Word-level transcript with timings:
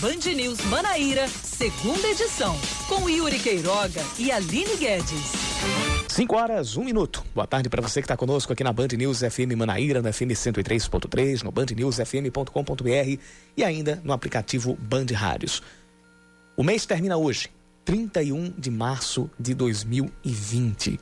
Band 0.00 0.32
News 0.32 0.60
Manaíra, 0.66 1.26
segunda 1.26 2.06
edição, 2.06 2.56
com 2.88 3.10
Yuri 3.10 3.36
Queiroga 3.40 4.00
e 4.16 4.30
Aline 4.30 4.76
Guedes. 4.76 5.32
5 6.06 6.36
horas, 6.36 6.76
1 6.76 6.80
um 6.80 6.84
minuto. 6.84 7.24
Boa 7.34 7.48
tarde 7.48 7.68
para 7.68 7.82
você 7.82 8.00
que 8.00 8.04
está 8.04 8.16
conosco 8.16 8.52
aqui 8.52 8.62
na 8.62 8.72
Band 8.72 8.86
News 8.96 9.22
FM 9.22 9.56
Manaíra, 9.56 10.00
no 10.00 10.12
FM 10.12 10.30
103.3, 10.36 11.42
no 11.42 11.50
bandnewsfm.com.br 11.50 13.20
e 13.56 13.64
ainda 13.64 14.00
no 14.04 14.12
aplicativo 14.12 14.78
Band 14.80 15.06
Rádios. 15.12 15.64
O 16.56 16.62
mês 16.62 16.86
termina 16.86 17.16
hoje, 17.16 17.48
31 17.84 18.52
de 18.56 18.70
março 18.70 19.28
de 19.36 19.52
2020. 19.52 21.00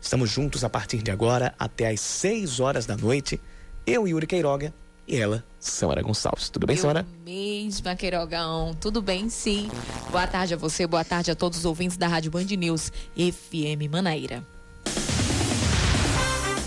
Estamos 0.00 0.30
juntos 0.30 0.62
a 0.62 0.70
partir 0.70 1.02
de 1.02 1.10
agora 1.10 1.56
até 1.58 1.88
às 1.88 2.00
6 2.00 2.60
horas 2.60 2.86
da 2.86 2.96
noite. 2.96 3.40
Eu, 3.84 4.06
Yuri 4.06 4.28
Queiroga, 4.28 4.72
e 5.12 5.16
ela, 5.20 5.44
Samara 5.60 6.02
Gonçalves. 6.02 6.48
Tudo 6.48 6.66
bem, 6.66 6.76
Samara? 6.76 7.06
mesma, 7.24 7.94
Queirogão. 7.94 8.74
Tudo 8.80 9.02
bem, 9.02 9.28
sim. 9.28 9.70
Boa 10.10 10.26
tarde 10.26 10.54
a 10.54 10.56
você, 10.56 10.86
boa 10.86 11.04
tarde 11.04 11.30
a 11.30 11.34
todos 11.34 11.58
os 11.58 11.64
ouvintes 11.66 11.98
da 11.98 12.08
Rádio 12.08 12.30
Band 12.30 12.44
News 12.44 12.90
FM 13.14 13.90
Manaíra. 13.90 14.42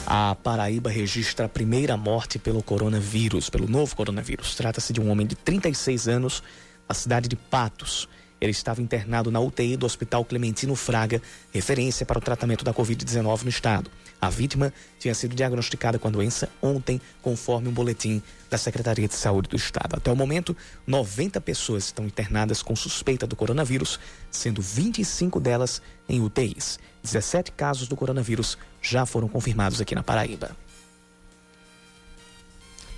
A 0.06 0.36
Paraíba 0.36 0.92
registra 0.92 1.48
a 1.48 1.50
primeira 1.50 1.98
morte 1.98 2.38
pelo 2.38 2.62
coronavírus, 2.62 3.50
pelo 3.50 3.68
novo 3.68 3.96
coronavírus. 3.96 4.54
Trata-se 4.54 4.94
de 4.94 5.02
um 5.02 5.10
homem 5.10 5.26
de 5.26 5.36
36 5.36 6.08
anos, 6.08 6.44
na 6.88 6.94
cidade 6.94 7.28
de 7.28 7.36
Patos. 7.36 8.08
Ele 8.40 8.52
estava 8.52 8.80
internado 8.80 9.32
na 9.32 9.40
UTI 9.40 9.76
do 9.76 9.88
Hospital 9.88 10.24
Clementino 10.24 10.76
Fraga, 10.76 11.20
referência 11.52 12.06
para 12.06 12.20
o 12.20 12.22
tratamento 12.22 12.64
da 12.64 12.72
Covid-19 12.72 13.44
no 13.44 13.50
estado. 13.50 13.90
A 14.26 14.30
vítima 14.30 14.74
tinha 14.98 15.14
sido 15.14 15.36
diagnosticada 15.36 16.00
com 16.00 16.08
a 16.08 16.12
doença 16.12 16.50
ontem, 16.60 17.00
conforme 17.22 17.68
um 17.68 17.72
boletim 17.72 18.24
da 18.50 18.58
Secretaria 18.58 19.08
de 19.08 19.14
Saúde 19.14 19.50
do 19.50 19.56
Estado. 19.56 19.98
Até 19.98 20.12
o 20.12 20.16
momento, 20.16 20.58
90 20.88 21.40
pessoas 21.42 21.86
estão 21.86 22.08
internadas 22.08 22.64
com 22.64 22.76
suspeita 22.76 23.28
do 23.28 23.36
coronavírus, 23.36 24.00
sendo 24.32 24.64
25 24.64 25.40
delas 25.40 25.80
em 26.10 26.22
UTIs. 26.22 26.80
17 27.04 27.52
casos 27.52 27.88
do 27.88 27.96
coronavírus 27.96 28.58
já 28.82 29.06
foram 29.06 29.28
confirmados 29.28 29.80
aqui 29.80 29.94
na 29.94 30.02
Paraíba. 30.02 30.58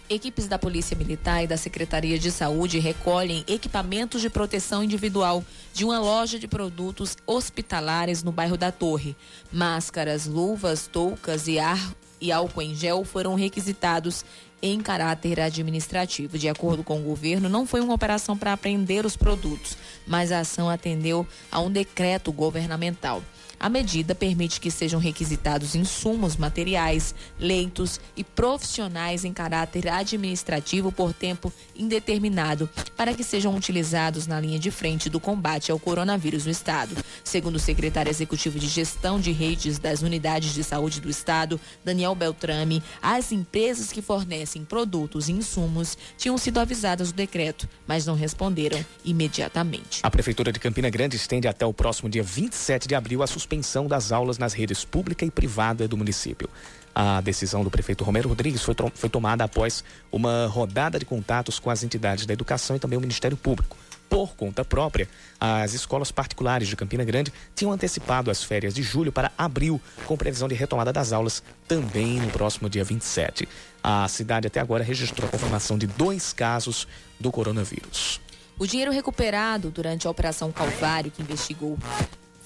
Equipes 0.10 0.48
da 0.48 0.58
Polícia 0.58 0.96
Militar 0.96 1.44
e 1.44 1.48
da 1.48 1.58
Secretaria 1.58 2.18
de 2.18 2.32
Saúde 2.32 2.80
recolhem 2.80 3.44
equipamentos 3.46 4.22
de 4.22 4.30
proteção 4.30 4.82
individual 4.82 5.44
de 5.74 5.84
uma 5.84 6.00
loja 6.00 6.40
de 6.40 6.48
produtos 6.48 7.18
hospitalares 7.28 8.24
no 8.24 8.32
bairro 8.32 8.56
da 8.56 8.72
Torre. 8.72 9.18
Máscaras, 9.52 10.26
luvas, 10.26 10.88
toucas 10.88 11.50
e, 11.50 11.60
ar, 11.60 11.94
e 12.22 12.32
álcool 12.32 12.62
em 12.62 12.74
gel 12.74 13.04
foram 13.04 13.36
requisitados 13.36 14.24
em 14.62 14.80
caráter 14.80 15.42
administrativo. 15.42 16.38
De 16.38 16.48
acordo 16.48 16.86
com 16.86 17.02
o 17.02 17.04
governo, 17.04 17.50
não 17.50 17.68
foi 17.68 17.82
uma 17.82 17.94
operação 17.94 18.38
para 18.38 18.54
apreender 18.54 19.06
os 19.06 19.18
produtos, 19.18 19.78
mas 20.08 20.32
a 20.32 20.40
ação 20.40 20.70
atendeu 20.70 21.28
a 21.52 21.60
um 21.60 21.70
decreto 21.70 22.32
governamental. 22.32 23.22
A 23.60 23.70
medida 23.70 24.14
permite 24.14 24.62
que 24.62 24.70
sejam 24.70 25.00
requisitados 25.00 25.74
insumos 25.74 26.38
materiais, 26.38 27.16
leitos 27.40 28.00
e 28.16 28.24
profissionais 28.24 29.26
em 29.26 29.34
caráter 29.34 29.88
administrativo 29.90 30.92
por 30.92 31.12
tempo 31.12 31.52
indeterminado 31.76 32.70
para 32.96 33.14
que 33.16 33.24
sejam 33.24 33.56
utilizados 33.56 34.28
na 34.28 34.40
linha 34.40 34.60
de 34.60 34.70
frente 34.70 35.10
do 35.10 35.20
combate 35.20 35.72
ao 35.72 35.80
coronavírus 35.80 36.46
no 36.46 36.52
Estado. 36.52 36.96
Segundo 37.24 37.56
o 37.56 37.60
secretário 37.60 38.10
executivo 38.10 38.60
de 38.60 38.68
Gestão 38.68 39.20
de 39.20 39.32
Redes 39.32 39.80
das 39.80 40.02
Unidades 40.02 40.54
de 40.54 40.64
Saúde 40.64 41.02
do 41.02 41.10
Estado, 41.10 41.60
Daniel 41.84 42.16
Beltrame, 42.16 42.84
as 43.02 43.32
empresas 43.32 43.92
que 43.92 44.02
fornecem 44.02 44.64
produtos 44.64 45.30
e 45.30 45.32
insumos 45.32 45.98
tinham 46.18 46.38
sido 46.38 46.60
avisadas 46.60 47.12
do 47.12 47.16
decreto, 47.16 47.68
mas 47.86 48.06
não 48.06 48.16
responderam 48.16 48.84
imediatamente. 49.04 50.00
A 50.04 50.10
Prefeitura 50.10 50.52
de 50.52 50.60
Campina 50.60 50.90
Grande 50.90 51.16
estende 51.16 51.48
até 51.48 51.66
o 51.66 51.74
próximo 51.74 52.10
dia 52.10 52.24
27 52.24 52.88
de 52.88 52.96
abril 52.96 53.24
a 53.24 53.28
suspensão 53.28 53.88
das 53.88 54.12
aulas 54.12 54.38
nas 54.38 54.54
redes 54.54 54.84
pública 54.84 55.26
e 55.26 55.32
privada 55.32 55.88
do 55.88 55.98
município. 55.98 56.50
A 56.94 57.22
decisão 57.22 57.64
do 57.64 57.70
prefeito 57.70 58.04
Romero 58.04 58.28
Rodrigues 58.28 58.64
foi, 58.64 58.76
foi 58.96 59.08
tomada 59.08 59.44
após 59.44 59.84
uma 60.12 60.48
rodada 60.48 60.98
de 60.98 61.06
contatos 61.06 61.60
com 61.60 61.70
as 61.70 61.84
entidades 61.84 62.26
da 62.26 62.34
educação 62.34 62.76
e 62.76 62.80
também 62.80 62.98
o 62.98 63.02
Ministério 63.02 63.38
Público. 63.38 63.78
Por 64.10 64.36
conta 64.36 64.64
própria, 64.64 65.08
as 65.40 65.74
escolas 65.74 66.12
particulares 66.12 66.68
de 66.68 66.76
Campina 66.76 67.04
Grande 67.04 67.32
tinham 67.56 67.72
antecipado 67.72 68.32
as 68.32 68.44
férias 68.44 68.74
de 68.74 68.82
julho 68.82 69.12
para 69.12 69.32
abril, 69.38 69.82
com 70.06 70.18
previsão 70.18 70.48
de 70.48 70.56
retomada 70.56 70.94
das 70.94 71.12
aulas 71.12 71.44
também 71.68 72.20
no 72.20 72.30
próximo 72.30 72.70
dia 72.70 72.84
27. 72.84 73.48
A 73.84 74.08
cidade 74.08 74.48
até 74.48 74.60
agora 74.60 74.84
registrou 74.84 75.28
a 75.28 75.32
confirmação 75.32 75.78
de 75.78 75.88
dois 75.88 76.34
casos 76.34 76.88
do 77.20 77.32
coronavírus. 77.32 78.22
O 78.58 78.66
dinheiro 78.66 78.92
recuperado 78.92 79.70
durante 79.70 80.08
a 80.08 80.10
Operação 80.10 80.52
Calvário, 80.52 81.12
que 81.12 81.22
investigou 81.22 81.78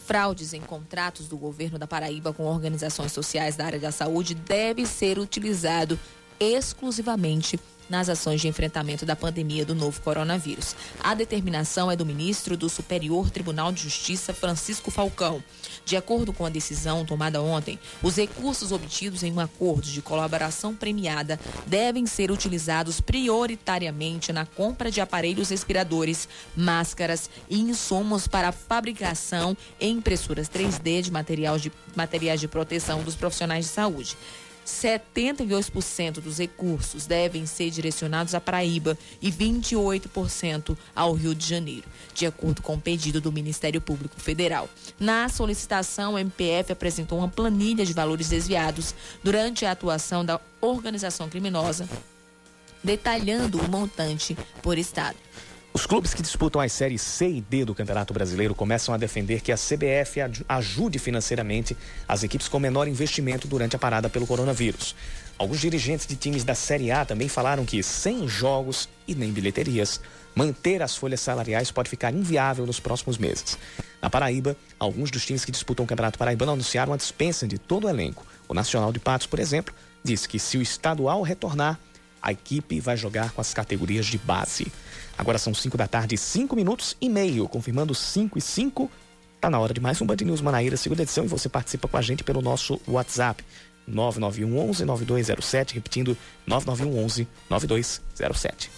fraudes 0.06 0.54
em 0.54 0.60
contratos 0.60 1.28
do 1.28 1.38
governo 1.38 1.80
da 1.80 1.88
Paraíba 1.88 2.34
com 2.34 2.44
organizações 2.44 3.14
sociais 3.14 3.56
da 3.56 3.66
área 3.66 3.80
da 3.80 3.92
saúde 3.92 4.36
deve 4.36 4.86
ser 4.86 5.18
utilizado 5.18 5.98
exclusivamente 6.38 7.58
nas 7.92 8.08
ações 8.08 8.40
de 8.40 8.48
enfrentamento 8.48 9.06
da 9.06 9.18
pandemia 9.18 9.66
do 9.66 9.76
novo 9.76 10.02
coronavírus. 10.02 10.76
A 11.04 11.14
determinação 11.14 11.92
é 11.92 11.96
do 11.96 12.06
ministro 12.06 12.56
do 12.56 12.70
Superior 12.70 13.30
Tribunal 13.30 13.70
de 13.74 13.84
Justiça, 13.84 14.34
Francisco 14.34 14.90
Falcão. 14.90 15.44
De 15.84 15.98
acordo 15.98 16.32
com 16.32 16.46
a 16.46 16.50
decisão 16.50 17.06
tomada 17.06 17.42
ontem, 17.42 17.78
os 18.02 18.16
recursos 18.16 18.72
obtidos 18.72 19.24
em 19.24 19.34
um 19.34 19.42
acordo 19.42 19.88
de 19.88 20.02
colaboração 20.02 20.74
premiada 20.74 21.38
devem 21.68 22.06
ser 22.06 22.32
utilizados 22.32 23.02
prioritariamente 23.02 24.32
na 24.32 24.46
compra 24.46 24.90
de 24.90 25.02
aparelhos 25.02 25.50
respiradores, 25.50 26.30
máscaras 26.56 27.30
e 27.50 27.60
insumos 27.60 28.26
para 28.26 28.48
a 28.48 28.54
fabricação 28.54 29.56
e 29.80 29.90
impressoras 29.90 30.48
3D 30.48 31.02
de, 31.02 31.12
material 31.12 31.60
de 31.60 31.70
materiais 31.94 32.40
de 32.40 32.48
proteção 32.48 33.04
dos 33.04 33.16
profissionais 33.16 33.66
de 33.66 33.72
saúde. 33.72 34.16
72% 34.72 36.22
dos 36.22 36.38
recursos 36.38 37.06
devem 37.06 37.46
ser 37.46 37.70
direcionados 37.70 38.34
à 38.34 38.40
Paraíba 38.40 38.98
e 39.22 39.32
28% 39.32 40.78
ao 40.96 41.14
Rio 41.14 41.36
de 41.36 41.46
Janeiro, 41.48 41.88
de 42.14 42.26
acordo 42.26 42.62
com 42.62 42.76
o 42.76 42.82
pedido 42.82 43.20
do 43.20 43.32
Ministério 43.32 43.82
Público 43.82 44.20
Federal. 44.20 44.70
Na 45.00 45.28
solicitação, 45.28 46.14
o 46.14 46.18
MPF 46.18 46.72
apresentou 46.72 47.18
uma 47.18 47.28
planilha 47.28 47.86
de 47.86 47.94
valores 47.94 48.30
desviados 48.30 48.96
durante 49.24 49.66
a 49.66 49.72
atuação 49.72 50.24
da 50.24 50.40
organização 50.62 51.28
criminosa, 51.28 51.88
detalhando 52.84 53.60
o 53.60 53.70
montante 53.70 54.38
por 54.62 54.78
estado. 54.78 55.18
Os 55.74 55.86
clubes 55.86 56.14
que 56.14 56.22
disputam 56.22 56.60
as 56.60 56.74
séries 56.74 57.02
C 57.02 57.30
e 57.30 57.42
D 57.42 57.64
do 57.64 57.74
Campeonato 57.74 58.14
Brasileiro 58.14 58.54
começam 58.54 58.94
a 58.94 58.98
defender 58.98 59.40
que 59.40 59.54
a 59.54 59.56
CBF 59.56 60.20
ajude 60.48 61.00
financeiramente 61.00 61.78
as 62.06 62.24
equipes 62.24 62.50
com 62.50 62.60
menor 62.60 62.90
investimento 62.90 63.48
durante 63.48 63.78
a 63.78 63.80
parada 63.80 64.10
pelo 64.10 64.28
coronavírus. 64.28 64.94
Alguns 65.38 65.62
dirigentes 65.62 66.06
de 66.06 66.18
times 66.18 66.44
da 66.44 66.54
Série 66.54 66.92
A 66.92 67.06
também 67.06 67.30
falaram 67.30 67.66
que, 67.66 67.82
sem 67.82 68.28
jogos 68.28 68.90
e 69.08 69.16
nem 69.16 69.32
bilheterias, 69.32 70.02
manter 70.36 70.82
as 70.82 70.98
folhas 70.98 71.22
salariais 71.22 71.72
pode 71.72 71.90
ficar 71.90 72.14
inviável 72.14 72.66
nos 72.66 72.82
próximos 72.82 73.18
meses. 73.18 73.58
Na 74.02 74.10
Paraíba, 74.10 74.58
alguns 74.78 75.10
dos 75.10 75.26
times 75.26 75.46
que 75.46 75.54
disputam 75.54 75.86
o 75.86 75.88
Campeonato 75.88 76.20
Paraibano 76.20 76.52
anunciaram 76.52 76.92
a 76.92 76.98
dispensa 76.98 77.48
de 77.48 77.58
todo 77.58 77.86
o 77.86 77.90
elenco. 77.90 78.26
O 78.50 78.54
Nacional 78.54 78.92
de 78.92 79.00
Patos, 79.00 79.26
por 79.26 79.40
exemplo, 79.40 79.74
disse 80.04 80.28
que 80.28 80.38
se 80.38 80.58
o 80.58 80.62
estadual 80.62 81.22
retornar, 81.22 81.80
a 82.22 82.32
equipe 82.32 82.80
vai 82.80 82.96
jogar 82.96 83.32
com 83.32 83.42
as 83.42 83.54
categorias 83.54 84.06
de 84.06 84.18
base. 84.18 84.72
Agora 85.18 85.38
são 85.38 85.54
5 85.54 85.78
da 85.78 85.88
tarde, 85.88 86.18
5 86.18 86.56
minutos 86.56 86.96
e 87.02 87.10
meio, 87.10 87.48
confirmando 87.48 87.94
5 87.94 88.38
e 88.38 88.42
5. 88.42 88.92
Tá 89.40 89.50
na 89.50 89.60
hora 89.60 89.74
de 89.74 89.82
mais 89.82 90.00
um 90.02 90.06
Band 90.06 90.18
News 90.24 90.42
Manaíra, 90.42 90.78
segunda 90.78 91.02
edição, 91.02 91.26
e 91.26 91.28
você 91.28 91.50
participa 91.50 91.88
com 91.88 91.98
a 91.98 92.02
gente 92.02 92.24
pelo 92.24 92.42
nosso 92.42 92.80
WhatsApp. 92.88 93.44
991 93.88 94.70
11 94.70 94.86
9207, 94.86 95.74
repetindo 95.74 96.18
991 96.46 97.04
11 97.04 97.28
9207. 97.50 98.70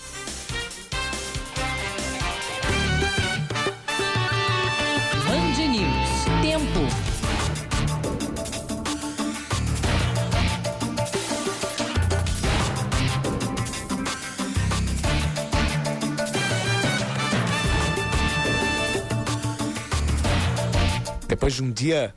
Depois 21.44 21.56
de 21.56 21.62
um 21.62 21.72
dia 21.72 22.16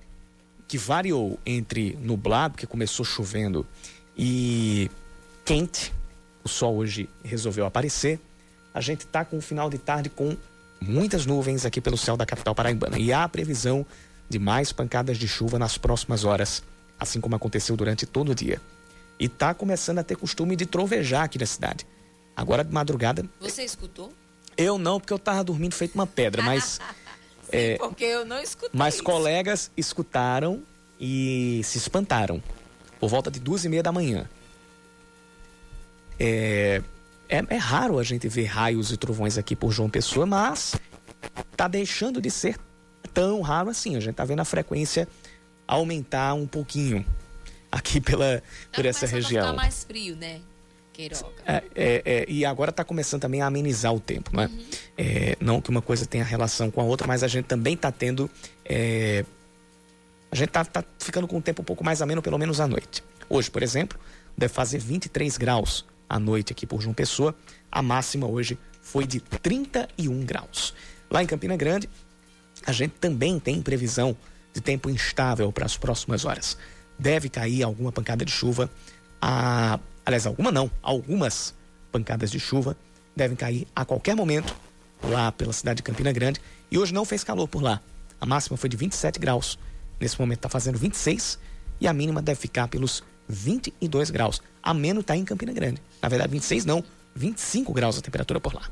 que 0.68 0.78
variou 0.78 1.36
entre 1.44 1.98
nublado, 2.00 2.56
que 2.56 2.64
começou 2.64 3.04
chovendo, 3.04 3.66
e 4.16 4.88
quente, 5.44 5.92
o 6.44 6.48
sol 6.48 6.76
hoje 6.76 7.10
resolveu 7.24 7.66
aparecer. 7.66 8.20
A 8.72 8.80
gente 8.80 9.00
está 9.00 9.24
com 9.24 9.38
um 9.38 9.40
final 9.40 9.68
de 9.68 9.78
tarde 9.78 10.08
com 10.08 10.36
muitas 10.80 11.26
nuvens 11.26 11.66
aqui 11.66 11.80
pelo 11.80 11.98
céu 11.98 12.16
da 12.16 12.24
capital 12.24 12.54
paraibana. 12.54 13.00
E 13.00 13.12
há 13.12 13.28
previsão 13.28 13.84
de 14.28 14.38
mais 14.38 14.70
pancadas 14.70 15.18
de 15.18 15.26
chuva 15.26 15.58
nas 15.58 15.76
próximas 15.76 16.22
horas, 16.22 16.62
assim 16.96 17.20
como 17.20 17.34
aconteceu 17.34 17.76
durante 17.76 18.06
todo 18.06 18.30
o 18.30 18.34
dia. 18.34 18.62
E 19.18 19.24
está 19.24 19.52
começando 19.52 19.98
a 19.98 20.04
ter 20.04 20.16
costume 20.16 20.54
de 20.54 20.66
trovejar 20.66 21.24
aqui 21.24 21.36
na 21.36 21.46
cidade. 21.46 21.84
Agora 22.36 22.62
de 22.62 22.72
madrugada. 22.72 23.28
Você 23.40 23.64
escutou? 23.64 24.12
Eu 24.56 24.78
não, 24.78 25.00
porque 25.00 25.12
eu 25.12 25.18
tava 25.18 25.42
dormindo 25.42 25.74
feito 25.74 25.96
uma 25.96 26.06
pedra, 26.06 26.42
mas. 26.42 26.78
É, 27.50 27.76
porque 27.78 28.04
eu 28.04 28.24
não 28.24 28.40
escutei. 28.40 28.70
Mas 28.72 28.94
isso. 28.94 29.04
colegas 29.04 29.70
escutaram 29.76 30.62
e 30.98 31.60
se 31.64 31.78
espantaram. 31.78 32.42
Por 32.98 33.08
volta 33.08 33.30
de 33.30 33.38
duas 33.38 33.64
e 33.64 33.68
meia 33.68 33.82
da 33.82 33.92
manhã. 33.92 34.28
É, 36.18 36.82
é, 37.28 37.44
é, 37.48 37.56
raro 37.56 37.98
a 37.98 38.02
gente 38.02 38.28
ver 38.28 38.44
raios 38.44 38.90
e 38.90 38.96
trovões 38.96 39.36
aqui 39.36 39.54
por 39.54 39.70
João 39.70 39.90
Pessoa, 39.90 40.24
mas 40.24 40.76
tá 41.56 41.68
deixando 41.68 42.20
de 42.20 42.30
ser 42.30 42.56
tão 43.12 43.40
raro 43.42 43.68
assim. 43.68 43.96
A 43.96 44.00
gente 44.00 44.14
tá 44.14 44.24
vendo 44.24 44.40
a 44.40 44.44
frequência 44.44 45.06
aumentar 45.66 46.34
um 46.34 46.46
pouquinho 46.46 47.04
aqui 47.70 48.00
pela, 48.00 48.40
tá 48.40 48.42
por 48.72 48.86
essa 48.86 49.06
região. 49.06 49.44
A 49.44 49.48
ficar 49.48 49.56
mais 49.56 49.84
frio, 49.84 50.16
né? 50.16 50.40
Queiroga. 50.96 51.28
É, 51.44 51.62
é, 51.74 52.02
é, 52.06 52.24
e 52.26 52.42
agora 52.46 52.70
está 52.70 52.82
começando 52.82 53.20
também 53.20 53.42
a 53.42 53.46
amenizar 53.46 53.94
o 53.94 54.00
tempo, 54.00 54.30
não 54.32 54.42
é? 54.42 54.46
Uhum. 54.46 54.66
é? 54.96 55.36
Não 55.38 55.60
que 55.60 55.68
uma 55.68 55.82
coisa 55.82 56.06
tenha 56.06 56.24
relação 56.24 56.70
com 56.70 56.80
a 56.80 56.84
outra, 56.84 57.06
mas 57.06 57.22
a 57.22 57.28
gente 57.28 57.44
também 57.44 57.74
está 57.74 57.92
tendo. 57.92 58.30
É, 58.64 59.22
a 60.32 60.34
gente 60.34 60.48
está 60.48 60.64
tá 60.64 60.82
ficando 60.98 61.28
com 61.28 61.36
o 61.36 61.42
tempo 61.42 61.60
um 61.60 61.64
pouco 61.64 61.84
mais 61.84 62.00
ameno, 62.00 62.22
pelo 62.22 62.38
menos 62.38 62.60
à 62.60 62.66
noite. 62.66 63.04
Hoje, 63.28 63.50
por 63.50 63.62
exemplo, 63.62 63.98
deve 64.38 64.54
fazer 64.54 64.78
23 64.78 65.36
graus 65.36 65.84
à 66.08 66.18
noite 66.18 66.52
aqui 66.52 66.66
por 66.66 66.80
João 66.80 66.94
Pessoa. 66.94 67.34
A 67.70 67.82
máxima 67.82 68.26
hoje 68.26 68.58
foi 68.80 69.06
de 69.06 69.20
31 69.20 70.24
graus. 70.24 70.72
Lá 71.10 71.22
em 71.22 71.26
Campina 71.26 71.56
Grande, 71.56 71.90
a 72.64 72.72
gente 72.72 72.92
também 72.92 73.38
tem 73.38 73.60
previsão 73.60 74.16
de 74.54 74.62
tempo 74.62 74.88
instável 74.88 75.52
para 75.52 75.66
as 75.66 75.76
próximas 75.76 76.24
horas. 76.24 76.56
Deve 76.98 77.28
cair 77.28 77.62
alguma 77.62 77.92
pancada 77.92 78.24
de 78.24 78.32
chuva 78.32 78.70
a 79.20 79.78
aliás, 80.06 80.26
alguma 80.26 80.52
não, 80.52 80.70
algumas 80.80 81.52
pancadas 81.90 82.30
de 82.30 82.38
chuva 82.38 82.76
devem 83.14 83.36
cair 83.36 83.66
a 83.74 83.84
qualquer 83.84 84.14
momento 84.14 84.56
lá 85.02 85.32
pela 85.32 85.52
cidade 85.52 85.78
de 85.78 85.82
Campina 85.82 86.12
Grande. 86.12 86.40
E 86.70 86.78
hoje 86.78 86.94
não 86.94 87.04
fez 87.04 87.24
calor 87.24 87.48
por 87.48 87.62
lá. 87.62 87.80
A 88.20 88.24
máxima 88.24 88.56
foi 88.56 88.68
de 88.68 88.76
27 88.76 89.18
graus. 89.18 89.58
Nesse 90.00 90.18
momento 90.18 90.38
está 90.38 90.48
fazendo 90.48 90.78
26 90.78 91.38
e 91.80 91.86
a 91.86 91.92
mínima 91.92 92.22
deve 92.22 92.40
ficar 92.40 92.68
pelos 92.68 93.02
22 93.28 94.10
graus. 94.10 94.40
A 94.62 94.72
menos 94.72 95.02
está 95.02 95.16
em 95.16 95.24
Campina 95.24 95.52
Grande. 95.52 95.82
Na 96.00 96.08
verdade, 96.08 96.30
26 96.30 96.64
não, 96.64 96.84
25 97.14 97.72
graus 97.72 97.98
a 97.98 98.00
temperatura 98.00 98.40
por 98.40 98.54
lá. 98.54 98.70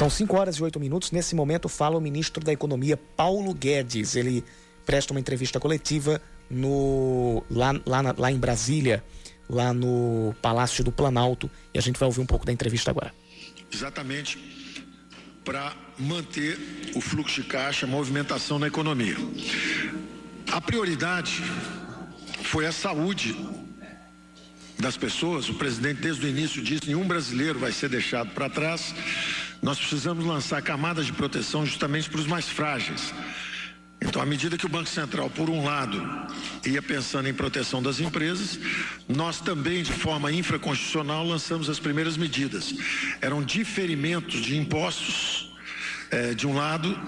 São 0.00 0.08
5 0.08 0.34
horas 0.34 0.56
e 0.56 0.62
8 0.62 0.80
minutos. 0.80 1.10
Nesse 1.10 1.34
momento 1.34 1.68
fala 1.68 1.98
o 1.98 2.00
ministro 2.00 2.42
da 2.42 2.50
Economia, 2.50 2.96
Paulo 2.96 3.52
Guedes. 3.52 4.16
Ele 4.16 4.42
presta 4.86 5.12
uma 5.12 5.20
entrevista 5.20 5.60
coletiva 5.60 6.22
no, 6.48 7.44
lá, 7.50 7.78
lá, 7.84 8.14
lá 8.16 8.32
em 8.32 8.38
Brasília, 8.38 9.04
lá 9.46 9.74
no 9.74 10.34
Palácio 10.40 10.82
do 10.82 10.90
Planalto. 10.90 11.50
E 11.74 11.78
a 11.78 11.82
gente 11.82 11.98
vai 12.00 12.06
ouvir 12.06 12.22
um 12.22 12.24
pouco 12.24 12.46
da 12.46 12.52
entrevista 12.52 12.90
agora. 12.90 13.12
Exatamente 13.70 14.38
para 15.44 15.76
manter 15.98 16.58
o 16.94 17.00
fluxo 17.02 17.42
de 17.42 17.48
caixa, 17.48 17.84
a 17.84 17.88
movimentação 17.88 18.58
na 18.58 18.68
economia. 18.68 19.16
A 20.50 20.62
prioridade 20.62 21.42
foi 22.44 22.64
a 22.64 22.72
saúde 22.72 23.36
das 24.78 24.96
pessoas. 24.96 25.50
O 25.50 25.54
presidente, 25.56 26.00
desde 26.00 26.24
o 26.24 26.28
início, 26.28 26.62
disse: 26.62 26.86
nenhum 26.86 27.06
brasileiro 27.06 27.58
vai 27.58 27.70
ser 27.70 27.90
deixado 27.90 28.30
para 28.30 28.48
trás. 28.48 28.94
Nós 29.62 29.78
precisamos 29.78 30.24
lançar 30.24 30.62
camadas 30.62 31.06
de 31.06 31.12
proteção 31.12 31.66
justamente 31.66 32.08
para 32.08 32.20
os 32.20 32.26
mais 32.26 32.48
frágeis. 32.48 33.12
Então, 34.02 34.22
à 34.22 34.24
medida 34.24 34.56
que 34.56 34.64
o 34.64 34.68
Banco 34.68 34.88
Central, 34.88 35.28
por 35.28 35.50
um 35.50 35.62
lado, 35.62 36.02
ia 36.64 36.80
pensando 36.80 37.28
em 37.28 37.34
proteção 37.34 37.82
das 37.82 38.00
empresas, 38.00 38.58
nós 39.06 39.40
também, 39.40 39.82
de 39.82 39.92
forma 39.92 40.32
infraconstitucional, 40.32 41.26
lançamos 41.26 41.68
as 41.68 41.78
primeiras 41.78 42.16
medidas. 42.16 42.74
Eram 43.20 43.42
diferimentos 43.42 44.40
de 44.40 44.56
impostos, 44.56 45.52
eh, 46.10 46.32
de 46.32 46.46
um 46.46 46.54
lado, 46.54 46.98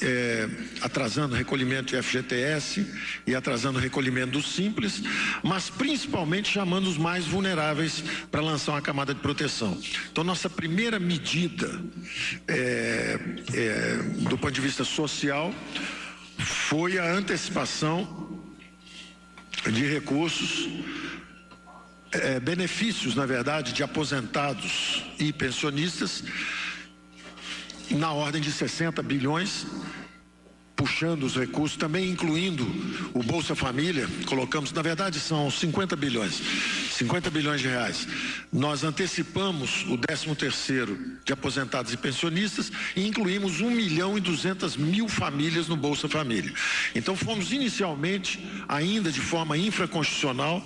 é, 0.00 0.48
atrasando 0.80 1.34
o 1.34 1.38
recolhimento 1.38 1.94
de 1.94 2.02
FGTS 2.02 2.86
e 3.26 3.34
atrasando 3.34 3.78
o 3.78 3.82
recolhimento 3.82 4.32
do 4.32 4.42
Simples, 4.42 5.02
mas 5.42 5.70
principalmente 5.70 6.50
chamando 6.50 6.88
os 6.88 6.98
mais 6.98 7.26
vulneráveis 7.26 8.02
para 8.30 8.40
lançar 8.40 8.72
uma 8.72 8.82
camada 8.82 9.14
de 9.14 9.20
proteção. 9.20 9.80
Então, 10.10 10.24
nossa 10.24 10.50
primeira 10.50 10.98
medida 10.98 11.80
é, 12.48 13.18
é, 13.52 13.96
do 14.28 14.36
ponto 14.36 14.52
de 14.52 14.60
vista 14.60 14.84
social 14.84 15.54
foi 16.38 16.98
a 16.98 17.12
antecipação 17.12 18.42
de 19.70 19.86
recursos 19.86 20.68
é, 22.12 22.38
benefícios, 22.38 23.14
na 23.14 23.26
verdade, 23.26 23.72
de 23.72 23.82
aposentados 23.82 25.04
e 25.18 25.32
pensionistas 25.32 26.22
na 27.90 28.12
ordem 28.12 28.40
de 28.40 28.50
60 28.50 29.02
bilhões, 29.02 29.66
puxando 30.76 31.22
os 31.22 31.36
recursos, 31.36 31.76
também 31.76 32.10
incluindo 32.10 32.64
o 33.14 33.22
Bolsa 33.22 33.54
Família, 33.54 34.08
colocamos, 34.26 34.72
na 34.72 34.82
verdade 34.82 35.20
são 35.20 35.50
50 35.50 35.94
bilhões, 35.94 36.40
50 36.92 37.30
bilhões 37.30 37.60
de 37.60 37.68
reais. 37.68 38.08
Nós 38.52 38.82
antecipamos 38.82 39.84
o 39.88 39.96
13 39.96 40.34
terceiro 40.34 40.98
de 41.24 41.32
aposentados 41.32 41.92
e 41.92 41.96
pensionistas 41.96 42.72
e 42.96 43.06
incluímos 43.06 43.60
1 43.60 43.70
milhão 43.70 44.18
e 44.18 44.20
200 44.20 44.76
mil 44.76 45.08
famílias 45.08 45.68
no 45.68 45.76
Bolsa 45.76 46.08
Família. 46.08 46.52
Então 46.94 47.16
fomos 47.16 47.52
inicialmente, 47.52 48.44
ainda 48.68 49.12
de 49.12 49.20
forma 49.20 49.56
infraconstitucional, 49.56 50.62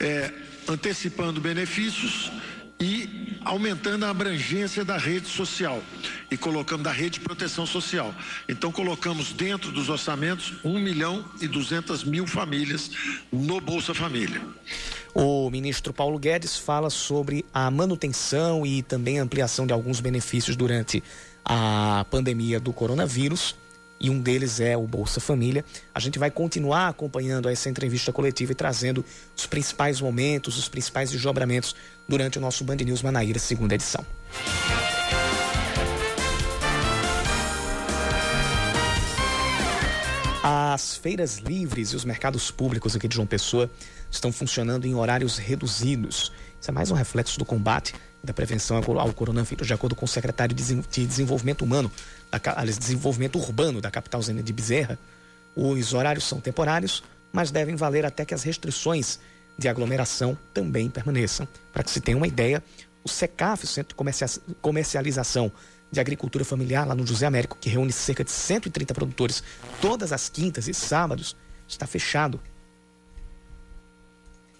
é, 0.00 0.32
antecipando 0.68 1.40
benefícios 1.40 2.30
e 2.82 3.38
aumentando 3.44 4.04
a 4.04 4.10
abrangência 4.10 4.84
da 4.84 4.98
rede 4.98 5.28
social 5.28 5.80
e 6.28 6.36
colocando 6.36 6.82
da 6.82 6.90
rede 6.90 7.10
de 7.10 7.20
proteção 7.20 7.64
social. 7.64 8.12
Então 8.48 8.72
colocamos 8.72 9.32
dentro 9.32 9.70
dos 9.70 9.88
orçamentos 9.88 10.54
1 10.64 10.78
milhão 10.80 11.24
e 11.40 11.46
200 11.46 12.02
mil 12.02 12.26
famílias 12.26 12.90
no 13.30 13.60
Bolsa 13.60 13.94
Família. 13.94 14.42
O 15.14 15.48
ministro 15.48 15.92
Paulo 15.92 16.18
Guedes 16.18 16.56
fala 16.56 16.90
sobre 16.90 17.44
a 17.54 17.70
manutenção 17.70 18.66
e 18.66 18.82
também 18.82 19.18
ampliação 19.18 19.64
de 19.64 19.72
alguns 19.72 20.00
benefícios 20.00 20.56
durante 20.56 21.02
a 21.44 22.04
pandemia 22.10 22.58
do 22.58 22.72
coronavírus 22.72 23.54
e 24.02 24.10
um 24.10 24.20
deles 24.20 24.58
é 24.58 24.76
o 24.76 24.82
Bolsa 24.82 25.20
Família. 25.20 25.64
A 25.94 26.00
gente 26.00 26.18
vai 26.18 26.28
continuar 26.28 26.88
acompanhando 26.88 27.48
essa 27.48 27.70
entrevista 27.70 28.12
coletiva 28.12 28.50
e 28.50 28.54
trazendo 28.54 29.04
os 29.36 29.46
principais 29.46 30.00
momentos, 30.00 30.58
os 30.58 30.68
principais 30.68 31.12
desdobramentos 31.12 31.76
durante 32.08 32.36
o 32.36 32.40
nosso 32.40 32.64
Band 32.64 32.76
News 32.76 33.00
Manaíra, 33.00 33.38
segunda 33.38 33.76
edição. 33.76 34.04
As 40.42 40.96
feiras 40.96 41.38
livres 41.38 41.90
e 41.90 41.96
os 41.96 42.04
mercados 42.04 42.50
públicos 42.50 42.96
aqui 42.96 43.06
de 43.06 43.14
João 43.14 43.26
Pessoa 43.26 43.70
estão 44.10 44.32
funcionando 44.32 44.84
em 44.84 44.94
horários 44.96 45.38
reduzidos. 45.38 46.32
Isso 46.62 46.70
é 46.70 46.72
mais 46.72 46.92
um 46.92 46.94
reflexo 46.94 47.40
do 47.40 47.44
combate 47.44 47.92
e 48.22 48.26
da 48.26 48.32
prevenção 48.32 48.76
ao 48.76 49.12
coronavírus, 49.12 49.66
de 49.66 49.74
acordo 49.74 49.96
com 49.96 50.04
o 50.04 50.08
secretário 50.08 50.54
de 50.54 50.62
Desenvolvimento 51.08 51.62
Humano 51.62 51.90
aliás, 52.56 52.78
desenvolvimento 52.78 53.36
urbano 53.36 53.80
da 53.80 53.90
capital 53.90 54.22
Zena 54.22 54.44
de 54.44 54.52
Bezerra, 54.52 54.96
os 55.56 55.92
horários 55.92 56.22
são 56.22 56.40
temporários, 56.40 57.02
mas 57.32 57.50
devem 57.50 57.74
valer 57.74 58.06
até 58.06 58.24
que 58.24 58.32
as 58.32 58.44
restrições 58.44 59.18
de 59.58 59.68
aglomeração 59.68 60.38
também 60.54 60.88
permaneçam. 60.88 61.48
Para 61.72 61.82
que 61.82 61.90
se 61.90 62.00
tenha 62.00 62.16
uma 62.16 62.28
ideia, 62.28 62.62
o 63.02 63.08
SECAF, 63.08 63.64
o 63.64 63.66
Centro 63.66 63.96
de 63.96 64.54
Comercialização 64.60 65.50
de 65.90 65.98
Agricultura 65.98 66.44
Familiar, 66.44 66.86
lá 66.86 66.94
no 66.94 67.04
José 67.04 67.26
Américo, 67.26 67.58
que 67.60 67.68
reúne 67.68 67.90
cerca 67.90 68.22
de 68.22 68.30
130 68.30 68.94
produtores 68.94 69.42
todas 69.80 70.12
as 70.12 70.28
quintas 70.28 70.68
e 70.68 70.74
sábados, 70.74 71.36
está 71.66 71.88
fechado 71.88 72.40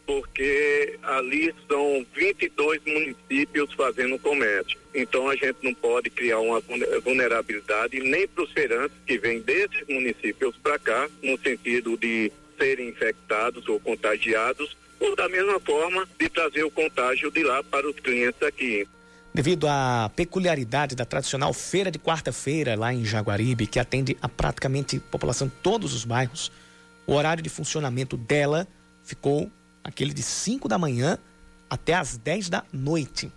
porque 0.07 0.99
ali 1.03 1.55
são 1.69 2.05
22 2.15 2.81
municípios 2.87 3.73
fazendo 3.75 4.19
comércio. 4.19 4.79
Então 4.95 5.29
a 5.29 5.35
gente 5.35 5.57
não 5.63 5.75
pode 5.75 6.11
criar 6.11 6.39
uma 6.39 6.63
vulnerabilidade 7.05 8.01
nem 8.01 8.27
para 8.29 8.45
os 8.45 8.53
feirantes 8.53 8.97
que 9.07 9.19
vêm 9.19 9.41
desses 9.41 9.87
municípios 9.89 10.57
para 10.63 10.79
cá, 10.79 11.09
no 11.23 11.39
sentido 11.39 11.97
de 11.97 12.31
serem 12.59 12.89
infectados 12.89 13.67
ou 13.69 13.81
contagiados, 13.81 14.77
ou 15.01 15.17
da 15.17 15.29
mesma 15.29 15.59
forma 15.61 16.09
de 16.19 16.29
trazer 16.29 16.63
o 16.63 16.71
contágio 16.71 17.31
de 17.31 17.43
lá 17.43 17.63
para 17.65 17.89
os 17.89 17.99
clientes 17.99 18.43
aqui. 18.43 18.87
Devido 19.35 19.67
à 19.67 20.11
peculiaridade 20.15 20.95
da 20.95 21.07
tradicional 21.07 21.55
feira 21.55 21.91
de 21.91 21.99
quarta-feira 21.99 22.79
lá 22.79 22.93
em 22.93 23.05
Jaguaribe, 23.05 23.67
que 23.67 23.79
atende 23.79 24.17
a 24.21 24.29
praticamente 24.29 25.01
população 25.01 25.49
de 25.49 25.55
todos 25.63 25.95
os 25.95 26.05
bairros, 26.05 26.53
o 27.07 27.15
horário 27.15 27.43
de 27.43 27.49
funcionamento 27.49 28.17
dela 28.17 28.69
ficou 29.03 29.51
aquele 29.83 30.13
de 30.13 30.23
5 30.23 30.69
da 30.69 30.79
manhã 30.79 31.19
até 31.69 31.95
às 31.95 32.17
10 32.17 32.49
da 32.49 32.65
noite 32.73 33.31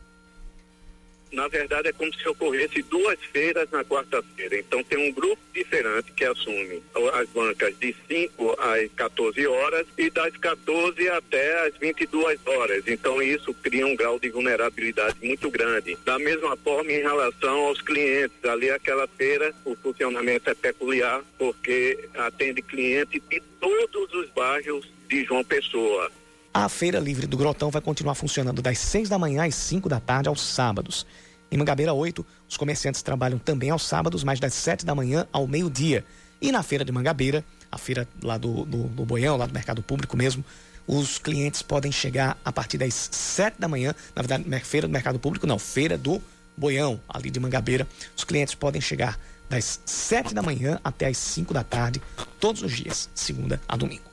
na 1.36 1.48
verdade, 1.50 1.90
é 1.90 1.94
como 1.94 2.14
se 2.14 2.28
ocorresse 2.28 2.82
duas 2.84 3.20
feiras 3.32 3.70
na 3.70 3.84
quarta-feira. 3.84 4.58
Então, 4.58 4.84
tem 4.84 4.98
um 4.98 5.12
grupo 5.12 5.42
diferente 5.54 6.12
que 6.14 6.24
assume 6.24 6.82
as 7.14 7.30
bancas 7.30 7.78
de 7.78 7.94
5 8.08 8.56
às 8.60 8.92
14 8.94 9.46
horas 9.46 9.86
e 9.98 10.10
das 10.10 10.36
14 10.38 11.10
até 11.10 11.68
as 11.68 11.78
22 11.78 12.40
horas. 12.48 12.84
Então, 12.88 13.22
isso 13.22 13.54
cria 13.56 13.86
um 13.86 13.96
grau 13.96 14.18
de 14.18 14.30
vulnerabilidade 14.30 15.16
muito 15.22 15.52
grande. 15.52 15.98
Da 16.06 16.18
mesma 16.18 16.56
forma, 16.58 16.92
em 16.92 17.02
relação 17.02 17.66
aos 17.66 17.82
clientes, 17.82 18.44
ali 18.46 18.72
aquela 18.72 19.08
feira, 19.08 19.54
o 19.66 19.76
funcionamento 19.76 20.50
é 20.50 20.54
peculiar, 20.54 21.22
porque 21.38 22.08
atende 22.16 22.62
clientes 22.62 23.22
de 23.30 23.42
todos 23.60 24.14
os 24.14 24.30
bairros 24.30 24.90
de 25.10 25.26
João 25.26 25.44
Pessoa. 25.44 26.10
A 26.58 26.70
Feira 26.70 27.00
Livre 27.00 27.28
do 27.28 27.36
Grotão 27.36 27.70
vai 27.70 27.82
continuar 27.82 28.16
funcionando 28.16 28.62
das 28.62 28.80
6 28.80 29.10
da 29.10 29.20
manhã 29.20 29.46
às 29.46 29.54
5 29.56 29.90
da 29.90 30.00
tarde 30.00 30.30
aos 30.30 30.40
sábados. 30.40 31.06
Em 31.52 31.58
Mangabeira 31.58 31.92
8, 31.94 32.26
os 32.48 32.56
comerciantes 32.56 33.02
trabalham 33.02 33.38
também 33.38 33.72
aos 33.72 33.86
sábados, 33.86 34.24
mas 34.24 34.40
das 34.40 34.54
7 34.54 34.86
da 34.86 34.96
manhã 34.96 35.28
ao 35.34 35.46
meio-dia. 35.48 36.06
E 36.42 36.54
na 36.54 36.64
feira 36.64 36.86
de 36.86 36.94
Mangabeira, 36.94 37.44
a 37.70 37.78
feira 37.78 38.08
lá 38.24 38.38
do, 38.38 38.64
do, 38.64 38.84
do 38.84 39.06
Boião, 39.06 39.36
lá 39.36 39.46
do 39.46 39.54
mercado 39.54 39.84
público 39.84 40.16
mesmo, 40.16 40.46
os 40.88 41.18
clientes 41.18 41.62
podem 41.62 41.92
chegar 41.92 42.38
a 42.46 42.54
partir 42.54 42.78
das 42.78 43.10
7 43.12 43.60
da 43.60 43.68
manhã. 43.68 43.94
Na 44.16 44.22
verdade, 44.22 44.46
feira 44.64 44.88
do 44.88 44.94
mercado 44.94 45.20
público, 45.20 45.46
não, 45.46 45.60
feira 45.60 45.98
do 45.98 46.22
Boião, 46.56 47.02
ali 47.10 47.30
de 47.30 47.38
Mangabeira. 47.38 47.86
Os 48.16 48.24
clientes 48.24 48.56
podem 48.56 48.80
chegar 48.80 49.20
das 49.50 49.82
7 49.86 50.34
da 50.34 50.42
manhã 50.42 50.80
até 50.86 51.08
as 51.08 51.18
5 51.18 51.54
da 51.54 51.66
tarde, 51.66 52.02
todos 52.40 52.62
os 52.62 52.72
dias, 52.72 53.10
segunda 53.14 53.60
a 53.68 53.76
domingo. 53.76 54.06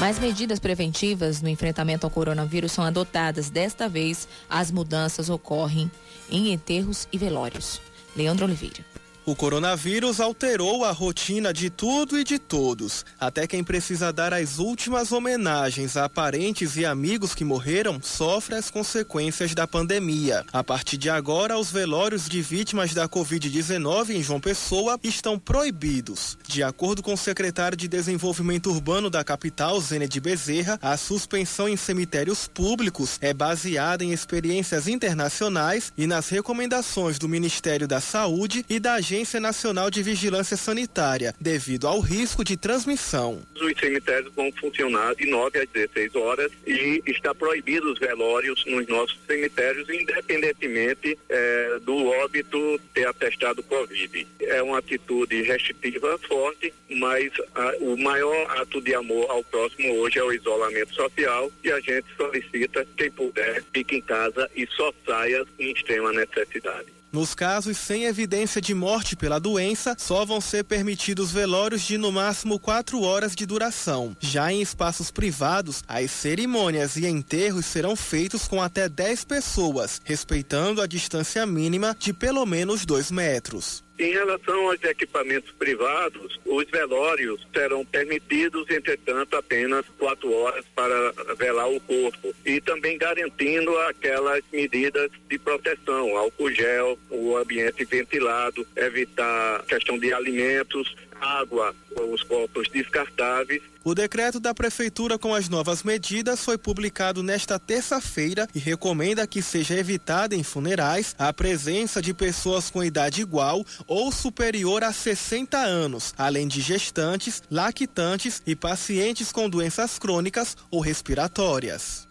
Mais 0.00 0.18
medidas 0.18 0.58
preventivas 0.58 1.40
no 1.40 1.48
enfrentamento 1.48 2.04
ao 2.04 2.10
coronavírus 2.10 2.72
são 2.72 2.84
adotadas. 2.84 3.48
Desta 3.48 3.88
vez, 3.88 4.28
as 4.50 4.70
mudanças 4.70 5.30
ocorrem 5.30 5.90
em 6.28 6.52
enterros 6.52 7.08
e 7.12 7.16
velórios. 7.16 7.80
Leandro 8.16 8.44
Oliveira. 8.44 8.84
O 9.26 9.34
coronavírus 9.34 10.20
alterou 10.20 10.84
a 10.84 10.90
rotina 10.90 11.50
de 11.50 11.70
tudo 11.70 12.18
e 12.18 12.24
de 12.24 12.38
todos. 12.38 13.06
Até 13.18 13.46
quem 13.46 13.64
precisa 13.64 14.12
dar 14.12 14.34
as 14.34 14.58
últimas 14.58 15.12
homenagens 15.12 15.96
a 15.96 16.10
parentes 16.10 16.76
e 16.76 16.84
amigos 16.84 17.34
que 17.34 17.42
morreram 17.42 18.02
sofre 18.02 18.54
as 18.54 18.68
consequências 18.68 19.54
da 19.54 19.66
pandemia. 19.66 20.44
A 20.52 20.62
partir 20.62 20.98
de 20.98 21.08
agora, 21.08 21.58
os 21.58 21.70
velórios 21.70 22.28
de 22.28 22.42
vítimas 22.42 22.92
da 22.92 23.08
Covid-19 23.08 24.10
em 24.10 24.22
João 24.22 24.38
Pessoa 24.38 25.00
estão 25.02 25.38
proibidos. 25.38 26.36
De 26.46 26.62
acordo 26.62 27.02
com 27.02 27.14
o 27.14 27.18
secretário 27.18 27.78
de 27.78 27.88
Desenvolvimento 27.88 28.70
Urbano 28.70 29.08
da 29.08 29.24
capital, 29.24 29.80
Zene 29.80 30.06
de 30.06 30.20
Bezerra, 30.20 30.78
a 30.82 30.98
suspensão 30.98 31.66
em 31.66 31.78
cemitérios 31.78 32.46
públicos 32.46 33.16
é 33.22 33.32
baseada 33.32 34.04
em 34.04 34.12
experiências 34.12 34.86
internacionais 34.86 35.94
e 35.96 36.06
nas 36.06 36.28
recomendações 36.28 37.18
do 37.18 37.26
Ministério 37.26 37.88
da 37.88 38.02
Saúde 38.02 38.66
e 38.68 38.78
da 38.78 38.94
Agência 38.94 39.13
Agência 39.14 39.38
Nacional 39.38 39.90
de 39.90 40.02
Vigilância 40.02 40.56
Sanitária, 40.56 41.32
devido 41.40 41.86
ao 41.86 42.00
risco 42.00 42.42
de 42.42 42.56
transmissão. 42.56 43.40
Os 43.54 43.78
cemitérios 43.78 44.32
vão 44.34 44.50
funcionar 44.50 45.14
de 45.14 45.24
9 45.26 45.56
às 45.60 45.68
16 45.68 46.16
horas 46.16 46.50
e 46.66 47.00
está 47.06 47.32
proibido 47.32 47.92
os 47.92 47.98
velórios 48.00 48.64
nos 48.66 48.88
nossos 48.88 49.16
cemitérios, 49.24 49.88
independentemente 49.88 51.16
é, 51.28 51.78
do 51.82 52.06
óbito 52.06 52.80
ter 52.92 53.06
atestado 53.06 53.62
Covid. 53.62 54.26
É 54.40 54.60
uma 54.60 54.78
atitude 54.78 55.42
restritiva 55.42 56.18
forte, 56.26 56.74
mas 56.90 57.30
a, 57.54 57.72
o 57.82 57.96
maior 57.96 58.50
ato 58.58 58.80
de 58.80 58.96
amor 58.96 59.30
ao 59.30 59.44
próximo 59.44 59.94
hoje 59.94 60.18
é 60.18 60.24
o 60.24 60.32
isolamento 60.32 60.92
social 60.92 61.52
e 61.62 61.70
a 61.70 61.78
gente 61.78 62.06
solicita, 62.16 62.84
quem 62.96 63.12
puder, 63.12 63.62
fique 63.72 63.94
em 63.94 64.00
casa 64.00 64.50
e 64.56 64.66
só 64.66 64.92
saia 65.06 65.44
em 65.60 65.70
extrema 65.70 66.12
necessidade. 66.12 66.93
Nos 67.14 67.32
casos 67.32 67.76
sem 67.78 68.06
evidência 68.06 68.60
de 68.60 68.74
morte 68.74 69.14
pela 69.14 69.38
doença, 69.38 69.94
só 69.96 70.24
vão 70.24 70.40
ser 70.40 70.64
permitidos 70.64 71.30
velórios 71.30 71.82
de 71.82 71.96
no 71.96 72.10
máximo 72.10 72.58
quatro 72.58 73.02
horas 73.02 73.36
de 73.36 73.46
duração. 73.46 74.16
Já 74.18 74.52
em 74.52 74.60
espaços 74.60 75.12
privados, 75.12 75.84
as 75.86 76.10
cerimônias 76.10 76.96
e 76.96 77.06
enterros 77.06 77.66
serão 77.66 77.94
feitos 77.94 78.48
com 78.48 78.60
até 78.60 78.88
10 78.88 79.26
pessoas, 79.26 80.00
respeitando 80.02 80.82
a 80.82 80.88
distância 80.88 81.46
mínima 81.46 81.94
de 81.96 82.12
pelo 82.12 82.44
menos 82.44 82.84
dois 82.84 83.12
metros. 83.12 83.83
Em 83.96 84.10
relação 84.12 84.70
aos 84.70 84.82
equipamentos 84.82 85.52
privados, 85.52 86.40
os 86.44 86.68
velórios 86.68 87.46
serão 87.54 87.84
permitidos, 87.84 88.68
entretanto, 88.68 89.36
apenas 89.36 89.86
quatro 89.98 90.32
horas 90.32 90.64
para 90.74 91.12
velar 91.36 91.70
o 91.70 91.80
corpo 91.80 92.34
e 92.44 92.60
também 92.60 92.98
garantindo 92.98 93.76
aquelas 93.82 94.42
medidas 94.52 95.10
de 95.28 95.38
proteção, 95.38 96.16
álcool 96.16 96.50
gel, 96.50 96.98
o 97.08 97.36
ambiente 97.36 97.84
ventilado, 97.84 98.66
evitar 98.74 99.64
questão 99.66 99.96
de 99.96 100.12
alimentos, 100.12 100.96
água, 101.24 101.74
os 102.12 102.22
copos 102.22 102.68
descartáveis. 102.68 103.62
O 103.82 103.94
decreto 103.94 104.40
da 104.40 104.54
Prefeitura 104.54 105.18
com 105.18 105.34
as 105.34 105.48
novas 105.48 105.82
medidas 105.82 106.44
foi 106.44 106.56
publicado 106.56 107.22
nesta 107.22 107.58
terça-feira 107.58 108.48
e 108.54 108.58
recomenda 108.58 109.26
que 109.26 109.42
seja 109.42 109.74
evitada 109.74 110.34
em 110.34 110.42
funerais 110.42 111.14
a 111.18 111.32
presença 111.32 112.00
de 112.00 112.14
pessoas 112.14 112.70
com 112.70 112.82
idade 112.82 113.20
igual 113.20 113.64
ou 113.86 114.10
superior 114.10 114.82
a 114.82 114.92
60 114.92 115.58
anos, 115.58 116.14
além 116.16 116.48
de 116.48 116.60
gestantes, 116.60 117.42
lactantes 117.50 118.42
e 118.46 118.56
pacientes 118.56 119.32
com 119.32 119.48
doenças 119.48 119.98
crônicas 119.98 120.56
ou 120.70 120.80
respiratórias. 120.80 122.08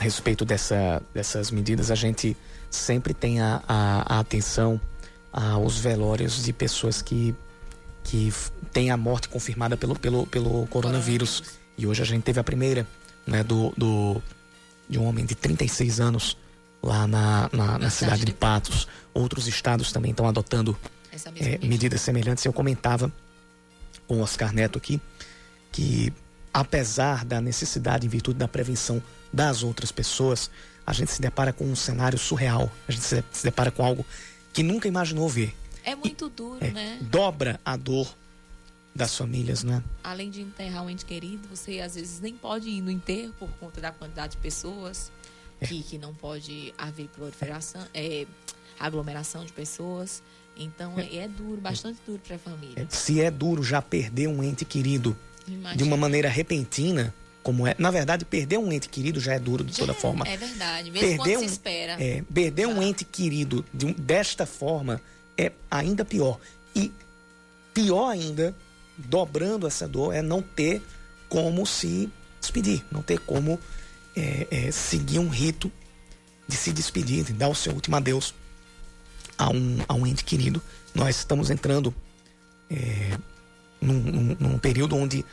A 0.00 0.02
respeito 0.02 0.46
dessa, 0.46 1.02
dessas 1.12 1.50
medidas, 1.50 1.90
a 1.90 1.94
gente 1.94 2.34
sempre 2.70 3.12
tem 3.12 3.38
a, 3.38 3.62
a, 3.68 4.16
a 4.16 4.20
atenção 4.20 4.80
aos 5.30 5.76
velórios 5.76 6.42
de 6.42 6.54
pessoas 6.54 7.02
que, 7.02 7.34
que 8.02 8.32
têm 8.72 8.90
a 8.90 8.96
morte 8.96 9.28
confirmada 9.28 9.76
pelo, 9.76 9.94
pelo, 9.94 10.26
pelo 10.26 10.66
coronavírus. 10.68 11.42
E 11.76 11.86
hoje 11.86 12.00
a 12.00 12.06
gente 12.06 12.22
teve 12.22 12.40
a 12.40 12.44
primeira, 12.44 12.86
né, 13.26 13.44
do, 13.44 13.74
do, 13.76 14.22
de 14.88 14.98
um 14.98 15.04
homem 15.04 15.26
de 15.26 15.34
36 15.34 16.00
anos 16.00 16.34
lá 16.82 17.06
na, 17.06 17.50
na, 17.52 17.78
na 17.78 17.90
cidade 17.90 18.24
de 18.24 18.32
Patos. 18.32 18.88
Outros 19.12 19.46
estados 19.46 19.92
também 19.92 20.12
estão 20.12 20.26
adotando 20.26 20.74
é, 21.36 21.58
medidas 21.58 22.00
semelhantes. 22.00 22.42
Eu 22.46 22.54
comentava 22.54 23.12
com 24.08 24.16
o 24.16 24.22
Oscar 24.22 24.50
Neto 24.54 24.78
aqui 24.78 24.98
que, 25.70 26.10
apesar 26.54 27.22
da 27.26 27.38
necessidade, 27.38 28.06
em 28.06 28.08
virtude 28.08 28.38
da 28.38 28.48
prevenção 28.48 29.02
das 29.32 29.62
outras 29.62 29.92
pessoas, 29.92 30.50
a 30.86 30.92
gente 30.92 31.10
se 31.12 31.20
depara 31.20 31.52
com 31.52 31.64
um 31.64 31.76
cenário 31.76 32.18
surreal. 32.18 32.70
A 32.88 32.92
gente 32.92 33.04
se, 33.04 33.24
depara 33.44 33.70
com 33.70 33.84
algo 33.84 34.04
que 34.52 34.62
nunca 34.62 34.88
imaginou 34.88 35.28
ver. 35.28 35.54
É 35.84 35.94
muito 35.94 36.26
e, 36.26 36.30
duro, 36.30 36.58
é, 36.60 36.70
né? 36.70 36.98
Dobra 37.00 37.60
a 37.64 37.76
dor 37.76 38.12
das 38.94 39.16
famílias, 39.16 39.62
né? 39.62 39.82
Além 40.02 40.30
de 40.30 40.42
enterrar 40.42 40.84
um 40.84 40.90
ente 40.90 41.04
querido, 41.04 41.48
você 41.48 41.80
às 41.80 41.94
vezes 41.94 42.20
nem 42.20 42.34
pode 42.34 42.68
ir 42.68 42.82
no 42.82 42.90
enterro 42.90 43.32
por 43.38 43.48
conta 43.60 43.80
da 43.80 43.92
quantidade 43.92 44.32
de 44.32 44.38
pessoas, 44.38 45.10
é. 45.60 45.66
que, 45.66 45.82
que 45.82 45.98
não 45.98 46.12
pode 46.12 46.74
haver 46.76 47.08
proliferação, 47.08 47.86
é, 47.94 48.26
aglomeração 48.78 49.44
de 49.44 49.52
pessoas. 49.52 50.22
Então 50.56 50.98
é, 50.98 51.16
é 51.16 51.28
duro, 51.28 51.60
bastante 51.60 52.00
duro 52.06 52.20
para 52.26 52.36
a 52.36 52.38
família. 52.38 52.82
É, 52.82 52.86
se 52.88 53.20
é 53.20 53.30
duro 53.30 53.62
já 53.62 53.80
perder 53.80 54.26
um 54.26 54.42
ente 54.42 54.64
querido 54.64 55.16
Imagina. 55.46 55.76
de 55.76 55.84
uma 55.84 55.96
maneira 55.96 56.28
repentina, 56.28 57.14
como 57.50 57.66
é. 57.66 57.74
Na 57.78 57.90
verdade, 57.90 58.24
perder 58.24 58.58
um 58.58 58.72
ente 58.72 58.88
querido 58.88 59.18
já 59.18 59.34
é 59.34 59.38
duro 59.38 59.64
de 59.64 59.76
toda 59.76 59.92
forma. 59.92 60.24
É 60.26 60.36
verdade, 60.36 60.88
mesmo 60.88 61.08
perder 61.08 61.36
um, 61.36 61.40
se 61.40 61.46
espera. 61.46 61.96
É, 62.00 62.22
perder 62.32 62.66
um 62.68 62.80
ente 62.80 63.04
querido 63.04 63.64
de 63.74 63.86
um, 63.86 63.92
desta 63.92 64.46
forma 64.46 65.02
é 65.36 65.50
ainda 65.68 66.04
pior. 66.04 66.38
E 66.76 66.92
pior 67.74 68.08
ainda, 68.08 68.54
dobrando 68.96 69.66
essa 69.66 69.88
dor, 69.88 70.14
é 70.14 70.22
não 70.22 70.40
ter 70.40 70.80
como 71.28 71.66
se 71.66 72.08
despedir, 72.40 72.84
não 72.88 73.02
ter 73.02 73.18
como 73.18 73.58
é, 74.14 74.46
é, 74.48 74.70
seguir 74.70 75.18
um 75.18 75.28
rito 75.28 75.70
de 76.46 76.56
se 76.56 76.72
despedir, 76.72 77.24
de 77.24 77.32
dar 77.32 77.48
o 77.48 77.54
seu 77.54 77.72
último 77.72 77.96
adeus 77.96 78.32
a 79.36 79.50
um, 79.50 79.78
a 79.88 79.94
um 79.94 80.06
ente 80.06 80.24
querido. 80.24 80.62
Nós 80.94 81.16
estamos 81.16 81.50
entrando 81.50 81.92
é, 82.70 83.18
num, 83.80 83.94
num, 83.94 84.36
num 84.38 84.58
período 84.58 84.94
onde 84.94 85.24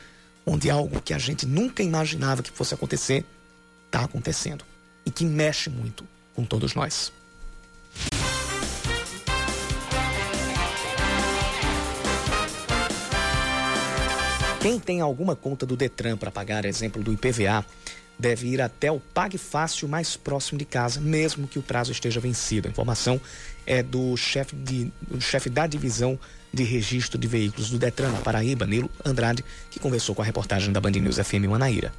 onde 0.48 0.70
algo 0.70 1.02
que 1.02 1.12
a 1.12 1.18
gente 1.18 1.44
nunca 1.44 1.82
imaginava 1.82 2.42
que 2.42 2.50
fosse 2.50 2.72
acontecer 2.72 3.22
está 3.86 4.04
acontecendo 4.04 4.64
e 5.04 5.10
que 5.10 5.24
mexe 5.24 5.68
muito 5.68 6.04
com 6.34 6.44
todos 6.44 6.74
nós. 6.74 7.12
Quem 14.60 14.80
tem 14.80 15.00
alguma 15.00 15.36
conta 15.36 15.64
do 15.66 15.76
Detran 15.76 16.16
para 16.16 16.30
pagar, 16.30 16.64
exemplo 16.64 17.02
do 17.02 17.12
IPVA, 17.12 17.64
deve 18.18 18.48
ir 18.48 18.60
até 18.60 18.90
o 18.90 18.98
Pague 18.98 19.38
Fácil 19.38 19.86
mais 19.86 20.16
próximo 20.16 20.58
de 20.58 20.64
casa, 20.64 21.00
mesmo 21.00 21.46
que 21.46 21.58
o 21.58 21.62
prazo 21.62 21.92
esteja 21.92 22.20
vencido. 22.20 22.66
A 22.66 22.70
informação 22.70 23.20
é 23.66 23.82
do 23.82 24.16
chefe, 24.16 24.56
de, 24.56 24.90
do 25.02 25.20
chefe 25.20 25.48
da 25.48 25.66
divisão 25.66 26.18
de 26.52 26.64
registro 26.64 27.18
de 27.18 27.28
veículos 27.28 27.70
do 27.70 27.78
Detran 27.78 28.10
na 28.10 28.20
Paraíba, 28.20 28.66
Nilo 28.66 28.90
Andrade, 29.04 29.44
que 29.70 29.78
conversou 29.78 30.14
com 30.14 30.22
a 30.22 30.24
reportagem 30.24 30.72
da 30.72 30.80
Band 30.80 30.92
News 30.92 31.18
FM 31.18 31.46
Manaíra 31.48 31.92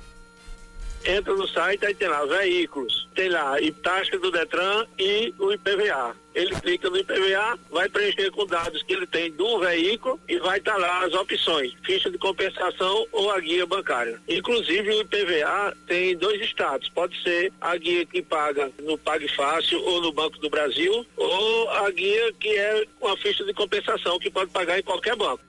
entra 1.05 1.33
no 1.33 1.47
site, 1.47 1.85
aí 1.85 1.93
tem 1.93 2.07
lá 2.07 2.25
veículos, 2.25 3.07
tem 3.15 3.29
lá 3.29 3.55
taxa 3.81 4.17
do 4.19 4.31
Detran 4.31 4.85
e 4.97 5.33
o 5.39 5.51
IPVA. 5.53 6.15
Ele 6.39 6.55
clica 6.61 6.89
no 6.89 6.95
IPVA, 6.95 7.59
vai 7.69 7.89
preencher 7.89 8.31
com 8.31 8.45
dados 8.45 8.81
que 8.83 8.93
ele 8.93 9.05
tem 9.05 9.29
do 9.29 9.59
veículo 9.59 10.17
e 10.25 10.39
vai 10.39 10.57
estar 10.57 10.71
tá 10.71 10.77
lá 10.77 11.03
as 11.03 11.13
opções, 11.13 11.73
ficha 11.83 12.09
de 12.09 12.17
compensação 12.17 13.05
ou 13.11 13.29
a 13.29 13.41
guia 13.41 13.65
bancária. 13.65 14.21
Inclusive 14.25 14.89
o 14.89 15.01
IPVA 15.01 15.75
tem 15.85 16.15
dois 16.15 16.41
estados, 16.41 16.87
pode 16.87 17.21
ser 17.23 17.51
a 17.59 17.75
guia 17.75 18.05
que 18.05 18.21
paga 18.21 18.71
no 18.81 18.97
Pague 18.97 19.27
Fácil 19.35 19.83
ou 19.83 20.01
no 20.01 20.13
Banco 20.13 20.39
do 20.39 20.49
Brasil, 20.49 21.05
ou 21.17 21.69
a 21.71 21.91
guia 21.91 22.31
que 22.39 22.47
é 22.47 22.85
com 23.01 23.09
a 23.09 23.17
ficha 23.17 23.43
de 23.43 23.53
compensação 23.53 24.17
que 24.17 24.31
pode 24.31 24.49
pagar 24.49 24.79
em 24.79 24.83
qualquer 24.83 25.17
banco. 25.17 25.43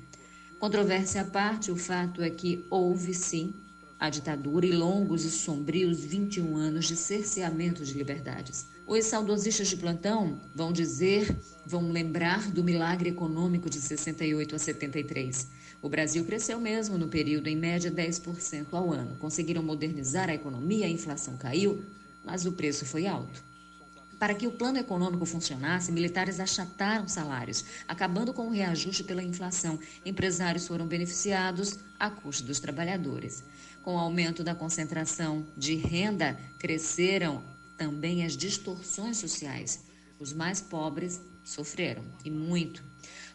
Controvérsia 0.58 1.24
à 1.24 1.26
parte, 1.26 1.70
o 1.70 1.76
fato 1.76 2.22
é 2.22 2.30
que 2.30 2.66
houve 2.70 3.14
sim 3.14 3.54
a 4.00 4.10
ditadura 4.10 4.66
e 4.66 4.72
longos 4.72 5.26
e 5.26 5.30
sombrios 5.30 6.00
21 6.00 6.56
anos 6.56 6.86
de 6.86 6.96
cerceamento 6.96 7.84
de 7.84 7.94
liberdades. 7.94 8.68
Os 8.88 9.04
saudosistas 9.06 9.68
de 9.68 9.76
plantão 9.76 10.40
vão 10.56 10.72
dizer, 10.72 11.38
vão 11.66 11.92
lembrar 11.92 12.50
do 12.50 12.64
milagre 12.64 13.10
econômico 13.10 13.70
de 13.70 13.82
68 13.82 14.56
a 14.56 14.60
73. 14.60 15.50
O 15.82 15.90
Brasil 15.90 16.24
cresceu 16.24 16.60
mesmo 16.60 16.98
no 16.98 17.08
período 17.08 17.48
em 17.48 17.56
média 17.56 17.92
10% 17.92 18.68
ao 18.72 18.94
ano. 18.94 19.16
Conseguiram 19.18 19.64
modernizar 19.64 20.30
a 20.30 20.34
economia, 20.34 20.86
a 20.86 20.90
inflação 20.90 21.36
caiu, 21.38 21.84
mas 22.24 22.46
o 22.46 22.52
preço 22.52 22.86
foi 22.86 23.08
alto. 23.08 23.44
Para 24.20 24.36
que 24.36 24.46
o 24.46 24.52
plano 24.52 24.78
econômico 24.78 25.26
funcionasse, 25.26 25.92
militares 25.92 26.40
achataram 26.40 27.08
salários, 27.08 27.66
acabando 27.88 28.32
com 28.32 28.48
o 28.48 28.52
reajuste 28.52 29.04
pela 29.04 29.24
inflação. 29.24 29.80
Empresários 30.06 30.68
foram 30.68 30.86
beneficiados 30.86 31.80
a 32.00 32.12
custo 32.12 32.44
dos 32.44 32.60
trabalhadores. 32.60 33.44
Com 33.82 33.96
o 33.96 34.00
aumento 34.00 34.44
da 34.44 34.54
concentração 34.54 35.44
de 35.58 35.74
renda, 35.74 36.40
cresceram 36.60 37.44
também 37.76 38.24
as 38.24 38.38
distorções 38.38 39.18
sociais. 39.18 39.84
Os 40.20 40.32
mais 40.32 40.62
pobres 40.62 41.20
sofreram, 41.44 42.04
e 42.24 42.30
muito. 42.30 42.91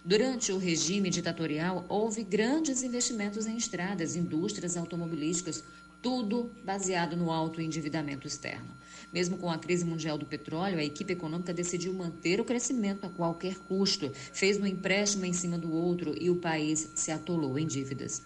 Durante 0.07 0.53
o 0.53 0.57
regime 0.57 1.11
ditatorial, 1.11 1.85
houve 1.89 2.23
grandes 2.23 2.85
investimentos 2.85 3.45
em 3.45 3.57
estradas, 3.57 4.15
indústrias 4.15 4.77
automobilísticas, 4.77 5.65
tudo 6.01 6.53
baseado 6.65 7.17
no 7.17 7.33
alto 7.33 7.61
endividamento 7.61 8.25
externo. 8.25 8.69
Mesmo 9.13 9.37
com 9.37 9.51
a 9.51 9.59
crise 9.59 9.85
mundial 9.85 10.17
do 10.17 10.25
petróleo, 10.25 10.79
a 10.79 10.85
equipe 10.85 11.13
econômica 11.13 11.53
decidiu 11.53 11.93
manter 11.93 12.41
o 12.41 12.45
crescimento 12.45 13.05
a 13.05 13.09
qualquer 13.09 13.57
custo, 13.57 14.13
fez 14.33 14.61
um 14.61 14.65
empréstimo 14.65 15.25
em 15.25 15.33
cima 15.33 15.59
do 15.59 15.73
outro 15.73 16.15
e 16.17 16.31
o 16.31 16.37
país 16.37 16.89
se 16.95 17.11
atolou 17.11 17.59
em 17.59 17.67
dívidas. 17.67 18.23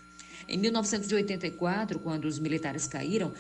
Em 0.47 0.59
1984, 0.59 1.99
quando 1.99 2.27
os 2.27 2.39
militares 2.39 2.87
caíram, 2.87 3.33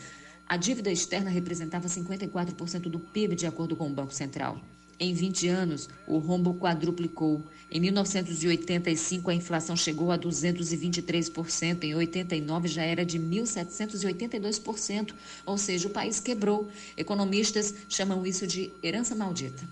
a 0.48 0.57
dívida 0.57 0.90
externa 0.90 1.29
representava 1.29 1.88
54% 1.88 2.88
do 2.88 2.98
PIB, 2.98 3.37
de 3.37 3.46
acordo 3.46 3.76
com 3.76 3.87
o 3.87 3.92
Banco 3.92 4.14
Central. 4.14 4.59
Em 5.02 5.14
20 5.14 5.48
anos, 5.48 5.88
o 6.06 6.18
rombo 6.18 6.52
quadruplicou. 6.52 7.42
Em 7.70 7.80
1985, 7.80 9.30
a 9.30 9.34
inflação 9.34 9.74
chegou 9.74 10.12
a 10.12 10.18
223%. 10.18 11.84
Em 11.84 11.94
89, 11.94 12.68
já 12.68 12.82
era 12.82 13.02
de 13.02 13.18
1.782%. 13.18 15.14
Ou 15.46 15.56
seja, 15.56 15.88
o 15.88 15.90
país 15.90 16.20
quebrou. 16.20 16.68
Economistas 16.98 17.74
chamam 17.88 18.26
isso 18.26 18.46
de 18.46 18.70
herança 18.82 19.14
maldita. 19.14 19.66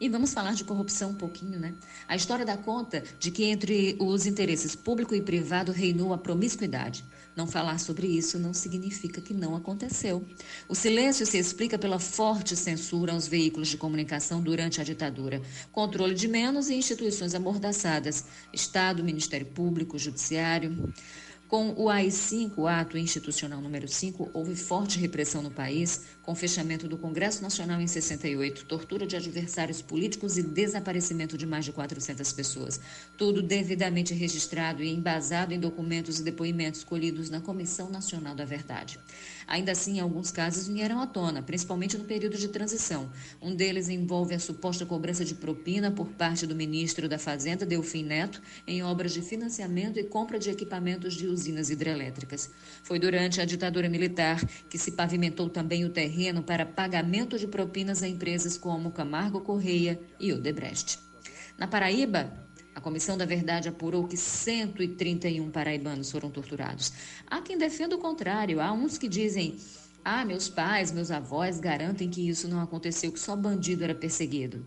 E 0.00 0.08
vamos 0.08 0.32
falar 0.32 0.54
de 0.54 0.62
corrupção 0.62 1.10
um 1.10 1.14
pouquinho, 1.14 1.58
né? 1.58 1.74
A 2.06 2.14
história 2.14 2.44
dá 2.44 2.56
conta 2.56 3.02
de 3.18 3.32
que 3.32 3.42
entre 3.44 3.96
os 3.98 4.24
interesses 4.24 4.76
público 4.76 5.16
e 5.16 5.20
privado 5.20 5.72
reinou 5.72 6.12
a 6.12 6.18
promiscuidade. 6.18 7.04
Não 7.34 7.46
falar 7.46 7.78
sobre 7.78 8.06
isso 8.06 8.38
não 8.38 8.52
significa 8.52 9.20
que 9.20 9.32
não 9.32 9.56
aconteceu. 9.56 10.22
O 10.68 10.74
silêncio 10.74 11.24
se 11.24 11.38
explica 11.38 11.78
pela 11.78 11.98
forte 11.98 12.54
censura 12.54 13.12
aos 13.12 13.26
veículos 13.26 13.68
de 13.68 13.78
comunicação 13.78 14.42
durante 14.42 14.80
a 14.80 14.84
ditadura, 14.84 15.40
controle 15.70 16.14
de 16.14 16.28
menos 16.28 16.68
e 16.68 16.74
instituições 16.74 17.34
amordaçadas, 17.34 18.26
Estado, 18.52 19.02
Ministério 19.02 19.46
Público, 19.46 19.98
Judiciário. 19.98 20.92
Com 21.52 21.74
o 21.76 21.90
AI-5, 21.90 22.52
o 22.56 22.66
ato 22.66 22.96
institucional 22.96 23.60
número 23.60 23.86
5, 23.86 24.30
houve 24.32 24.56
forte 24.56 24.98
repressão 24.98 25.42
no 25.42 25.50
país, 25.50 26.00
com 26.22 26.34
fechamento 26.34 26.88
do 26.88 26.96
Congresso 26.96 27.42
Nacional 27.42 27.78
em 27.78 27.86
68, 27.86 28.64
tortura 28.64 29.06
de 29.06 29.16
adversários 29.16 29.82
políticos 29.82 30.38
e 30.38 30.42
desaparecimento 30.42 31.36
de 31.36 31.44
mais 31.44 31.66
de 31.66 31.72
400 31.72 32.32
pessoas. 32.32 32.80
Tudo 33.18 33.42
devidamente 33.42 34.14
registrado 34.14 34.82
e 34.82 34.88
embasado 34.88 35.52
em 35.52 35.60
documentos 35.60 36.18
e 36.18 36.22
depoimentos 36.22 36.84
colhidos 36.84 37.28
na 37.28 37.42
Comissão 37.42 37.90
Nacional 37.90 38.34
da 38.34 38.46
Verdade. 38.46 38.98
Ainda 39.46 39.72
assim, 39.72 40.00
alguns 40.00 40.30
casos 40.30 40.68
vieram 40.68 41.00
à 41.00 41.06
tona, 41.06 41.42
principalmente 41.42 41.96
no 41.98 42.04
período 42.04 42.36
de 42.36 42.48
transição. 42.48 43.10
Um 43.40 43.54
deles 43.54 43.88
envolve 43.88 44.34
a 44.34 44.38
suposta 44.38 44.86
cobrança 44.86 45.24
de 45.24 45.34
propina 45.34 45.90
por 45.90 46.08
parte 46.08 46.46
do 46.46 46.54
ministro 46.54 47.08
da 47.08 47.18
Fazenda, 47.18 47.66
Delfim 47.66 48.04
Neto, 48.04 48.40
em 48.66 48.82
obras 48.82 49.12
de 49.12 49.22
financiamento 49.22 49.98
e 49.98 50.04
compra 50.04 50.38
de 50.38 50.50
equipamentos 50.50 51.14
de 51.14 51.26
usinas 51.26 51.70
hidrelétricas. 51.70 52.50
Foi 52.82 52.98
durante 52.98 53.40
a 53.40 53.44
ditadura 53.44 53.88
militar 53.88 54.44
que 54.68 54.78
se 54.78 54.92
pavimentou 54.92 55.48
também 55.48 55.84
o 55.84 55.90
terreno 55.90 56.42
para 56.42 56.66
pagamento 56.66 57.38
de 57.38 57.46
propinas 57.46 58.02
a 58.02 58.08
empresas 58.08 58.56
como 58.56 58.90
Camargo 58.90 59.40
Correia 59.40 60.00
e 60.18 60.32
Odebrecht. 60.32 60.98
Na 61.58 61.66
Paraíba, 61.66 62.32
a 62.74 62.80
Comissão 62.80 63.16
da 63.16 63.24
Verdade 63.24 63.68
apurou 63.68 64.06
que 64.06 64.16
131 64.16 65.50
paraibanos 65.50 66.10
foram 66.10 66.30
torturados. 66.30 66.92
Há 67.26 67.40
quem 67.40 67.58
defenda 67.58 67.96
o 67.96 67.98
contrário, 67.98 68.60
há 68.60 68.72
uns 68.72 68.96
que 68.96 69.08
dizem: 69.08 69.56
ah, 70.04 70.24
meus 70.24 70.48
pais, 70.48 70.90
meus 70.90 71.10
avós 71.10 71.60
garantem 71.60 72.10
que 72.10 72.28
isso 72.28 72.48
não 72.48 72.60
aconteceu, 72.60 73.12
que 73.12 73.20
só 73.20 73.36
bandido 73.36 73.84
era 73.84 73.94
perseguido. 73.94 74.64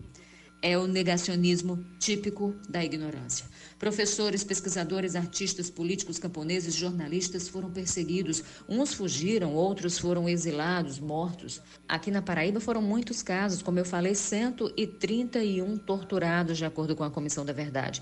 É 0.61 0.77
o 0.77 0.87
negacionismo 0.87 1.85
típico 1.99 2.55
da 2.67 2.83
ignorância. 2.83 3.45
Professores, 3.77 4.43
pesquisadores, 4.43 5.15
artistas, 5.15 5.69
políticos, 5.69 6.17
camponeses, 6.17 6.73
jornalistas 6.73 7.47
foram 7.47 7.69
perseguidos. 7.69 8.43
Uns 8.67 8.93
fugiram, 8.93 9.53
outros 9.53 9.97
foram 9.97 10.27
exilados, 10.27 10.99
mortos. 10.99 11.61
Aqui 11.87 12.09
na 12.09 12.21
Paraíba 12.21 12.59
foram 12.59 12.81
muitos 12.81 13.21
casos, 13.21 13.61
como 13.61 13.77
eu 13.77 13.85
falei, 13.85 14.15
131 14.15 15.77
torturados, 15.77 16.57
de 16.57 16.65
acordo 16.65 16.95
com 16.95 17.03
a 17.03 17.11
Comissão 17.11 17.45
da 17.45 17.53
Verdade. 17.53 18.01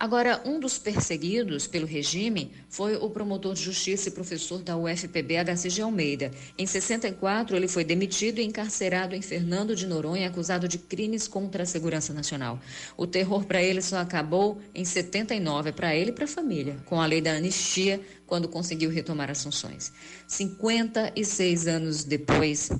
Agora, 0.00 0.40
um 0.44 0.60
dos 0.60 0.78
perseguidos 0.78 1.66
pelo 1.66 1.84
regime 1.84 2.52
foi 2.68 2.94
o 2.94 3.10
promotor 3.10 3.52
de 3.54 3.62
justiça 3.62 4.08
e 4.08 4.12
professor 4.12 4.62
da 4.62 4.76
UFPB, 4.76 5.38
HCG 5.38 5.82
Almeida. 5.82 6.30
Em 6.56 6.66
64, 6.66 7.56
ele 7.56 7.66
foi 7.66 7.82
demitido 7.82 8.38
e 8.38 8.44
encarcerado 8.44 9.16
em 9.16 9.22
Fernando 9.22 9.74
de 9.74 9.88
Noronha, 9.88 10.28
acusado 10.28 10.68
de 10.68 10.78
crimes 10.78 11.26
contra 11.26 11.64
a 11.64 11.66
segurança 11.66 12.14
nacional. 12.14 12.60
O 12.96 13.08
terror 13.08 13.44
para 13.44 13.60
ele 13.60 13.82
só 13.82 13.96
acabou 13.98 14.60
em 14.72 14.84
79, 14.84 15.72
para 15.72 15.96
ele 15.96 16.10
e 16.10 16.14
para 16.14 16.26
a 16.26 16.28
família, 16.28 16.76
com 16.84 17.00
a 17.00 17.06
lei 17.06 17.20
da 17.20 17.32
anistia, 17.32 18.00
quando 18.24 18.46
conseguiu 18.46 18.90
retomar 18.90 19.32
as 19.32 19.42
funções. 19.42 19.92
56 20.28 21.66
anos 21.66 22.04
depois, 22.04 22.70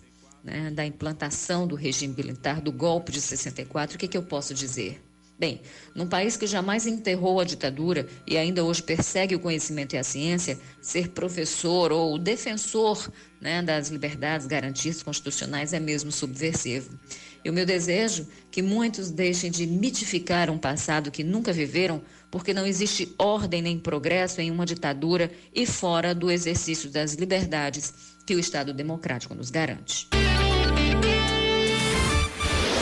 né, 0.44 0.70
da 0.70 0.87
implantação 0.87 1.66
do 1.66 1.74
regime 1.74 2.14
militar, 2.16 2.61
do 2.61 2.70
golpe 2.70 3.11
de 3.11 3.20
64, 3.20 3.96
o 3.96 3.98
que, 3.98 4.07
que 4.07 4.16
eu 4.16 4.22
posso 4.22 4.54
dizer? 4.54 5.07
Bem, 5.38 5.61
num 5.94 6.09
país 6.09 6.37
que 6.37 6.48
jamais 6.48 6.85
enterrou 6.85 7.38
a 7.38 7.44
ditadura 7.44 8.09
e 8.27 8.37
ainda 8.37 8.64
hoje 8.64 8.83
persegue 8.83 9.37
o 9.37 9.38
conhecimento 9.40 9.94
e 9.94 9.98
a 9.98 10.03
ciência, 10.03 10.59
ser 10.83 11.11
professor 11.11 11.92
ou 11.92 12.18
defensor 12.18 13.09
né, 13.40 13.62
das 13.62 13.88
liberdades 13.88 14.48
garantidas 14.48 15.01
constitucionais 15.01 15.72
é 15.72 15.79
mesmo 15.79 16.11
subversivo. 16.11 16.98
E 17.44 17.48
o 17.48 17.53
meu 17.53 17.64
desejo 17.64 18.27
que 18.51 18.61
muitos 18.61 19.12
deixem 19.12 19.48
de 19.48 19.64
mitificar 19.64 20.51
um 20.51 20.59
passado 20.59 21.09
que 21.09 21.22
nunca 21.22 21.53
viveram, 21.53 22.03
porque 22.33 22.53
não 22.53 22.66
existe 22.66 23.14
ordem 23.16 23.62
nem 23.62 23.79
progresso 23.79 24.40
em 24.40 24.51
uma 24.51 24.66
ditadura 24.66 25.31
e 25.55 25.64
fora 25.64 26.12
do 26.12 26.33
exercício 26.33 26.90
das 26.90 27.14
liberdades 27.14 27.94
que 28.27 28.35
o 28.35 28.40
Estado 28.40 28.74
democrático 28.74 29.37
nos 29.37 29.51
garante. 29.51 30.09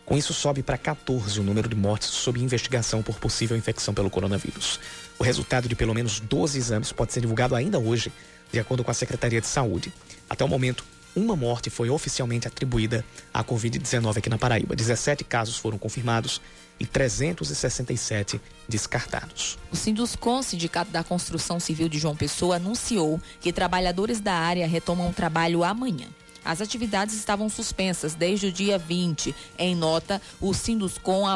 Com 0.05 0.17
isso, 0.17 0.35
sobe 0.35 0.63
para 0.63 0.77
14 0.77 1.39
o 1.39 1.43
número 1.43 1.69
de 1.69 1.77
mortes 1.77 2.09
sob 2.09 2.41
investigação 2.41 3.03
por 3.03 3.19
possível 3.19 3.57
infecção 3.57 3.95
pelo 3.95 4.11
coronavírus. 4.11 4.81
O 5.19 5.23
resultado 5.23 5.69
de 5.69 5.77
pelo 5.77 5.95
menos 5.95 6.21
12 6.21 6.59
exames 6.59 6.93
pode 6.93 7.13
ser 7.13 7.21
divulgado 7.21 7.55
ainda 7.55 7.79
hoje, 7.79 8.13
de 8.53 8.59
acordo 8.59 8.83
com 8.83 8.91
a 8.91 8.95
Secretaria 8.95 9.41
de 9.41 9.47
Saúde. 9.47 9.93
Até 10.29 10.45
o 10.45 10.49
momento, 10.49 10.85
uma 11.15 11.37
morte 11.37 11.71
foi 11.71 11.91
oficialmente 11.91 12.49
atribuída 12.49 13.05
à 13.33 13.45
Covid-19 13.45 14.17
aqui 14.17 14.31
na 14.31 14.39
Paraíba. 14.39 14.75
17 14.75 15.25
casos 15.25 15.57
foram 15.57 15.79
confirmados 15.79 16.41
e 16.81 16.87
367 16.87 18.41
descartados. 18.69 19.59
O 19.71 19.77
Sinduscon, 19.77 20.43
Sindicato 20.43 20.91
da 20.91 21.05
Construção 21.05 21.61
Civil 21.61 21.89
de 21.89 21.99
João 21.99 22.17
Pessoa, 22.17 22.57
anunciou 22.57 23.21
que 23.41 23.53
trabalhadores 23.53 24.21
da 24.21 24.35
área 24.35 24.67
retomam 24.67 25.11
o 25.11 25.13
trabalho 25.13 25.63
amanhã. 25.63 26.09
As 26.45 26.61
atividades 26.61 27.15
estavam 27.15 27.49
suspensas 27.49 28.15
desde 28.15 28.47
o 28.47 28.53
dia 28.53 28.79
20. 28.79 29.35
Em 29.59 29.75
nota, 29.75 30.21
o 30.41 30.53
Sinduscom 30.53 31.27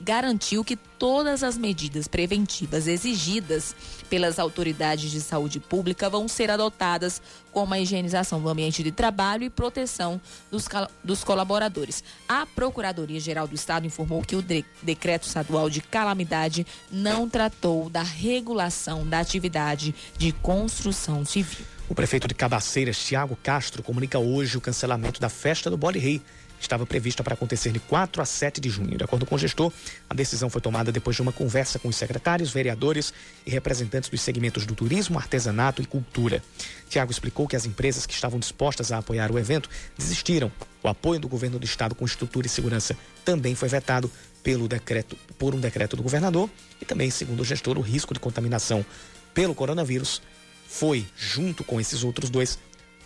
garantiu 0.00 0.62
que 0.64 0.76
todas 0.76 1.42
as 1.42 1.56
medidas 1.56 2.06
preventivas 2.06 2.86
exigidas 2.86 3.74
pelas 4.08 4.38
autoridades 4.38 5.10
de 5.10 5.20
saúde 5.20 5.58
pública 5.58 6.08
vão 6.08 6.28
ser 6.28 6.50
adotadas, 6.50 7.20
como 7.50 7.74
a 7.74 7.80
higienização 7.80 8.40
do 8.40 8.48
ambiente 8.48 8.82
de 8.82 8.92
trabalho 8.92 9.44
e 9.44 9.50
proteção 9.50 10.20
dos, 10.50 10.66
dos 11.02 11.24
colaboradores. 11.24 12.04
A 12.28 12.46
Procuradoria-Geral 12.46 13.48
do 13.48 13.54
Estado 13.54 13.86
informou 13.86 14.22
que 14.22 14.36
o 14.36 14.42
de 14.42 14.64
decreto 14.82 15.26
estadual 15.26 15.70
de 15.70 15.80
calamidade 15.80 16.66
não 16.90 17.28
tratou 17.28 17.88
da 17.88 18.02
regulação 18.02 19.06
da 19.06 19.18
atividade 19.18 19.94
de 20.16 20.32
construção 20.32 21.24
civil. 21.24 21.75
O 21.88 21.94
prefeito 21.94 22.26
de 22.26 22.34
Cabaceiras, 22.34 22.98
Tiago 22.98 23.38
Castro, 23.40 23.80
comunica 23.80 24.18
hoje 24.18 24.58
o 24.58 24.60
cancelamento 24.60 25.20
da 25.20 25.28
festa 25.28 25.70
do 25.70 25.76
Bole 25.76 26.00
Rei, 26.00 26.18
que 26.58 26.62
estava 26.62 26.84
prevista 26.84 27.22
para 27.22 27.34
acontecer 27.34 27.70
de 27.70 27.78
4 27.78 28.20
a 28.20 28.24
7 28.24 28.60
de 28.60 28.68
junho. 28.68 28.98
De 28.98 29.04
acordo 29.04 29.24
com 29.24 29.36
o 29.36 29.38
gestor, 29.38 29.72
a 30.10 30.14
decisão 30.14 30.50
foi 30.50 30.60
tomada 30.60 30.90
depois 30.90 31.14
de 31.14 31.22
uma 31.22 31.30
conversa 31.30 31.78
com 31.78 31.86
os 31.86 31.94
secretários, 31.94 32.50
vereadores 32.50 33.14
e 33.46 33.50
representantes 33.50 34.10
dos 34.10 34.20
segmentos 34.20 34.66
do 34.66 34.74
turismo, 34.74 35.16
artesanato 35.16 35.80
e 35.80 35.86
cultura. 35.86 36.42
Tiago 36.88 37.12
explicou 37.12 37.46
que 37.46 37.54
as 37.54 37.66
empresas 37.66 38.04
que 38.04 38.14
estavam 38.14 38.40
dispostas 38.40 38.90
a 38.90 38.98
apoiar 38.98 39.30
o 39.30 39.38
evento 39.38 39.70
desistiram. 39.96 40.50
O 40.82 40.88
apoio 40.88 41.20
do 41.20 41.28
governo 41.28 41.56
do 41.56 41.64
estado 41.64 41.94
com 41.94 42.04
estrutura 42.04 42.48
e 42.48 42.50
segurança 42.50 42.96
também 43.24 43.54
foi 43.54 43.68
vetado 43.68 44.10
pelo 44.42 44.66
decreto, 44.66 45.16
por 45.38 45.54
um 45.54 45.60
decreto 45.60 45.94
do 45.94 46.02
governador 46.02 46.50
e 46.80 46.84
também, 46.84 47.10
segundo 47.10 47.40
o 47.40 47.44
gestor, 47.44 47.78
o 47.78 47.80
risco 47.80 48.12
de 48.12 48.18
contaminação 48.18 48.84
pelo 49.32 49.54
coronavírus 49.54 50.20
foi, 50.68 51.06
junto 51.16 51.64
com 51.64 51.80
esses 51.80 52.04
outros 52.04 52.30
dois, 52.30 52.58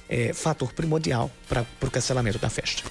é, 0.09 0.33
fator 0.33 0.73
primordial 0.73 1.31
para 1.49 1.65
o 1.83 1.91
cancelamento 1.91 2.39
da 2.39 2.51
festa. 2.51 2.83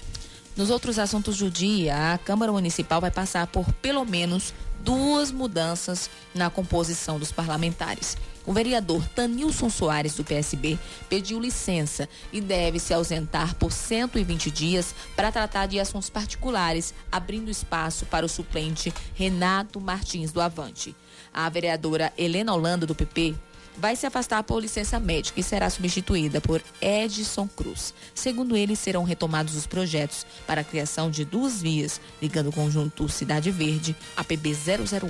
Nos 0.56 0.70
outros 0.70 1.00
assuntos 1.00 1.38
do 1.38 1.50
dia, 1.50 2.14
a 2.14 2.18
Câmara 2.18 2.52
Municipal 2.52 3.00
vai 3.00 3.12
passar 3.12 3.48
por 3.48 3.72
pelo 3.74 4.04
menos 4.06 4.54
duas 4.84 5.32
mudanças 5.32 6.10
na 6.34 6.50
composição 6.50 7.20
dos 7.20 7.32
parlamentares. 7.32 8.18
O 8.46 8.54
vereador 8.54 9.08
Tanilson 9.10 9.70
Soares, 9.70 10.16
do 10.16 10.24
PSB, 10.24 10.80
pediu 11.08 11.40
licença 11.40 12.10
e 12.34 12.42
deve 12.42 12.80
se 12.80 12.94
ausentar 12.94 13.54
por 13.56 13.72
120 13.72 14.50
dias 14.50 14.96
para 15.16 15.32
tratar 15.32 15.68
de 15.68 15.80
assuntos 15.80 16.10
particulares, 16.10 16.94
abrindo 17.12 17.52
espaço 17.52 18.06
para 18.08 18.26
o 18.26 18.30
suplente 18.30 18.94
Renato 19.14 19.80
Martins 19.80 20.32
do 20.32 20.42
Avante. 20.42 20.96
A 21.34 21.48
vereadora 21.48 22.12
Helena 22.18 22.54
Holanda, 22.54 22.88
do 22.88 22.96
PP, 22.96 23.36
vai 23.80 23.96
se 23.96 24.06
afastar 24.06 24.44
por 24.44 24.60
licença 24.60 25.00
médica 25.00 25.39
e 25.39 25.44
será 25.44 25.70
substituída 25.70 26.42
por 26.42 26.62
Edson 26.82 27.48
Cruz. 27.48 27.94
Segundo 28.13 28.56
ele, 28.56 28.76
serão 28.76 29.04
retomados 29.04 29.56
os 29.56 29.65
projetos 29.65 30.26
para 30.46 30.62
a 30.62 30.63
criação 30.63 31.10
de 31.10 31.24
duas 31.24 31.62
vias 31.62 32.02
ligando 32.22 32.50
o 32.50 32.54
conjunto 32.54 33.08
Cidade 33.08 33.50
Verde 33.50 33.96
a 34.15 34.24
PB 34.24 34.56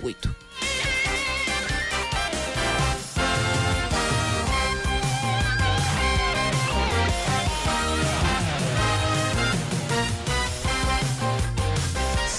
008. 0.02 0.89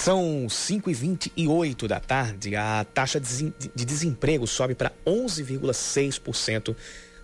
São 0.03 0.49
5 0.49 0.89
e 0.89 0.95
28 0.95 1.87
da 1.87 1.99
tarde. 1.99 2.55
A 2.55 2.83
taxa 2.91 3.19
de 3.19 3.85
desemprego 3.85 4.47
sobe 4.47 4.73
para 4.73 4.91
11,6% 5.05 6.75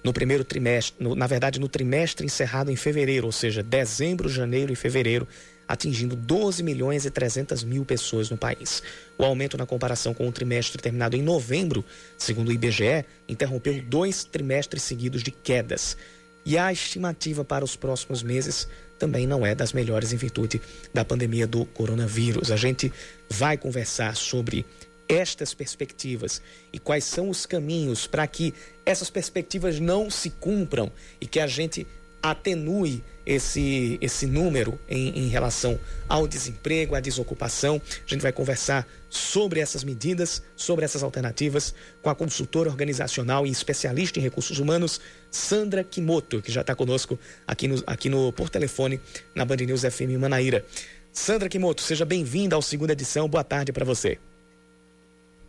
no 0.03 0.13
primeiro 0.13 0.43
trimestre, 0.43 1.03
no, 1.03 1.15
na 1.15 1.25
verdade, 1.25 1.59
no 1.59 1.67
trimestre 1.67 2.23
encerrado 2.23 2.69
em 2.69 2.75
fevereiro, 2.75 3.25
ou 3.25 3.31
seja, 3.31 3.63
dezembro, 3.63 4.29
janeiro 4.29 4.71
e 4.71 4.75
fevereiro, 4.75 5.27
atingindo 5.67 6.15
12 6.15 6.61
milhões 6.61 7.03
e 7.03 7.09
300 7.09 7.63
mil 7.63 7.83
pessoas 7.83 8.29
no 8.29 8.37
país. 8.37 8.83
O 9.17 9.23
aumento 9.23 9.57
na 9.57 9.65
comparação 9.65 10.13
com 10.13 10.27
o 10.27 10.31
trimestre 10.31 10.79
terminado 10.79 11.15
em 11.15 11.23
novembro, 11.23 11.83
segundo 12.15 12.49
o 12.49 12.53
IBGE, 12.53 13.03
interrompeu 13.27 13.81
dois 13.81 14.23
trimestres 14.23 14.83
seguidos 14.83 15.23
de 15.23 15.31
quedas. 15.31 15.97
E 16.45 16.59
a 16.59 16.71
estimativa 16.71 17.43
para 17.43 17.65
os 17.65 17.75
próximos 17.75 18.21
meses 18.21 18.67
também 18.97 19.27
não 19.27 19.45
é 19.45 19.53
das 19.53 19.73
melhores 19.73 20.13
em 20.13 20.17
virtude 20.17 20.61
da 20.93 21.05
pandemia 21.05 21.47
do 21.47 21.65
coronavírus. 21.65 22.51
A 22.51 22.55
gente 22.55 22.91
vai 23.29 23.57
conversar 23.57 24.15
sobre 24.15 24.65
estas 25.07 25.53
perspectivas 25.53 26.41
e 26.71 26.79
quais 26.79 27.05
são 27.05 27.29
os 27.29 27.45
caminhos 27.45 28.05
para 28.07 28.27
que 28.27 28.53
essas 28.85 29.09
perspectivas 29.09 29.79
não 29.79 30.09
se 30.09 30.29
cumpram 30.29 30.91
e 31.21 31.25
que 31.25 31.39
a 31.39 31.47
gente 31.47 31.87
atenue 32.21 33.03
esse, 33.27 33.97
esse 33.99 34.25
número 34.25 34.79
em, 34.87 35.25
em 35.25 35.27
relação 35.27 35.77
ao 36.07 36.25
desemprego, 36.25 36.95
à 36.95 37.01
desocupação. 37.01 37.81
A 37.85 38.09
gente 38.09 38.21
vai 38.21 38.31
conversar 38.31 38.87
sobre 39.09 39.59
essas 39.59 39.83
medidas, 39.83 40.41
sobre 40.55 40.85
essas 40.85 41.03
alternativas, 41.03 41.75
com 42.01 42.09
a 42.09 42.15
consultora 42.15 42.69
organizacional 42.69 43.45
e 43.45 43.51
especialista 43.51 44.17
em 44.17 44.21
recursos 44.21 44.59
humanos, 44.59 45.01
Sandra 45.29 45.83
Kimoto, 45.83 46.41
que 46.41 46.51
já 46.51 46.61
está 46.61 46.73
conosco 46.73 47.19
aqui 47.45 47.67
no, 47.67 47.83
aqui 47.85 48.07
no 48.07 48.31
por 48.31 48.49
telefone 48.49 48.99
na 49.35 49.43
Band 49.43 49.57
News 49.57 49.81
FM 49.81 50.17
Manaíra. 50.17 50.65
Sandra 51.11 51.49
Kimoto, 51.49 51.81
seja 51.81 52.05
bem-vinda 52.05 52.55
ao 52.55 52.61
segunda 52.61 52.93
edição. 52.93 53.27
Boa 53.27 53.43
tarde 53.43 53.73
para 53.73 53.83
você. 53.83 54.17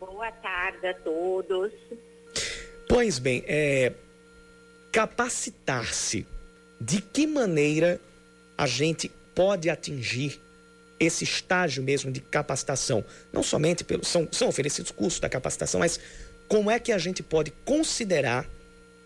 Boa 0.00 0.32
tarde 0.32 0.84
a 0.84 0.94
todos. 0.94 1.72
Pois 2.88 3.20
bem, 3.20 3.44
é, 3.46 3.92
capacitar-se 4.90 6.26
de 6.80 7.00
que 7.00 7.26
maneira 7.26 8.00
a 8.56 8.66
gente 8.66 9.10
pode 9.34 9.70
atingir 9.70 10.40
esse 10.98 11.24
estágio 11.24 11.82
mesmo 11.82 12.10
de 12.10 12.20
capacitação. 12.20 13.04
Não 13.32 13.42
somente 13.42 13.84
pelo, 13.84 14.04
são, 14.04 14.28
são 14.32 14.48
oferecidos 14.48 14.90
cursos 14.90 15.20
da 15.20 15.28
capacitação, 15.28 15.80
mas 15.80 16.00
como 16.48 16.70
é 16.70 16.78
que 16.78 16.92
a 16.92 16.98
gente 16.98 17.22
pode 17.22 17.52
considerar 17.64 18.48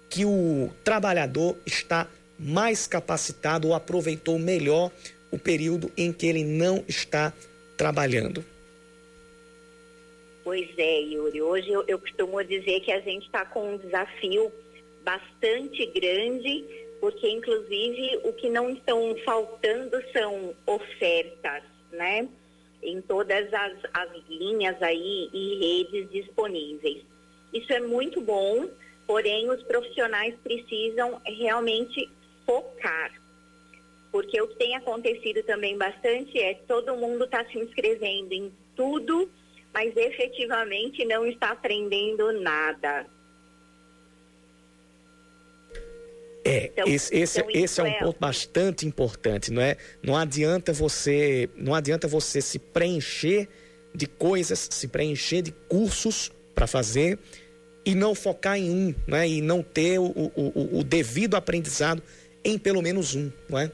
que 0.08 0.24
o 0.24 0.70
trabalhador 0.84 1.56
está 1.66 2.06
mais 2.38 2.86
capacitado 2.86 3.68
ou 3.68 3.74
aproveitou 3.74 4.38
melhor 4.38 4.90
o 5.30 5.38
período 5.38 5.90
em 5.96 6.12
que 6.12 6.26
ele 6.26 6.44
não 6.44 6.84
está 6.86 7.32
trabalhando? 7.76 8.44
Pois 10.44 10.68
é, 10.76 11.00
Yuri. 11.00 11.40
Hoje 11.40 11.70
eu, 11.70 11.84
eu 11.86 11.98
costumo 11.98 12.42
dizer 12.42 12.80
que 12.80 12.90
a 12.90 13.00
gente 13.00 13.26
está 13.26 13.44
com 13.44 13.74
um 13.74 13.78
desafio 13.78 14.50
bastante 15.04 15.86
grande 15.86 16.64
porque 17.02 17.28
inclusive 17.28 18.20
o 18.22 18.32
que 18.32 18.48
não 18.48 18.70
estão 18.70 19.12
faltando 19.24 20.00
são 20.12 20.54
ofertas, 20.64 21.64
né? 21.90 22.28
Em 22.80 23.00
todas 23.00 23.52
as, 23.52 23.72
as 23.92 24.28
linhas 24.28 24.80
aí 24.80 25.28
e 25.32 25.82
redes 25.82 26.08
disponíveis. 26.12 27.02
Isso 27.52 27.72
é 27.72 27.80
muito 27.80 28.20
bom, 28.20 28.68
porém 29.04 29.50
os 29.50 29.60
profissionais 29.64 30.36
precisam 30.44 31.20
realmente 31.26 32.08
focar. 32.46 33.12
Porque 34.12 34.40
o 34.40 34.46
que 34.46 34.54
tem 34.54 34.76
acontecido 34.76 35.42
também 35.42 35.76
bastante 35.76 36.38
é 36.38 36.54
todo 36.68 36.96
mundo 36.96 37.24
está 37.24 37.44
se 37.46 37.58
inscrevendo 37.58 38.32
em 38.32 38.52
tudo, 38.76 39.28
mas 39.74 39.92
efetivamente 39.96 41.04
não 41.04 41.26
está 41.26 41.50
aprendendo 41.50 42.30
nada. 42.40 43.08
É, 46.44 46.66
então, 46.66 46.86
esse, 46.88 47.14
esse, 47.14 47.40
então 47.40 47.50
esse 47.54 47.80
é 47.80 47.84
um 47.84 47.86
é... 47.86 47.98
ponto 48.00 48.18
bastante 48.18 48.86
importante, 48.86 49.52
não 49.52 49.62
é? 49.62 49.76
Não 50.02 50.16
adianta 50.16 50.72
você, 50.72 51.48
não 51.54 51.74
adianta 51.74 52.08
você 52.08 52.40
se 52.40 52.58
preencher 52.58 53.48
de 53.94 54.06
coisas, 54.06 54.68
se 54.70 54.88
preencher 54.88 55.42
de 55.42 55.52
cursos 55.52 56.32
para 56.54 56.66
fazer 56.66 57.18
e 57.84 57.94
não 57.94 58.14
focar 58.14 58.58
em 58.58 58.70
um, 58.70 58.94
né? 59.06 59.28
E 59.28 59.40
não 59.40 59.62
ter 59.62 59.98
o, 59.98 60.04
o, 60.04 60.78
o 60.78 60.84
devido 60.84 61.36
aprendizado 61.36 62.02
em 62.44 62.58
pelo 62.58 62.82
menos 62.82 63.14
um, 63.14 63.30
não 63.48 63.58
é? 63.58 63.70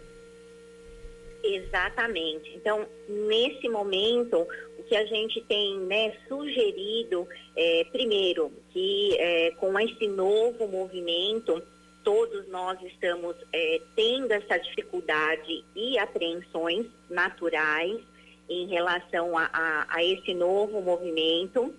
Exatamente. 1.43 2.55
Então, 2.55 2.87
nesse 3.09 3.69
momento, 3.69 4.47
o 4.79 4.83
que 4.83 4.95
a 4.95 5.07
gente 5.07 5.41
tem 5.43 5.79
né, 5.81 6.15
sugerido, 6.29 7.27
é, 7.57 7.85
primeiro, 7.91 8.53
que 8.73 9.17
é, 9.19 9.51
com 9.53 9.79
esse 9.81 10.07
novo 10.09 10.67
movimento, 10.69 11.63
todos 12.09 12.49
nós 12.49 12.81
estamos 12.85 13.37
é, 13.53 13.83
tendo 13.95 14.33
essa 14.33 14.57
dificuldade 14.57 15.63
e 15.77 15.99
apreensões 15.99 16.87
naturais 17.11 18.01
em 18.49 18.67
relação 18.67 19.37
a, 19.37 19.45
a, 19.53 19.87
a, 19.95 20.03
esse 20.03 20.33
novo 20.33 20.81
movimento. 20.81 21.75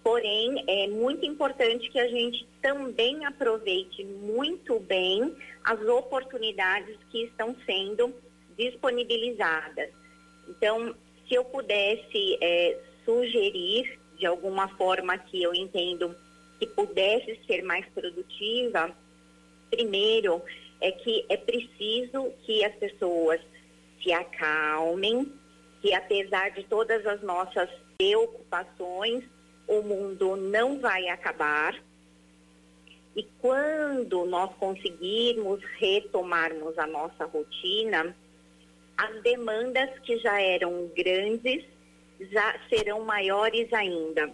Porém, 0.00 0.62
é 0.68 0.86
muito 0.86 1.26
importante 1.26 1.90
que 1.90 1.98
a 1.98 2.06
gente 2.06 2.46
também 2.60 3.24
aproveite 3.24 4.04
muito 4.04 4.78
bem 4.78 5.34
as 5.64 5.80
oportunidades 5.80 6.96
que 7.10 7.24
estão 7.24 7.56
sendo 7.66 8.14
disponibilizadas. 8.56 9.90
Então, 10.48 10.94
se 11.26 11.34
eu 11.34 11.44
pudesse 11.44 12.38
é, 12.40 12.78
sugerir 13.04 13.98
de 14.16 14.26
alguma 14.26 14.68
forma 14.76 15.18
que 15.18 15.42
eu 15.42 15.52
entendo 15.52 16.14
que 16.60 16.68
pudesse 16.68 17.36
ser 17.48 17.62
mais 17.62 17.84
produtiva, 17.86 18.96
Primeiro, 19.72 20.42
é 20.82 20.92
que 20.92 21.24
é 21.30 21.36
preciso 21.38 22.30
que 22.44 22.62
as 22.62 22.74
pessoas 22.74 23.40
se 24.02 24.12
acalmem, 24.12 25.32
que 25.80 25.94
apesar 25.94 26.50
de 26.50 26.62
todas 26.64 27.06
as 27.06 27.22
nossas 27.22 27.70
preocupações, 27.96 29.24
o 29.66 29.80
mundo 29.80 30.36
não 30.36 30.78
vai 30.78 31.08
acabar. 31.08 31.74
E 33.16 33.26
quando 33.40 34.26
nós 34.26 34.54
conseguirmos 34.56 35.64
retomarmos 35.78 36.78
a 36.78 36.86
nossa 36.86 37.24
rotina, 37.24 38.14
as 38.98 39.22
demandas 39.22 39.88
que 40.00 40.18
já 40.18 40.38
eram 40.38 40.90
grandes 40.94 41.64
já 42.30 42.60
serão 42.68 43.04
maiores 43.04 43.72
ainda, 43.72 44.30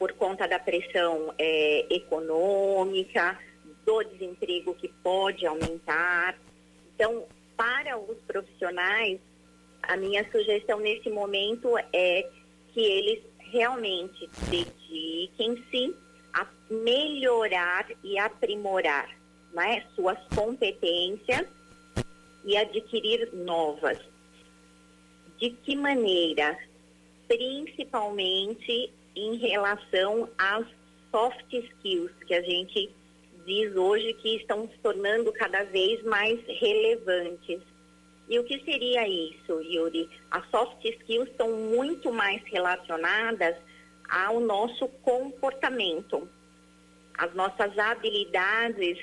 por 0.00 0.12
conta 0.14 0.48
da 0.48 0.58
pressão 0.58 1.32
é, 1.38 1.86
econômica, 1.94 3.38
do 3.84 4.02
desemprego 4.04 4.74
que 4.74 4.88
pode 4.88 5.46
aumentar. 5.46 6.38
Então, 6.94 7.24
para 7.56 7.98
os 7.98 8.18
profissionais, 8.26 9.20
a 9.82 9.96
minha 9.96 10.28
sugestão 10.30 10.78
nesse 10.80 11.10
momento 11.10 11.76
é 11.92 12.28
que 12.72 12.80
eles 12.80 13.22
realmente 13.38 14.28
dediquem-se 14.48 15.94
a 16.32 16.46
melhorar 16.70 17.86
e 18.02 18.18
aprimorar 18.18 19.10
né, 19.52 19.84
suas 19.94 20.18
competências 20.34 21.46
e 22.44 22.56
adquirir 22.56 23.32
novas. 23.34 23.98
De 25.38 25.50
que 25.50 25.76
maneira? 25.76 26.56
Principalmente 27.28 28.92
em 29.14 29.36
relação 29.36 30.28
às 30.38 30.66
soft 31.10 31.52
skills 31.52 32.12
que 32.26 32.34
a 32.34 32.42
gente 32.42 32.90
diz 33.44 33.74
hoje 33.74 34.14
que 34.14 34.36
estão 34.36 34.68
se 34.68 34.78
tornando 34.78 35.32
cada 35.32 35.64
vez 35.64 36.02
mais 36.04 36.40
relevantes. 36.46 37.60
E 38.28 38.38
o 38.38 38.44
que 38.44 38.62
seria 38.64 39.06
isso, 39.06 39.60
Yuri? 39.60 40.08
As 40.30 40.48
soft 40.50 40.84
skills 40.84 41.28
estão 41.28 41.50
muito 41.52 42.12
mais 42.12 42.42
relacionadas 42.44 43.56
ao 44.08 44.40
nosso 44.40 44.88
comportamento, 45.02 46.28
as 47.18 47.34
nossas 47.34 47.76
habilidades 47.78 48.98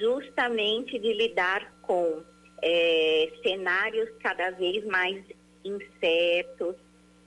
justamente 0.00 0.98
de 0.98 1.12
lidar 1.12 1.72
com 1.82 2.22
é, 2.62 3.32
cenários 3.42 4.08
cada 4.20 4.50
vez 4.50 4.84
mais 4.84 5.22
incertos. 5.64 6.74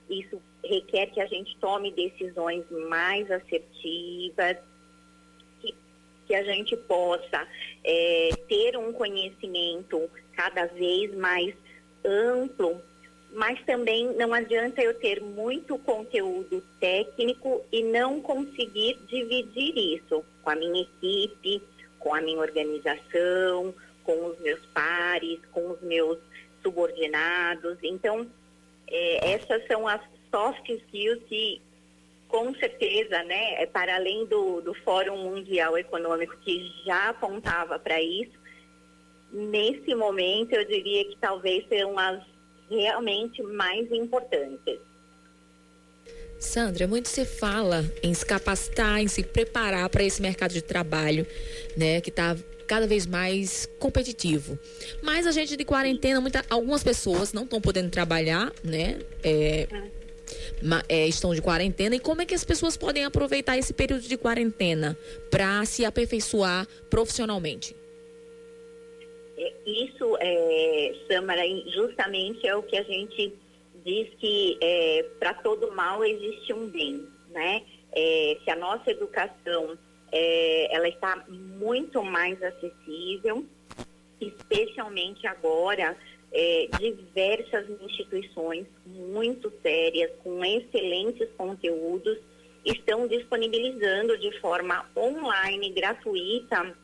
Isso 0.08 0.40
requer 0.64 1.06
que 1.06 1.20
a 1.20 1.26
gente 1.26 1.56
tome 1.58 1.92
decisões 1.92 2.64
mais 2.88 3.30
assertivas, 3.30 4.58
que 6.32 6.36
a 6.36 6.44
gente 6.44 6.74
possa 6.74 7.46
é, 7.84 8.30
ter 8.48 8.74
um 8.78 8.90
conhecimento 8.90 10.08
cada 10.34 10.64
vez 10.64 11.14
mais 11.14 11.54
amplo, 12.02 12.80
mas 13.34 13.62
também 13.66 14.06
não 14.16 14.32
adianta 14.32 14.80
eu 14.80 14.98
ter 14.98 15.20
muito 15.20 15.76
conteúdo 15.80 16.64
técnico 16.80 17.60
e 17.70 17.82
não 17.82 18.18
conseguir 18.22 18.98
dividir 19.08 19.76
isso 19.76 20.24
com 20.42 20.48
a 20.48 20.56
minha 20.56 20.80
equipe, 20.80 21.62
com 21.98 22.14
a 22.14 22.22
minha 22.22 22.38
organização, 22.38 23.74
com 24.02 24.24
os 24.24 24.40
meus 24.40 24.64
pares, 24.72 25.38
com 25.52 25.72
os 25.72 25.82
meus 25.82 26.18
subordinados. 26.62 27.76
Então, 27.82 28.26
é, 28.88 29.34
essas 29.34 29.66
são 29.66 29.86
as 29.86 30.00
soft 30.30 30.66
skills 30.66 31.22
que 31.28 31.60
com 32.32 32.54
certeza, 32.54 33.22
né, 33.24 33.62
é 33.62 33.66
para 33.66 33.94
além 33.94 34.24
do, 34.24 34.62
do 34.62 34.72
Fórum 34.72 35.18
Mundial 35.18 35.76
Econômico 35.76 36.34
que 36.40 36.72
já 36.82 37.10
apontava 37.10 37.78
para 37.78 38.00
isso, 38.00 38.32
nesse 39.30 39.94
momento 39.94 40.54
eu 40.54 40.64
diria 40.64 41.04
que 41.04 41.16
talvez 41.20 41.68
sejam 41.68 41.96
as 41.98 42.24
realmente 42.70 43.42
mais 43.42 43.92
importantes. 43.92 44.78
Sandra, 46.40 46.88
muito 46.88 47.10
se 47.10 47.26
fala 47.26 47.84
em 48.02 48.14
se 48.14 48.24
capacitar, 48.24 49.00
em 49.02 49.08
se 49.08 49.22
preparar 49.22 49.90
para 49.90 50.02
esse 50.02 50.22
mercado 50.22 50.54
de 50.54 50.62
trabalho, 50.62 51.26
né, 51.76 52.00
que 52.00 52.08
está 52.08 52.34
cada 52.66 52.86
vez 52.86 53.04
mais 53.04 53.66
competitivo. 53.78 54.58
Mas 55.02 55.26
a 55.26 55.32
gente 55.32 55.54
de 55.54 55.66
quarentena, 55.66 56.18
muita, 56.18 56.42
algumas 56.48 56.82
pessoas 56.82 57.34
não 57.34 57.44
estão 57.44 57.60
podendo 57.60 57.90
trabalhar, 57.90 58.50
né? 58.64 58.98
É, 59.22 59.68
hum 59.70 60.01
é, 60.88 61.06
estão 61.06 61.34
de 61.34 61.42
quarentena 61.42 61.96
e 61.96 62.00
como 62.00 62.22
é 62.22 62.26
que 62.26 62.34
as 62.34 62.44
pessoas 62.44 62.76
podem 62.76 63.04
aproveitar 63.04 63.58
esse 63.58 63.72
período 63.72 64.02
de 64.02 64.16
quarentena 64.16 64.96
para 65.30 65.64
se 65.64 65.84
aperfeiçoar 65.84 66.66
profissionalmente? 66.90 67.76
É, 69.36 69.52
isso, 69.66 70.16
é, 70.20 70.94
Samara, 71.08 71.42
justamente 71.74 72.46
é 72.46 72.54
o 72.54 72.62
que 72.62 72.76
a 72.76 72.82
gente 72.82 73.34
diz 73.84 74.08
que 74.18 74.58
é, 74.60 75.04
para 75.18 75.34
todo 75.34 75.72
mal 75.72 76.04
existe 76.04 76.52
um 76.52 76.68
bem, 76.68 77.06
né? 77.30 77.62
É, 77.94 78.38
se 78.42 78.50
a 78.50 78.56
nossa 78.56 78.90
educação 78.90 79.76
é, 80.10 80.74
ela 80.74 80.88
está 80.88 81.24
muito 81.28 82.02
mais 82.02 82.40
acessível, 82.42 83.44
especialmente 84.20 85.26
agora, 85.26 85.96
é, 86.32 86.68
diversas 86.78 87.68
instituições 87.80 88.66
muito 88.86 89.52
sérias, 89.62 90.10
com 90.22 90.44
excelentes 90.44 91.28
conteúdos, 91.36 92.18
estão 92.64 93.06
disponibilizando 93.06 94.16
de 94.18 94.38
forma 94.40 94.88
online, 94.96 95.70
gratuita, 95.70 96.74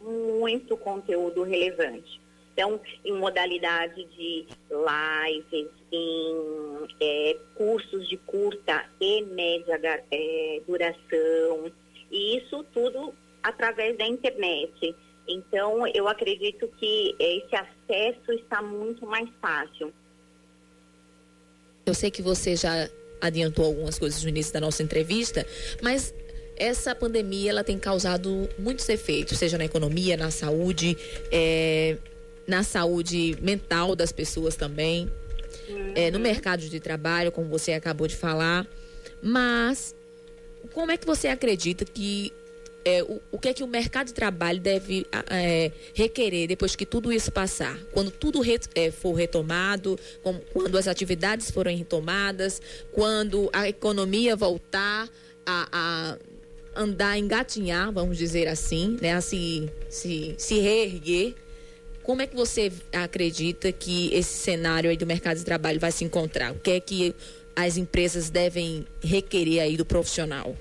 muito 0.00 0.76
conteúdo 0.76 1.42
relevante. 1.42 2.20
Então, 2.52 2.80
em 3.04 3.12
modalidade 3.12 4.04
de 4.16 4.46
lives, 4.70 5.70
em 5.92 6.88
é, 7.00 7.36
cursos 7.54 8.08
de 8.08 8.16
curta 8.16 8.84
e 9.00 9.22
média 9.22 9.78
é, 10.10 10.60
duração, 10.66 11.70
e 12.10 12.38
isso 12.38 12.64
tudo 12.72 13.14
através 13.42 13.96
da 13.96 14.06
internet. 14.06 14.94
Então, 15.28 15.86
eu 15.88 16.08
acredito 16.08 16.66
que 16.78 17.14
esse 17.18 17.54
acesso 17.54 18.32
está 18.32 18.62
muito 18.62 19.04
mais 19.04 19.28
fácil. 19.40 19.92
Eu 21.84 21.92
sei 21.92 22.10
que 22.10 22.22
você 22.22 22.56
já 22.56 22.88
adiantou 23.20 23.66
algumas 23.66 23.98
coisas 23.98 24.22
no 24.22 24.28
início 24.28 24.52
da 24.52 24.60
nossa 24.60 24.82
entrevista, 24.82 25.46
mas 25.82 26.14
essa 26.56 26.94
pandemia 26.94 27.50
ela 27.50 27.62
tem 27.62 27.78
causado 27.78 28.48
muitos 28.58 28.88
efeitos, 28.88 29.38
seja 29.38 29.58
na 29.58 29.64
economia, 29.64 30.16
na 30.16 30.30
saúde, 30.30 30.96
é, 31.30 31.98
na 32.46 32.62
saúde 32.62 33.36
mental 33.40 33.94
das 33.94 34.12
pessoas 34.12 34.56
também, 34.56 35.10
uhum. 35.68 35.92
é, 35.94 36.10
no 36.10 36.18
mercado 36.18 36.60
de 36.60 36.80
trabalho, 36.80 37.30
como 37.30 37.48
você 37.48 37.72
acabou 37.72 38.06
de 38.06 38.16
falar. 38.16 38.66
Mas 39.22 39.94
como 40.72 40.90
é 40.90 40.96
que 40.96 41.06
você 41.06 41.28
acredita 41.28 41.84
que 41.84 42.32
é, 42.84 43.02
o, 43.02 43.20
o, 43.32 43.38
que 43.38 43.48
é 43.48 43.54
que 43.54 43.62
o 43.62 43.66
mercado 43.66 44.08
de 44.08 44.14
trabalho 44.14 44.60
deve 44.60 45.06
é, 45.30 45.72
requerer 45.94 46.46
depois 46.46 46.74
que 46.74 46.86
tudo 46.86 47.12
isso 47.12 47.30
passar? 47.30 47.78
Quando 47.92 48.10
tudo 48.10 48.40
re, 48.40 48.58
é, 48.74 48.90
for 48.90 49.12
retomado, 49.14 49.98
com, 50.22 50.38
quando 50.52 50.76
as 50.78 50.88
atividades 50.88 51.50
forem 51.50 51.76
retomadas, 51.76 52.60
quando 52.92 53.50
a 53.52 53.68
economia 53.68 54.36
voltar 54.36 55.08
a, 55.44 55.68
a 55.72 56.18
andar, 56.74 57.18
engatinhar, 57.18 57.92
vamos 57.92 58.16
dizer 58.16 58.48
assim, 58.48 58.96
né, 59.00 59.12
a 59.12 59.20
se, 59.20 59.68
se, 59.88 60.34
se 60.38 60.58
reerguer. 60.58 61.34
Como 62.02 62.22
é 62.22 62.26
que 62.26 62.34
você 62.34 62.72
acredita 62.92 63.70
que 63.70 64.14
esse 64.14 64.32
cenário 64.32 64.96
do 64.96 65.06
mercado 65.06 65.36
de 65.36 65.44
trabalho 65.44 65.78
vai 65.78 65.92
se 65.92 66.04
encontrar? 66.04 66.52
O 66.52 66.58
que 66.58 66.70
é 66.70 66.80
que 66.80 67.14
as 67.54 67.76
empresas 67.76 68.30
devem 68.30 68.86
requerer 69.02 69.60
aí 69.60 69.76
do 69.76 69.84
profissional? 69.84 70.56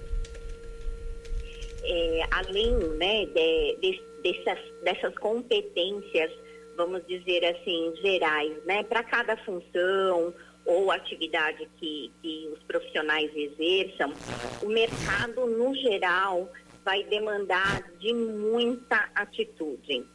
É, 1.89 2.21
além 2.31 2.75
né, 2.97 3.25
de, 3.27 3.77
de, 3.81 4.01
dessas, 4.21 4.59
dessas 4.83 5.17
competências, 5.19 6.31
vamos 6.75 7.01
dizer 7.07 7.45
assim, 7.45 7.93
gerais, 8.01 8.53
né, 8.65 8.83
para 8.83 9.03
cada 9.03 9.37
função, 9.37 10.33
ou 10.67 10.91
atividade 10.91 11.67
que, 11.79 12.11
que 12.21 12.49
os 12.53 12.61
profissionais 12.63 13.31
exerçam, 13.33 14.13
o 14.61 14.67
mercado, 14.67 15.47
no 15.47 15.73
geral, 15.73 16.51
vai 16.83 17.03
demandar 17.03 17.83
de 17.99 18.13
muita 18.13 19.09
atitude, 19.15 20.05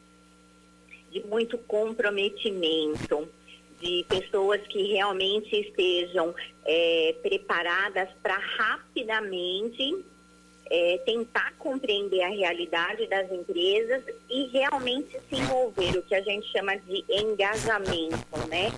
de 1.11 1.27
muito 1.27 1.57
comprometimento, 1.57 3.29
de 3.81 4.05
pessoas 4.09 4.61
que 4.69 4.83
realmente 4.93 5.57
estejam 5.57 6.35
é, 6.65 7.17
preparadas 7.23 8.11
para 8.23 8.37
rapidamente 8.37 10.05
é, 10.73 10.97
tentar 11.05 11.53
compreender 11.59 12.23
a 12.23 12.29
realidade 12.29 13.07
das 13.07 13.31
empresas 13.31 14.03
e 14.31 14.47
realmente 14.47 15.21
se 15.29 15.37
envolver, 15.37 15.99
o 15.99 16.03
que 16.03 16.15
a 16.15 16.23
gente 16.23 16.51
chama 16.51 16.75
de 16.79 17.05
engajamento, 17.11 18.49
né? 18.49 18.71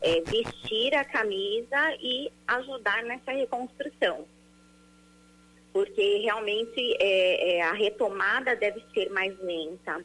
É, 0.00 0.22
vestir 0.22 0.94
a 0.94 1.04
camisa 1.04 1.94
e 2.00 2.32
ajudar 2.48 3.02
nessa 3.04 3.32
reconstrução. 3.32 4.24
Porque 5.74 6.20
realmente 6.22 6.96
é, 6.98 7.56
é 7.56 7.62
a 7.62 7.72
retomada 7.72 8.56
deve 8.56 8.82
ser 8.94 9.10
mais 9.10 9.38
lenta, 9.40 10.02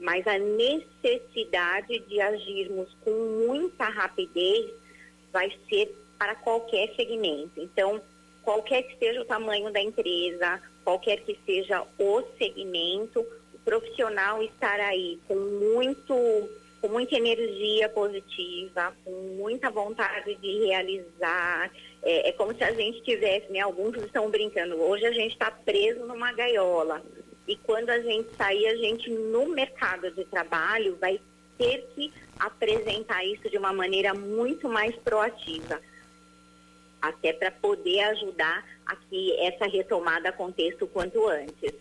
mas 0.00 0.26
a 0.26 0.38
necessidade 0.38 1.98
de 2.08 2.20
agirmos 2.22 2.88
com 3.04 3.46
muita 3.46 3.84
rapidez 3.84 4.70
vai 5.30 5.52
ser 5.68 5.94
para 6.18 6.34
qualquer 6.36 6.94
segmento. 6.96 7.60
Então, 7.60 8.00
qualquer 8.42 8.82
que 8.84 8.96
seja 8.98 9.20
o 9.20 9.26
tamanho 9.26 9.70
da 9.70 9.80
empresa, 9.80 10.62
qualquer 10.86 11.16
que 11.22 11.36
seja 11.44 11.84
o 11.98 12.22
segmento, 12.38 13.18
o 13.52 13.58
profissional 13.64 14.40
estar 14.40 14.78
aí 14.78 15.18
com 15.26 15.34
muito 15.34 16.14
com 16.80 16.88
muita 16.88 17.16
energia 17.16 17.88
positiva, 17.88 18.94
com 19.04 19.10
muita 19.36 19.68
vontade 19.68 20.36
de 20.36 20.66
realizar. 20.66 21.72
É, 22.04 22.28
é 22.28 22.32
como 22.32 22.54
se 22.54 22.62
a 22.62 22.70
gente 22.70 23.02
tivesse, 23.02 23.50
né? 23.50 23.60
Alguns 23.60 23.96
estão 23.96 24.30
brincando, 24.30 24.76
hoje 24.80 25.04
a 25.04 25.10
gente 25.10 25.32
está 25.32 25.50
preso 25.50 26.06
numa 26.06 26.32
gaiola. 26.32 27.02
E 27.48 27.56
quando 27.56 27.90
a 27.90 27.98
gente 27.98 28.28
sair, 28.36 28.68
a 28.68 28.76
gente 28.76 29.10
no 29.10 29.48
mercado 29.48 30.08
de 30.12 30.24
trabalho 30.26 30.96
vai 31.00 31.18
ter 31.58 31.88
que 31.96 32.12
apresentar 32.38 33.24
isso 33.24 33.50
de 33.50 33.58
uma 33.58 33.72
maneira 33.72 34.14
muito 34.14 34.68
mais 34.68 34.94
proativa 34.96 35.80
até 37.08 37.32
para 37.32 37.50
poder 37.50 38.00
ajudar 38.00 38.64
a 38.86 38.96
que 38.96 39.32
essa 39.40 39.66
retomada 39.66 40.28
aconteça 40.28 40.84
o 40.84 40.88
quanto 40.88 41.26
antes. 41.28 41.72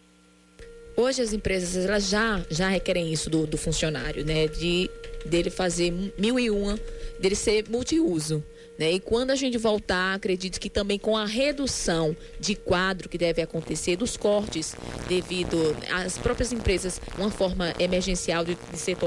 Hoje 0.98 1.22
as 1.22 1.34
empresas 1.34 1.86
elas 1.86 2.10
já, 2.10 2.42
já 2.50 2.70
requerem 2.70 3.12
isso 3.12 3.30
do, 3.30 3.46
do 3.46 3.58
funcionário, 3.58 4.26
né? 4.26 4.48
De 4.48 4.90
dele 5.26 5.50
fazer 5.50 5.92
mil 6.18 6.40
e 6.40 6.50
uma, 6.50 6.80
dele 7.20 7.36
ser 7.36 7.68
multiuso. 7.70 8.44
Né? 8.78 8.92
E 8.92 9.00
quando 9.00 9.32
a 9.32 9.36
gente 9.36 9.58
voltar, 9.58 10.14
acredito 10.14 10.60
que 10.60 10.70
também 10.70 11.00
com 11.00 11.18
a 11.18 11.26
redução 11.26 12.16
de 12.40 12.56
quadro 12.56 13.10
que 13.10 13.18
deve 13.18 13.42
acontecer, 13.42 13.96
dos 13.96 14.18
cortes, 14.18 14.76
devido 15.08 15.76
às 15.92 16.18
próprias 16.18 16.52
empresas, 16.52 17.02
uma 17.18 17.32
forma 17.32 17.74
emergencial 17.80 18.44
de, 18.44 18.56
de 18.56 18.78
ser 18.78 18.98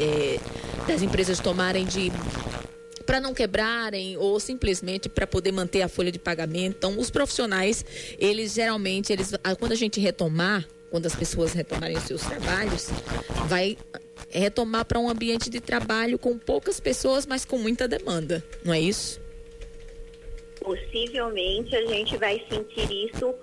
é, 0.00 0.38
das 0.86 1.02
empresas 1.02 1.38
tomarem 1.40 1.84
de 1.84 2.10
para 3.12 3.20
não 3.20 3.34
quebrarem 3.34 4.16
ou 4.16 4.40
simplesmente 4.40 5.06
para 5.06 5.26
poder 5.26 5.52
manter 5.52 5.82
a 5.82 5.88
folha 5.88 6.10
de 6.10 6.18
pagamento. 6.18 6.76
Então, 6.78 6.98
os 6.98 7.10
profissionais, 7.10 7.84
eles 8.18 8.54
geralmente, 8.54 9.12
eles, 9.12 9.34
quando 9.58 9.72
a 9.72 9.74
gente 9.74 10.00
retomar, 10.00 10.66
quando 10.90 11.04
as 11.04 11.14
pessoas 11.14 11.52
retomarem 11.52 11.94
os 11.94 12.04
seus 12.04 12.22
trabalhos, 12.22 12.88
vai 13.48 13.76
retomar 14.30 14.86
para 14.86 14.98
um 14.98 15.10
ambiente 15.10 15.50
de 15.50 15.60
trabalho 15.60 16.18
com 16.18 16.38
poucas 16.38 16.80
pessoas, 16.80 17.26
mas 17.26 17.44
com 17.44 17.58
muita 17.58 17.86
demanda, 17.86 18.42
não 18.64 18.72
é 18.72 18.80
isso? 18.80 19.20
Possivelmente 20.62 21.76
a 21.76 21.84
gente 21.84 22.16
vai 22.16 22.42
sentir 22.48 23.10
isso 23.14 23.34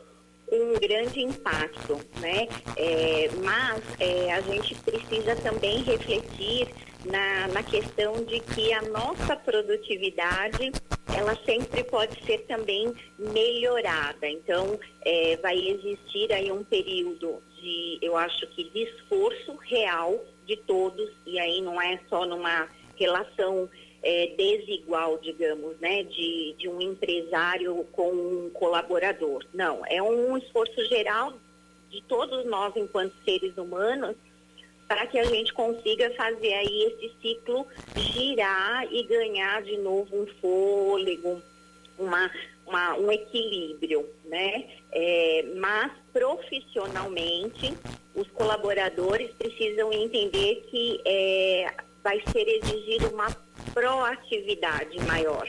um 0.52 0.80
grande 0.80 1.22
impacto, 1.22 2.00
né? 2.20 2.48
É, 2.76 3.30
mas 3.44 3.84
é, 4.00 4.34
a 4.34 4.42
gente 4.42 4.74
precisa 4.74 5.36
também 5.36 5.84
refletir 5.84 6.68
na, 7.06 7.48
na 7.50 7.64
questão 7.64 8.24
de 8.24 8.40
que 8.40 8.74
a 8.74 8.82
nossa 8.84 9.36
produtividade 9.36 10.72
ela 11.16 11.36
sempre 11.46 11.84
pode 11.84 12.24
ser 12.26 12.40
também 12.46 12.94
melhorada. 13.18 14.28
Então, 14.28 14.80
é, 15.02 15.38
vai 15.38 15.58
existir 15.58 16.32
aí 16.32 16.52
um 16.52 16.64
período 16.64 17.42
de, 17.60 18.00
eu 18.02 18.16
acho 18.16 18.48
que, 18.48 18.64
de 18.70 18.84
esforço 18.84 19.56
real 19.62 20.24
de 20.46 20.56
todos, 20.58 21.10
e 21.26 21.40
aí 21.40 21.62
não 21.62 21.82
é 21.82 22.00
só 22.10 22.26
numa 22.26 22.68
relação 22.96 23.70
é, 24.02 24.28
desigual, 24.38 25.18
digamos, 25.18 25.78
né, 25.80 26.04
de, 26.04 26.56
de 26.58 26.68
um 26.70 26.82
empresário 26.82 27.86
com 27.92 28.12
um 28.12 28.50
colaborador. 28.52 29.44
Não, 29.54 29.86
é 29.86 30.02
um 30.02 30.38
esforço 30.38 30.86
geral 30.86 31.34
de 31.90 32.02
todos 32.04 32.46
nós 32.46 32.76
enquanto 32.76 33.14
seres 33.26 33.58
humanos 33.58 34.16
para 34.90 35.06
que 35.06 35.20
a 35.20 35.24
gente 35.24 35.54
consiga 35.54 36.10
fazer 36.16 36.52
aí 36.52 36.84
esse 36.86 37.14
ciclo 37.22 37.68
girar 37.96 38.92
e 38.92 39.04
ganhar 39.04 39.62
de 39.62 39.78
novo 39.78 40.10
um 40.20 40.26
fôlego, 40.42 41.40
uma, 41.98 42.32
uma 42.66 42.96
um 42.98 43.12
equilíbrio, 43.12 44.10
né? 44.26 44.68
É, 44.92 45.46
mas 45.58 45.92
profissionalmente 46.12 47.72
os 48.16 48.28
colaboradores 48.32 49.30
precisam 49.36 49.94
entender 49.94 50.66
que 50.72 51.00
é, 51.06 51.72
vai 52.04 52.20
ser 52.32 52.48
exigido 52.48 53.10
uma 53.10 53.30
proatividade 53.76 55.00
maior, 55.06 55.48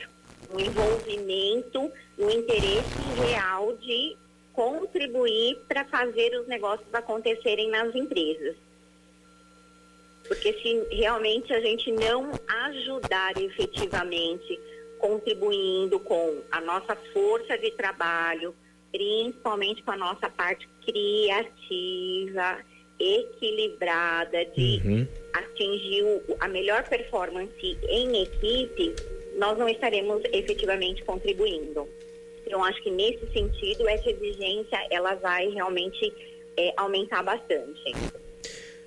um 0.53 0.59
envolvimento, 0.59 1.91
um 2.19 2.29
interesse 2.29 3.01
real 3.25 3.75
de 3.77 4.15
contribuir 4.53 5.57
para 5.67 5.83
fazer 5.85 6.39
os 6.39 6.47
negócios 6.47 6.93
acontecerem 6.93 7.71
nas 7.71 7.95
empresas. 7.95 8.55
Porque 10.31 10.53
se 10.53 10.95
realmente 10.95 11.51
a 11.51 11.59
gente 11.59 11.91
não 11.91 12.31
ajudar 12.47 13.33
efetivamente, 13.35 14.57
contribuindo 14.97 15.99
com 15.99 16.37
a 16.49 16.61
nossa 16.61 16.95
força 17.11 17.57
de 17.57 17.69
trabalho, 17.71 18.55
principalmente 18.93 19.83
com 19.83 19.91
a 19.91 19.97
nossa 19.97 20.29
parte 20.29 20.65
criativa, 20.85 22.63
equilibrada, 22.97 24.45
de 24.45 24.81
uhum. 24.85 25.07
atingir 25.33 26.05
a 26.39 26.47
melhor 26.47 26.87
performance 26.87 27.77
em 27.89 28.23
equipe, 28.23 28.95
nós 29.35 29.57
não 29.57 29.67
estaremos 29.67 30.23
efetivamente 30.31 31.03
contribuindo. 31.03 31.89
Então, 32.47 32.63
acho 32.63 32.81
que 32.81 32.89
nesse 32.89 33.29
sentido, 33.33 33.85
essa 33.85 34.09
exigência 34.09 34.79
ela 34.89 35.13
vai 35.15 35.49
realmente 35.49 36.13
é, 36.55 36.73
aumentar 36.77 37.21
bastante. 37.21 38.20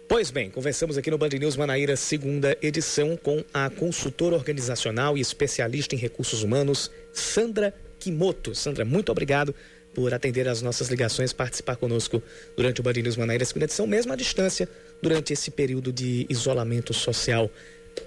Pois 0.06 0.30
bem, 0.30 0.50
conversamos 0.50 0.98
aqui 0.98 1.10
no 1.10 1.16
Band 1.16 1.30
News 1.30 1.56
Manaíra, 1.56 1.96
segunda 1.96 2.56
edição, 2.60 3.16
com 3.16 3.42
a 3.54 3.70
consultora 3.70 4.36
organizacional 4.36 5.16
e 5.16 5.20
especialista 5.20 5.94
em 5.94 5.98
recursos 5.98 6.42
humanos, 6.42 6.90
Sandra 7.10 7.74
Kimoto. 7.98 8.54
Sandra, 8.54 8.84
muito 8.84 9.10
obrigado 9.10 9.54
por 9.94 10.12
atender 10.12 10.46
as 10.46 10.60
nossas 10.60 10.88
ligações, 10.88 11.32
participar 11.32 11.76
conosco 11.76 12.22
durante 12.54 12.80
o 12.80 12.84
Band 12.84 12.92
News 12.92 13.16
Manaíra, 13.16 13.46
segunda 13.46 13.64
edição, 13.64 13.86
mesmo 13.86 14.12
à 14.12 14.16
distância, 14.16 14.68
durante 15.00 15.32
esse 15.32 15.50
período 15.50 15.90
de 15.90 16.26
isolamento 16.28 16.92
social. 16.92 17.50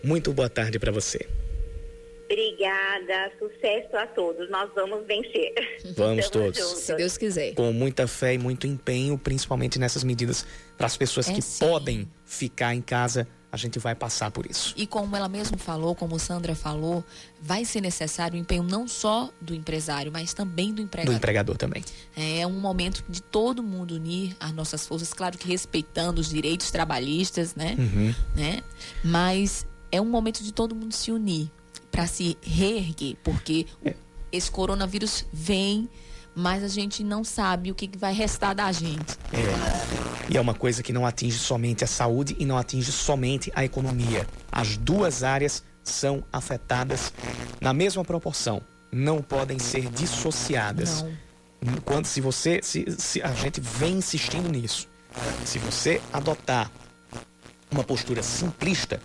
Muito 0.03 0.31
boa 0.31 0.49
tarde 0.49 0.77
para 0.77 0.91
você. 0.91 1.25
Obrigada, 2.29 3.31
sucesso 3.39 3.95
a 3.95 4.05
todos. 4.05 4.49
Nós 4.49 4.69
vamos 4.75 5.05
vencer. 5.07 5.53
Vamos 5.95 6.29
todos. 6.29 6.57
Juntos. 6.57 6.79
Se 6.79 6.95
Deus 6.95 7.17
quiser. 7.17 7.53
Com 7.53 7.71
muita 7.71 8.05
fé 8.05 8.33
e 8.33 8.37
muito 8.37 8.67
empenho, 8.67 9.17
principalmente 9.17 9.79
nessas 9.79 10.03
medidas 10.03 10.45
para 10.77 10.87
as 10.87 10.95
pessoas 10.95 11.27
é 11.29 11.33
que 11.33 11.41
sim. 11.41 11.65
podem 11.65 12.09
ficar 12.25 12.75
em 12.75 12.81
casa. 12.81 13.27
A 13.49 13.55
gente 13.55 13.79
vai 13.79 13.95
passar 13.95 14.29
por 14.29 14.45
isso. 14.45 14.73
E 14.75 14.85
como 14.85 15.15
ela 15.15 15.29
mesma 15.29 15.57
falou, 15.57 15.95
como 15.95 16.19
Sandra 16.19 16.53
falou, 16.53 17.03
vai 17.41 17.63
ser 17.63 17.79
necessário 17.79 18.37
o 18.37 18.39
empenho 18.39 18.61
não 18.61 18.87
só 18.89 19.31
do 19.39 19.55
empresário, 19.55 20.11
mas 20.11 20.33
também 20.33 20.73
do 20.73 20.81
empregador. 20.81 21.13
Do 21.13 21.17
empregador 21.17 21.57
também. 21.57 21.83
É 22.15 22.45
um 22.45 22.59
momento 22.59 23.05
de 23.07 23.21
todo 23.21 23.63
mundo 23.63 23.95
unir 23.95 24.35
as 24.37 24.51
nossas 24.51 24.85
forças, 24.85 25.13
claro 25.13 25.37
que 25.37 25.47
respeitando 25.47 26.19
os 26.19 26.29
direitos 26.29 26.69
trabalhistas, 26.71 27.55
né? 27.55 27.75
Uhum. 27.79 28.13
né? 28.35 28.61
Mas 29.01 29.65
é 29.91 30.01
um 30.01 30.09
momento 30.09 30.43
de 30.43 30.51
todo 30.51 30.75
mundo 30.75 30.93
se 30.93 31.11
unir 31.11 31.49
para 31.89 32.05
se 32.05 32.37
reerguer, 32.41 33.15
porque 33.23 33.65
é. 33.83 33.95
esse 34.31 34.51
coronavírus 34.51 35.25
vem, 35.31 35.89
mas 36.37 36.63
a 36.63 36.67
gente 36.67 37.03
não 37.03 37.23
sabe 37.23 37.71
o 37.71 37.75
que 37.75 37.89
vai 37.97 38.13
restar 38.13 38.53
da 38.53 38.71
gente. 38.71 39.17
É. 39.33 40.31
E 40.31 40.37
é 40.37 40.41
uma 40.41 40.53
coisa 40.53 40.83
que 40.83 40.93
não 40.93 41.03
atinge 41.03 41.39
somente 41.39 41.83
a 41.83 41.87
saúde 41.87 42.35
e 42.37 42.45
não 42.45 42.57
atinge 42.57 42.91
somente 42.91 43.51
a 43.55 43.65
economia. 43.65 44.27
As 44.51 44.77
duas 44.77 45.23
áreas 45.23 45.63
são 45.83 46.23
afetadas 46.31 47.11
na 47.59 47.73
mesma 47.73 48.05
proporção, 48.05 48.61
não 48.91 49.19
podem 49.19 49.57
ser 49.57 49.89
dissociadas. 49.89 51.01
Não. 51.59 51.77
Quando 51.83 52.05
se 52.05 52.21
você 52.21 52.59
se, 52.61 52.85
se 52.99 53.19
a 53.23 53.33
gente 53.33 53.59
vem 53.59 53.93
insistindo 53.93 54.47
nisso, 54.47 54.87
se 55.43 55.57
você 55.57 55.99
adotar 56.13 56.69
uma 57.71 57.83
postura 57.83 58.21
simplista, 58.21 59.01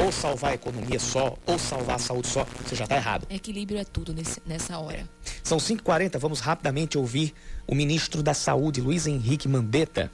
ou 0.00 0.10
salvar 0.10 0.52
a 0.52 0.54
economia 0.54 0.98
só, 0.98 1.36
ou 1.46 1.58
salvar 1.58 1.96
a 1.96 1.98
saúde 1.98 2.28
só, 2.28 2.46
você 2.64 2.74
já 2.74 2.84
está 2.84 2.96
errado. 2.96 3.26
Equilíbrio 3.30 3.78
é 3.78 3.84
tudo 3.84 4.12
nesse, 4.12 4.40
nessa 4.46 4.78
hora. 4.78 5.08
São 5.42 5.58
5h40, 5.58 6.18
vamos 6.18 6.40
rapidamente 6.40 6.96
ouvir 6.96 7.34
o 7.66 7.74
ministro 7.74 8.22
da 8.22 8.34
Saúde, 8.34 8.80
Luiz 8.80 9.06
Henrique 9.06 9.48
Mandetta, 9.48 10.10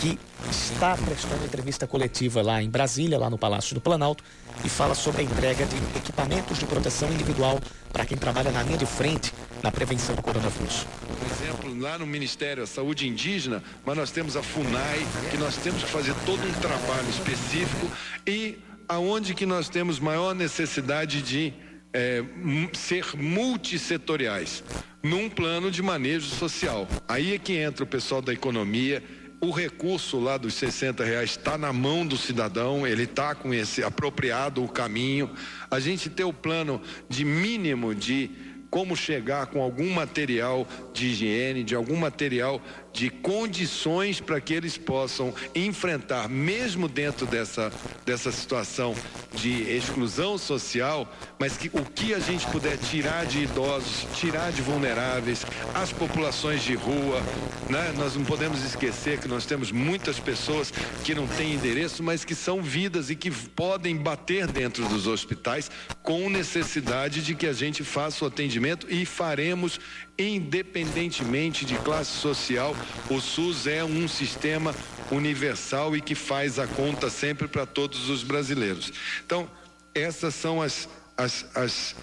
que 0.00 0.18
está 0.50 0.96
prestando 0.96 1.44
entrevista 1.44 1.86
coletiva 1.86 2.40
lá 2.40 2.62
em 2.62 2.70
Brasília, 2.70 3.18
lá 3.18 3.28
no 3.28 3.36
Palácio 3.36 3.74
do 3.74 3.82
Planalto, 3.82 4.24
e 4.64 4.68
fala 4.68 4.94
sobre 4.94 5.20
a 5.20 5.24
entrega 5.24 5.66
de 5.66 5.76
equipamentos 5.98 6.58
de 6.58 6.64
proteção 6.64 7.12
individual 7.12 7.60
para 7.92 8.06
quem 8.06 8.16
trabalha 8.16 8.50
na 8.50 8.62
linha 8.62 8.78
de 8.78 8.86
frente 8.86 9.32
na 9.62 9.70
prevenção 9.70 10.14
do 10.14 10.22
coronavírus. 10.22 10.86
Por 11.18 11.26
exemplo, 11.30 11.78
lá 11.78 11.98
no 11.98 12.06
Ministério 12.06 12.62
da 12.62 12.66
Saúde 12.66 13.06
Indígena, 13.06 13.62
mas 13.84 13.94
nós 13.94 14.10
temos 14.10 14.36
a 14.36 14.42
FUNAI, 14.42 15.06
que 15.30 15.36
nós 15.36 15.56
temos 15.56 15.84
que 15.84 15.90
fazer 15.90 16.14
todo 16.24 16.42
um 16.48 16.52
trabalho 16.54 17.08
específico 17.10 17.90
e 18.26 18.58
aonde 18.88 19.34
que 19.34 19.44
nós 19.44 19.68
temos 19.68 20.00
maior 20.00 20.34
necessidade 20.34 21.20
de 21.20 21.52
é, 21.92 22.24
ser 22.72 23.14
multissetoriais, 23.16 24.64
num 25.02 25.28
plano 25.28 25.70
de 25.70 25.82
manejo 25.82 26.26
social. 26.26 26.88
Aí 27.06 27.34
é 27.34 27.38
que 27.38 27.54
entra 27.54 27.84
o 27.84 27.86
pessoal 27.86 28.22
da 28.22 28.32
economia, 28.32 29.02
o 29.40 29.50
recurso 29.50 30.20
lá 30.20 30.36
dos 30.36 30.54
60 30.54 31.02
reais 31.02 31.30
está 31.30 31.56
na 31.56 31.72
mão 31.72 32.06
do 32.06 32.16
cidadão, 32.18 32.86
ele 32.86 33.04
está 33.04 33.34
com 33.34 33.54
esse 33.54 33.82
apropriado 33.82 34.62
o 34.62 34.68
caminho. 34.68 35.30
A 35.70 35.80
gente 35.80 36.10
tem 36.10 36.26
o 36.26 36.32
plano 36.32 36.80
de 37.08 37.24
mínimo 37.24 37.94
de 37.94 38.30
como 38.68 38.94
chegar 38.94 39.46
com 39.46 39.60
algum 39.60 39.90
material 39.90 40.68
de 40.92 41.06
higiene, 41.06 41.64
de 41.64 41.74
algum 41.74 41.96
material 41.96 42.62
de 42.92 43.10
condições 43.10 44.20
para 44.20 44.40
que 44.40 44.52
eles 44.52 44.76
possam 44.76 45.32
enfrentar, 45.54 46.28
mesmo 46.28 46.88
dentro 46.88 47.26
dessa, 47.26 47.72
dessa 48.04 48.32
situação 48.32 48.94
de 49.34 49.62
exclusão 49.62 50.36
social, 50.36 51.10
mas 51.38 51.56
que 51.56 51.68
o 51.72 51.84
que 51.84 52.12
a 52.14 52.18
gente 52.18 52.46
puder 52.48 52.76
tirar 52.78 53.24
de 53.26 53.44
idosos, 53.44 54.06
tirar 54.14 54.50
de 54.52 54.60
vulneráveis, 54.60 55.46
as 55.74 55.92
populações 55.92 56.62
de 56.62 56.74
rua, 56.74 57.22
né? 57.68 57.92
Nós 57.96 58.16
não 58.16 58.24
podemos 58.24 58.62
esquecer 58.62 59.18
que 59.18 59.28
nós 59.28 59.46
temos 59.46 59.70
muitas 59.70 60.18
pessoas 60.18 60.72
que 61.04 61.14
não 61.14 61.26
têm 61.26 61.54
endereço, 61.54 62.02
mas 62.02 62.24
que 62.24 62.34
são 62.34 62.62
vidas 62.62 63.10
e 63.10 63.16
que 63.16 63.30
podem 63.30 63.96
bater 63.96 64.46
dentro 64.46 64.88
dos 64.88 65.06
hospitais 65.06 65.70
com 66.02 66.28
necessidade 66.28 67.22
de 67.22 67.34
que 67.34 67.46
a 67.46 67.52
gente 67.52 67.84
faça 67.84 68.24
o 68.24 68.28
atendimento 68.28 68.86
e 68.90 69.06
faremos 69.06 69.78
independentemente 70.18 71.64
de 71.64 71.76
classe 71.76 72.12
social, 72.12 72.74
o 73.08 73.20
SUS 73.20 73.66
é 73.66 73.84
um 73.84 74.06
sistema 74.06 74.74
universal 75.10 75.96
e 75.96 76.00
que 76.00 76.14
faz 76.14 76.58
a 76.58 76.66
conta 76.66 77.10
sempre 77.10 77.48
para 77.48 77.66
todos 77.66 78.08
os 78.08 78.22
brasileiros. 78.22 78.92
Então, 79.24 79.50
essas 79.94 80.34
são 80.34 80.62
as, 80.62 80.88
as, 81.16 81.46
as, 81.54 81.96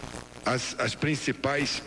as, 0.45 0.76
as 0.80 0.95
principais 0.95 1.82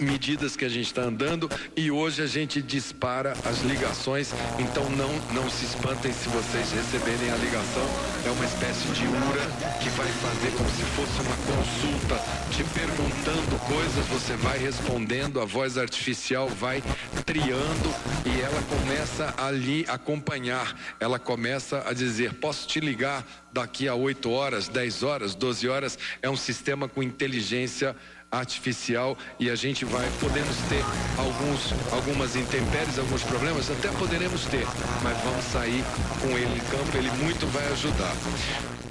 medidas 0.00 0.56
que 0.56 0.64
a 0.64 0.68
gente 0.68 0.86
está 0.86 1.02
andando 1.02 1.50
e 1.76 1.90
hoje 1.90 2.22
a 2.22 2.26
gente 2.26 2.60
dispara 2.60 3.32
as 3.44 3.62
ligações, 3.62 4.32
então 4.58 4.88
não, 4.90 5.12
não 5.32 5.48
se 5.50 5.64
espantem 5.64 6.12
se 6.12 6.28
vocês 6.28 6.72
receberem 6.72 7.30
a 7.30 7.36
ligação. 7.36 7.84
É 8.24 8.30
uma 8.30 8.44
espécie 8.44 8.88
de 8.88 9.06
URA 9.06 9.46
que 9.82 9.88
vai 9.90 10.06
fazer 10.06 10.50
como 10.56 10.68
se 10.70 10.82
fosse 10.94 11.20
uma 11.22 11.36
consulta, 11.36 12.16
te 12.50 12.64
perguntando 12.78 13.58
coisas, 13.66 14.06
você 14.06 14.36
vai 14.36 14.58
respondendo, 14.58 15.40
a 15.40 15.44
voz 15.44 15.78
artificial 15.78 16.48
vai 16.48 16.82
triando 17.24 17.94
e 18.24 18.40
ela 18.40 18.62
começa 18.62 19.34
a 19.36 19.94
acompanhar, 19.94 20.76
ela 21.00 21.18
começa 21.18 21.82
a 21.86 21.92
dizer: 21.92 22.34
posso 22.34 22.66
te 22.66 22.80
ligar 22.80 23.24
daqui 23.52 23.88
a 23.88 23.94
8 23.94 24.30
horas, 24.30 24.68
10 24.68 25.02
horas, 25.02 25.34
12 25.34 25.68
horas? 25.68 25.98
É 26.20 26.28
um 26.28 26.36
sistema 26.36 26.88
com 26.88 27.02
inteligência 27.02 27.96
artificial 28.30 29.16
e 29.38 29.50
a 29.50 29.54
gente 29.54 29.84
vai 29.84 30.08
podemos 30.20 30.56
ter 30.68 30.84
alguns 31.18 31.72
algumas 31.92 32.36
intempéries, 32.36 32.98
alguns 32.98 33.22
problemas, 33.22 33.70
até 33.70 33.88
poderemos 33.92 34.44
ter, 34.46 34.66
mas 35.02 35.16
vamos 35.22 35.44
sair 35.44 35.84
com 36.20 36.28
ele 36.28 36.56
em 36.56 36.70
campo, 36.70 36.96
ele 36.96 37.10
muito 37.22 37.46
vai 37.46 37.66
ajudar. 37.72 38.14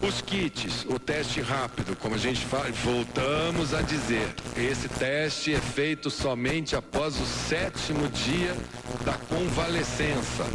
Os 0.02 0.22
kits, 0.22 0.86
o 0.86 1.00
teste 1.00 1.42
rápido, 1.42 1.96
como 1.96 2.16
a 2.16 2.18
gente 2.18 2.46
fala, 2.46 2.70
voltamos 2.84 3.74
a 3.74 3.82
dizer, 3.82 4.28
esse 4.56 4.88
teste 4.88 5.54
é 5.54 5.60
feito 5.60 6.10
somente 6.10 6.76
após 6.76 7.20
o 7.20 7.26
sétimo 7.26 8.08
dia 8.10 8.56
da 9.04 9.14
convalescença. 9.14 10.46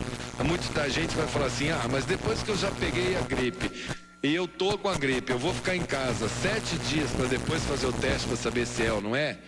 Muita 0.45 0.89
gente 0.89 1.17
vai 1.17 1.27
falar 1.27 1.47
assim, 1.47 1.71
ah, 1.71 1.87
mas 1.91 2.05
depois 2.05 2.43
que 2.43 2.51
eu 2.51 2.57
já 2.57 2.71
peguei 2.71 3.17
a 3.17 3.21
gripe, 3.23 3.71
e 4.23 4.35
eu 4.35 4.47
tô 4.47 4.77
com 4.77 4.89
a 4.89 4.97
gripe, 4.97 5.33
eu 5.33 5.39
vou 5.39 5.55
ficar 5.55 5.75
em 5.75 5.83
casa 5.83 6.29
sete 6.29 6.77
dias 6.89 7.11
para 7.13 7.27
depois 7.27 7.65
fazer 7.65 7.87
o 7.87 7.93
teste 7.93 8.29
para 8.29 8.37
saber 8.37 8.67
se 8.67 8.85
é 8.85 8.93
ou 8.93 9.01
não 9.01 9.17
é? 9.17 9.39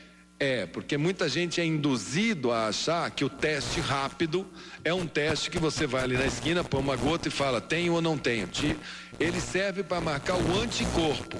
É, 0.40 0.66
porque 0.66 0.96
muita 0.96 1.28
gente 1.28 1.60
é 1.60 1.64
induzido 1.64 2.50
a 2.50 2.66
achar 2.66 3.08
que 3.10 3.24
o 3.24 3.28
teste 3.28 3.80
rápido 3.80 4.44
é 4.82 4.92
um 4.92 5.06
teste 5.06 5.50
que 5.50 5.58
você 5.58 5.86
vai 5.86 6.02
ali 6.02 6.16
na 6.16 6.26
esquina, 6.26 6.64
põe 6.64 6.80
uma 6.80 6.96
gota 6.96 7.28
e 7.28 7.30
fala, 7.30 7.60
tenho 7.60 7.92
ou 7.92 8.02
não 8.02 8.18
tenho. 8.18 8.48
Ele 9.20 9.40
serve 9.40 9.84
para 9.84 10.00
marcar 10.00 10.36
o 10.36 10.60
anticorpo, 10.60 11.36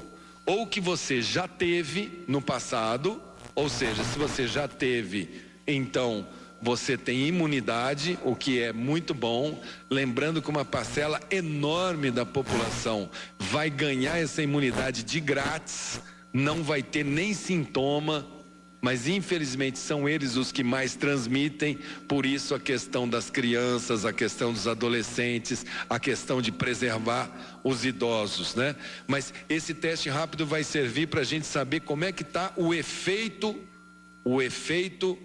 ou 0.47 0.69
que 0.69 0.81
você 0.81 1.21
já 1.21 1.49
teve 1.49 2.23
no 2.29 2.41
passado, 2.41 3.21
ou 3.57 3.69
seja, 3.69 4.05
se 4.05 4.17
você 4.19 4.47
já 4.47 4.69
teve, 4.69 5.43
então 5.67 6.27
você 6.63 6.97
tem 6.97 7.27
imunidade, 7.27 8.17
o 8.23 8.37
que 8.37 8.61
é 8.61 8.73
muito 8.73 9.13
bom. 9.13 9.61
Lembrando 9.91 10.41
que 10.41 10.49
uma 10.49 10.65
parcela 10.65 11.21
enorme 11.29 12.09
da 12.11 12.25
população 12.25 13.11
vai 13.37 13.69
ganhar 13.69 14.17
essa 14.17 14.41
imunidade 14.43 15.03
de 15.03 15.19
grátis, 15.19 16.01
não 16.33 16.63
vai 16.63 16.81
ter 16.81 17.05
nem 17.05 17.35
sintoma. 17.35 18.27
mas 18.83 19.07
infelizmente 19.07 19.79
são 19.79 20.09
eles 20.09 20.35
os 20.35 20.51
que 20.51 20.65
mais 20.65 20.97
transmitem, 20.97 21.79
por 22.09 22.27
isso 22.27 22.53
a 22.53 22.59
questão 22.59 23.09
das 23.09 23.31
crianças, 23.31 24.05
a 24.05 24.13
questão 24.13 24.53
dos 24.53 24.67
adolescentes, 24.67 25.65
a 25.89 26.01
questão 26.01 26.43
de 26.43 26.51
preservar 26.51 27.31
os 27.63 27.85
idosos, 27.85 28.57
né? 28.57 28.75
Mas 29.07 29.33
esse 29.49 29.73
teste 29.73 30.09
rápido 30.09 30.45
vai 30.45 30.65
servir 30.65 31.07
para 31.07 31.21
a 31.21 31.25
gente 31.25 31.47
saber 31.47 31.81
como 31.81 32.05
é 32.05 32.11
que 32.11 32.25
está 32.25 32.53
o 32.57 32.75
efeito, 32.75 33.57
o 34.25 34.43
efeito 34.43 35.17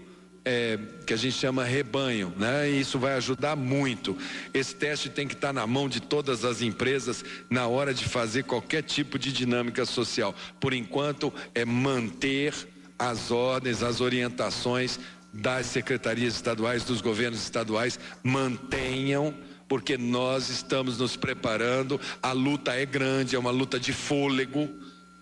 é, 0.49 0.79
que 1.05 1.13
a 1.13 1.17
gente 1.17 1.35
chama 1.35 1.65
rebanho, 1.65 2.33
né? 2.37 2.71
E 2.71 2.79
isso 2.79 2.97
vai 2.97 3.15
ajudar 3.15 3.57
muito. 3.57 4.17
Esse 4.53 4.73
teste 4.73 5.09
tem 5.09 5.27
que 5.27 5.33
estar 5.33 5.47
tá 5.47 5.53
na 5.53 5.67
mão 5.67 5.89
de 5.89 5.99
todas 5.99 6.45
as 6.45 6.61
empresas 6.61 7.21
na 7.49 7.67
hora 7.67 7.93
de 7.93 8.05
fazer 8.05 8.43
qualquer 8.43 8.81
tipo 8.81 9.19
de 9.19 9.33
dinâmica 9.33 9.85
social. 9.85 10.33
Por 10.57 10.71
enquanto, 10.71 11.33
é 11.53 11.65
manter 11.65 12.53
as 12.97 13.29
ordens, 13.29 13.83
as 13.83 13.99
orientações 13.99 14.97
das 15.33 15.65
secretarias 15.65 16.35
estaduais, 16.35 16.85
dos 16.85 17.01
governos 17.01 17.43
estaduais, 17.43 17.99
mantenham, 18.23 19.33
porque 19.67 19.97
nós 19.97 20.47
estamos 20.47 20.97
nos 20.97 21.17
preparando. 21.17 21.99
A 22.23 22.31
luta 22.31 22.71
é 22.71 22.85
grande, 22.85 23.35
é 23.35 23.39
uma 23.39 23.51
luta 23.51 23.77
de 23.77 23.91
fôlego. 23.91 24.69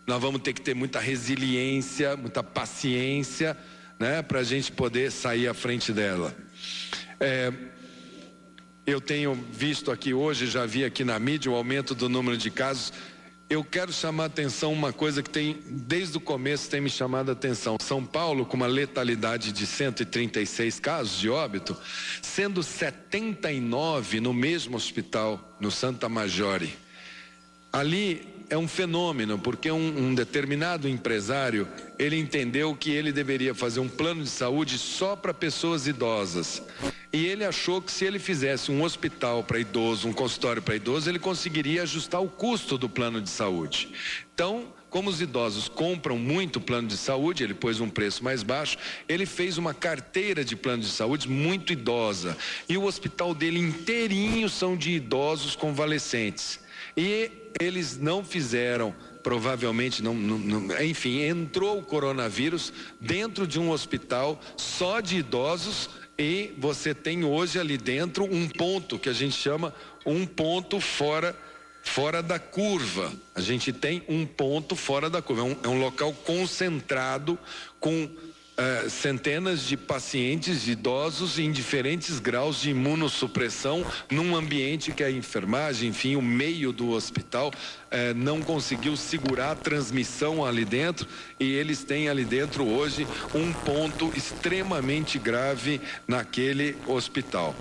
Nós 0.05 0.21
vamos 0.21 0.41
ter 0.43 0.53
que 0.53 0.61
ter 0.61 0.75
muita 0.75 0.99
resiliência, 0.99 2.15
muita 2.15 2.43
paciência, 2.43 3.57
né, 3.99 4.21
para 4.21 4.39
a 4.39 4.43
gente 4.43 4.71
poder 4.71 5.11
sair 5.11 5.47
à 5.47 5.53
frente 5.53 5.91
dela. 5.91 6.35
É, 7.19 7.51
eu 8.85 9.01
tenho 9.01 9.33
visto 9.51 9.91
aqui 9.91 10.13
hoje, 10.13 10.47
já 10.47 10.65
vi 10.65 10.85
aqui 10.85 11.03
na 11.03 11.17
mídia 11.17 11.51
o 11.51 11.55
aumento 11.55 11.95
do 11.95 12.07
número 12.07 12.37
de 12.37 12.51
casos 12.51 12.93
eu 13.47 13.63
quero 13.63 13.93
chamar 13.93 14.23
a 14.23 14.25
atenção 14.25 14.73
uma 14.73 14.91
coisa 14.91 15.21
que 15.21 15.29
tem, 15.29 15.59
desde 15.67 16.17
o 16.17 16.19
começo, 16.19 16.67
tem 16.67 16.81
me 16.81 16.89
chamado 16.89 17.29
a 17.29 17.33
atenção. 17.33 17.77
São 17.79 18.03
Paulo, 18.03 18.43
com 18.43 18.57
uma 18.57 18.65
letalidade 18.65 19.51
de 19.51 19.67
136 19.67 20.79
casos 20.79 21.19
de 21.19 21.29
óbito, 21.29 21.77
sendo 22.23 22.63
79 22.63 24.19
no 24.19 24.33
mesmo 24.33 24.75
hospital, 24.75 25.55
no 25.59 25.69
Santa 25.69 26.09
Maggiore. 26.09 26.75
Ali 27.71 28.27
é 28.49 28.57
um 28.57 28.67
fenômeno, 28.67 29.39
porque 29.39 29.71
um, 29.71 30.07
um, 30.09 30.15
determinado 30.15 30.87
empresário, 30.87 31.67
ele 31.97 32.17
entendeu 32.17 32.75
que 32.75 32.91
ele 32.91 33.11
deveria 33.11 33.55
fazer 33.55 33.79
um 33.79 33.89
plano 33.89 34.23
de 34.23 34.29
saúde 34.29 34.77
só 34.77 35.15
para 35.15 35.33
pessoas 35.33 35.87
idosas. 35.87 36.61
E 37.11 37.25
ele 37.25 37.45
achou 37.45 37.81
que 37.81 37.91
se 37.91 38.05
ele 38.05 38.19
fizesse 38.19 38.71
um 38.71 38.83
hospital 38.83 39.43
para 39.43 39.59
idoso, 39.59 40.07
um 40.07 40.13
consultório 40.13 40.61
para 40.61 40.75
idoso, 40.75 41.09
ele 41.09 41.19
conseguiria 41.19 41.83
ajustar 41.83 42.21
o 42.21 42.29
custo 42.29 42.77
do 42.77 42.89
plano 42.89 43.21
de 43.21 43.29
saúde. 43.29 43.89
Então, 44.33 44.65
como 44.89 45.09
os 45.09 45.21
idosos 45.21 45.67
compram 45.67 46.17
muito 46.17 46.59
plano 46.59 46.87
de 46.87 46.97
saúde, 46.97 47.43
ele 47.43 47.53
pôs 47.53 47.79
um 47.79 47.89
preço 47.89 48.23
mais 48.23 48.43
baixo, 48.43 48.77
ele 49.07 49.25
fez 49.25 49.57
uma 49.57 49.73
carteira 49.73 50.43
de 50.43 50.55
plano 50.55 50.83
de 50.83 50.89
saúde 50.89 51.29
muito 51.29 51.73
idosa. 51.73 52.37
E 52.67 52.77
o 52.77 52.83
hospital 52.83 53.33
dele 53.33 53.59
inteirinho 53.59 54.49
são 54.49 54.75
de 54.75 54.91
idosos 54.91 55.55
convalescentes. 55.55 56.64
E 56.95 57.31
eles 57.59 57.97
não 57.97 58.23
fizeram 58.23 58.93
provavelmente 59.23 60.03
não, 60.03 60.13
não, 60.13 60.83
enfim, 60.83 61.21
entrou 61.21 61.79
o 61.79 61.83
coronavírus 61.83 62.71
dentro 63.01 63.47
de 63.47 63.59
um 63.59 63.71
hospital 63.71 64.39
só 64.55 64.99
de 64.99 65.17
idosos 65.17 65.89
e 66.15 66.53
você 66.59 66.93
tem 66.93 67.23
hoje 67.23 67.59
ali 67.59 67.75
dentro 67.75 68.23
um 68.23 68.47
ponto 68.47 68.99
que 68.99 69.09
a 69.09 69.13
gente 69.13 69.35
chama 69.35 69.73
um 70.05 70.27
ponto 70.27 70.79
fora 70.79 71.35
fora 71.85 72.21
da 72.21 72.39
curva. 72.39 73.13
A 73.35 73.39
gente 73.39 73.71
tem 73.71 74.03
um 74.09 74.25
ponto 74.25 74.75
fora 74.75 75.09
da 75.09 75.21
curva. 75.21 75.43
É 75.43 75.45
um, 75.45 75.57
é 75.63 75.67
um 75.67 75.79
local 75.79 76.11
concentrado 76.25 77.37
com 77.79 78.09
uh, 78.57 78.89
centenas 78.89 79.61
de 79.61 79.77
pacientes 79.77 80.67
idosos 80.67 81.37
em 81.39 81.51
diferentes 81.51 82.19
graus 82.19 82.61
de 82.61 82.71
imunossupressão, 82.71 83.85
num 84.09 84.35
ambiente 84.35 84.91
que 84.91 85.03
a 85.03 85.11
enfermagem, 85.11 85.89
enfim, 85.89 86.15
o 86.15 86.21
meio 86.21 86.71
do 86.71 86.91
hospital 86.91 87.49
uh, 87.49 88.13
não 88.15 88.41
conseguiu 88.41 88.95
segurar 88.95 89.51
a 89.51 89.55
transmissão 89.55 90.45
ali 90.45 90.65
dentro 90.65 91.07
e 91.39 91.53
eles 91.53 91.83
têm 91.83 92.09
ali 92.09 92.25
dentro 92.25 92.65
hoje 92.65 93.07
um 93.33 93.51
ponto 93.51 94.11
extremamente 94.15 95.19
grave 95.19 95.81
naquele 96.07 96.75
hospital. 96.87 97.55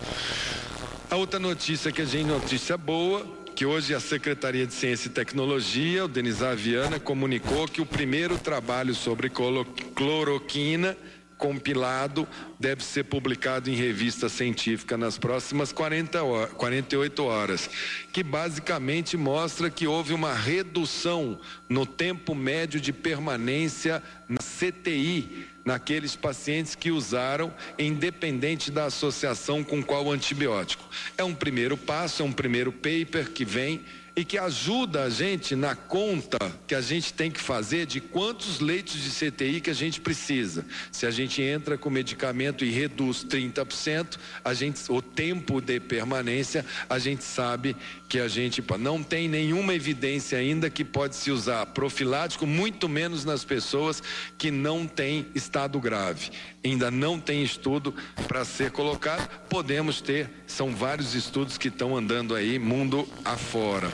A 1.11 1.17
outra 1.17 1.39
notícia 1.39 1.93
que 1.93 2.03
a 2.03 2.05
gente 2.05 2.27
notícia 2.27 2.77
boa 2.77 3.44
que 3.55 3.65
hoje 3.65 3.95
a 3.95 4.01
Secretaria 4.01 4.67
de 4.67 4.75
Ciência 4.75 5.07
e 5.07 5.13
Tecnologia, 5.13 6.05
o 6.05 6.09
Denizar 6.09 6.57
Viana, 6.57 6.99
comunicou 6.99 7.69
que 7.69 7.81
o 7.81 7.87
primeiro 7.87 8.37
trabalho 8.37 8.95
sobre 8.95 9.31
cloroquina 9.31 10.97
compilado 11.37 12.27
deve 12.59 12.85
ser 12.85 13.05
publicado 13.05 13.71
em 13.71 13.75
revista 13.75 14.29
científica 14.29 14.97
nas 14.97 15.19
próximas 15.19 15.73
40 15.73 16.23
horas, 16.23 16.53
48 16.55 17.25
horas, 17.25 17.71
que 18.13 18.23
basicamente 18.23 19.17
mostra 19.17 19.71
que 19.71 19.87
houve 19.87 20.15
uma 20.15 20.35
redução 20.35 21.39
no 21.69 21.85
tempo 21.85 22.35
médio 22.35 22.81
de 22.81 22.93
permanência 22.93 24.03
na 24.29 24.39
CTI 24.39 25.49
naqueles 25.65 26.15
pacientes 26.15 26.75
que 26.75 26.91
usaram, 26.91 27.53
independente 27.79 28.71
da 28.71 28.85
associação 28.85 29.65
com 29.65 29.83
qual 29.83 30.13
antibiótico. 30.13 30.85
É 31.17 31.25
um 31.25 31.35
primeiro 31.35 31.77
passo, 31.77 32.23
é 32.23 32.25
um 32.25 32.33
primeiro 32.33 32.71
paper 32.71 33.31
que 33.31 33.45
vem 33.45 33.81
e 34.17 34.25
que 34.25 34.39
ajuda 34.39 35.05
a 35.05 35.11
gente 35.11 35.57
na 35.57 35.75
conta 35.75 36.39
que 36.67 36.75
a 36.75 36.81
gente 36.81 37.13
tem 37.13 37.31
que 37.31 37.41
fazer 37.41 37.85
de 37.85 38.01
quantos 38.01 38.61
leitos 38.61 38.95
de 38.95 39.11
CTI 39.11 39.61
que 39.61 39.71
a 39.71 39.75
gente 39.75 40.01
precisa. 40.01 40.65
Se 40.93 41.05
a 41.05 41.11
gente 41.11 41.43
entra 41.43 41.77
com 41.77 41.91
medicamento 41.91 42.65
e 42.65 42.71
reduz 42.71 43.25
30%, 43.25 44.17
a 44.45 44.55
gente 44.55 44.81
o 44.89 45.03
tempo 45.03 45.61
de 45.61 45.81
permanência, 45.81 46.65
a 46.89 46.99
gente 46.99 47.25
sabe 47.25 47.77
que 48.15 48.21
a 48.21 48.29
gente 48.29 48.63
não 48.79 49.03
tem 49.03 49.27
nenhuma 49.27 49.75
evidência 49.75 50.39
ainda 50.39 50.71
que 50.71 50.85
pode 50.85 51.17
se 51.17 51.33
usar 51.33 51.67
profilático, 51.67 52.47
muito 52.47 52.89
menos 52.89 53.25
nas 53.25 53.45
pessoas 53.45 54.01
que 54.39 54.53
não 54.53 54.87
têm 54.87 55.27
estado 55.35 55.81
grave. 55.81 56.31
Ainda 56.65 56.93
não 56.93 57.19
tem 57.19 57.43
estudo 57.43 57.93
para 58.29 58.45
ser 58.45 58.71
colocado. 58.71 59.29
Podemos 59.49 60.01
ter, 60.01 60.31
são 60.47 60.73
vários 60.73 61.17
estudos 61.17 61.59
que 61.59 61.67
estão 61.67 61.97
andando 61.97 62.37
aí 62.37 62.57
mundo 62.57 63.05
afora. 63.25 63.91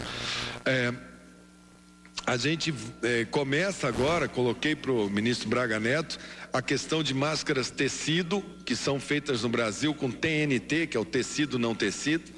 É, 0.67 0.93
a 2.27 2.37
gente 2.37 2.75
é, 3.03 3.25
começa 3.25 3.89
agora, 3.89 4.29
coloquei 4.29 4.77
para 4.77 4.93
o 4.93 5.09
ministro 5.09 5.49
Braga 5.49 5.81
Neto, 5.81 6.19
a 6.53 6.61
questão 6.61 7.03
de 7.03 7.15
máscaras 7.15 7.71
tecido, 7.71 8.45
que 8.67 8.77
são 8.77 9.01
feitas 9.01 9.45
no 9.45 9.49
Brasil 9.49 9.95
com 9.95 10.11
TNT, 10.11 10.89
que 10.89 10.97
é 10.99 11.01
o 11.01 11.07
tecido 11.07 11.59
não 11.59 11.75
tecido 11.75 12.31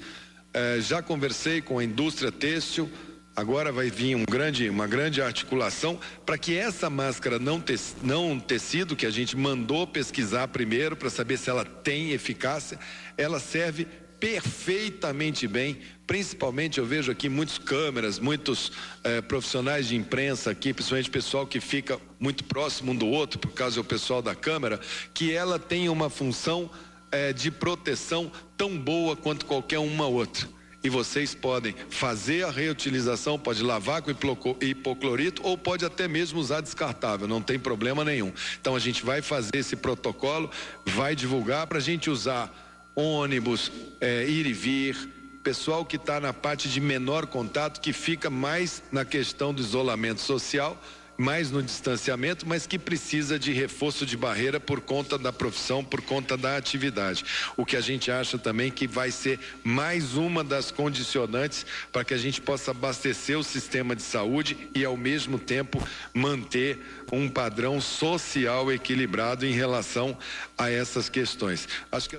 é, 0.53 0.79
já 0.79 1.01
conversei 1.01 1.61
com 1.61 1.79
a 1.79 1.83
indústria 1.83 2.31
têxtil, 2.31 2.89
agora 3.35 3.71
vai 3.71 3.89
vir 3.89 4.15
um 4.15 4.23
grande, 4.23 4.69
uma 4.69 4.85
grande 4.85 5.21
articulação 5.21 5.99
para 6.25 6.37
que 6.37 6.55
essa 6.55 6.89
máscara 6.89 7.39
não, 7.39 7.59
te, 7.59 7.75
não 8.03 8.39
tecido, 8.39 8.95
que 8.95 9.05
a 9.05 9.09
gente 9.09 9.35
mandou 9.35 9.87
pesquisar 9.87 10.47
primeiro 10.49 10.95
para 10.95 11.09
saber 11.09 11.37
se 11.37 11.49
ela 11.49 11.65
tem 11.65 12.11
eficácia, 12.11 12.77
ela 13.17 13.39
serve 13.39 13.87
perfeitamente 14.19 15.47
bem. 15.47 15.79
Principalmente 16.07 16.77
eu 16.77 16.85
vejo 16.85 17.11
aqui 17.11 17.27
muitas 17.27 17.57
câmeras, 17.57 18.19
muitos 18.19 18.71
eh, 19.03 19.21
profissionais 19.21 19.87
de 19.87 19.97
imprensa 19.97 20.51
aqui, 20.51 20.73
principalmente 20.73 21.09
pessoal 21.09 21.45
que 21.45 21.59
fica 21.59 21.99
muito 22.19 22.43
próximo 22.45 22.91
um 22.91 22.95
do 22.95 23.07
outro, 23.07 23.39
por 23.39 23.51
causa 23.51 23.77
do 23.77 23.83
pessoal 23.83 24.21
da 24.21 24.33
câmera, 24.33 24.79
que 25.13 25.33
ela 25.33 25.59
tem 25.59 25.89
uma 25.89 26.09
função 26.09 26.69
é, 27.13 27.31
de 27.31 27.51
proteção 27.51 28.31
tão 28.57 28.77
boa 28.77 29.15
quanto 29.15 29.45
qualquer 29.45 29.77
uma 29.77 30.07
outra. 30.07 30.49
E 30.83 30.89
vocês 30.89 31.33
podem 31.33 31.73
fazer 31.89 32.43
a 32.43 32.51
reutilização, 32.51 33.39
pode 33.39 33.63
lavar 33.63 34.01
com 34.01 34.11
hipoclorito 34.59 35.41
ou 35.45 35.57
pode 35.57 35.85
até 35.85 36.09
mesmo 36.09 36.39
usar 36.39 36.59
descartável, 36.59 37.25
não 37.25 37.41
tem 37.41 37.57
problema 37.57 38.03
nenhum. 38.03 38.33
Então 38.59 38.75
a 38.75 38.79
gente 38.79 39.05
vai 39.05 39.21
fazer 39.21 39.55
esse 39.55 39.77
protocolo, 39.77 40.51
vai 40.85 41.15
divulgar 41.15 41.67
para 41.67 41.77
a 41.77 41.81
gente 41.81 42.09
usar 42.09 42.51
ônibus, 42.93 43.71
é, 44.01 44.25
ir 44.27 44.45
e 44.45 44.51
vir, 44.51 45.09
pessoal 45.41 45.85
que 45.85 45.95
está 45.95 46.19
na 46.19 46.33
parte 46.33 46.67
de 46.67 46.81
menor 46.81 47.27
contato, 47.27 47.79
que 47.79 47.93
fica 47.93 48.29
mais 48.29 48.83
na 48.91 49.05
questão 49.05 49.53
do 49.53 49.61
isolamento 49.61 50.19
social 50.19 50.77
mais 51.17 51.51
no 51.51 51.61
distanciamento, 51.61 52.47
mas 52.47 52.65
que 52.65 52.79
precisa 52.79 53.37
de 53.37 53.51
reforço 53.51 54.05
de 54.05 54.17
barreira 54.17 54.59
por 54.59 54.81
conta 54.81 55.17
da 55.17 55.31
profissão, 55.31 55.83
por 55.83 56.01
conta 56.01 56.35
da 56.35 56.57
atividade. 56.57 57.23
O 57.55 57.65
que 57.65 57.75
a 57.75 57.81
gente 57.81 58.11
acha 58.11 58.37
também 58.37 58.71
que 58.71 58.87
vai 58.87 59.11
ser 59.11 59.39
mais 59.63 60.15
uma 60.15 60.43
das 60.43 60.71
condicionantes 60.71 61.65
para 61.91 62.03
que 62.03 62.13
a 62.13 62.17
gente 62.17 62.41
possa 62.41 62.71
abastecer 62.71 63.37
o 63.37 63.43
sistema 63.43 63.95
de 63.95 64.01
saúde 64.01 64.69
e 64.73 64.83
ao 64.83 64.97
mesmo 64.97 65.37
tempo 65.37 65.81
manter 66.13 66.79
um 67.11 67.29
padrão 67.29 67.79
social 67.79 68.71
equilibrado 68.71 69.45
em 69.45 69.51
relação 69.51 70.17
a 70.57 70.69
essas 70.69 71.09
questões. 71.09 71.67
Acho 71.91 72.09
que 72.09 72.17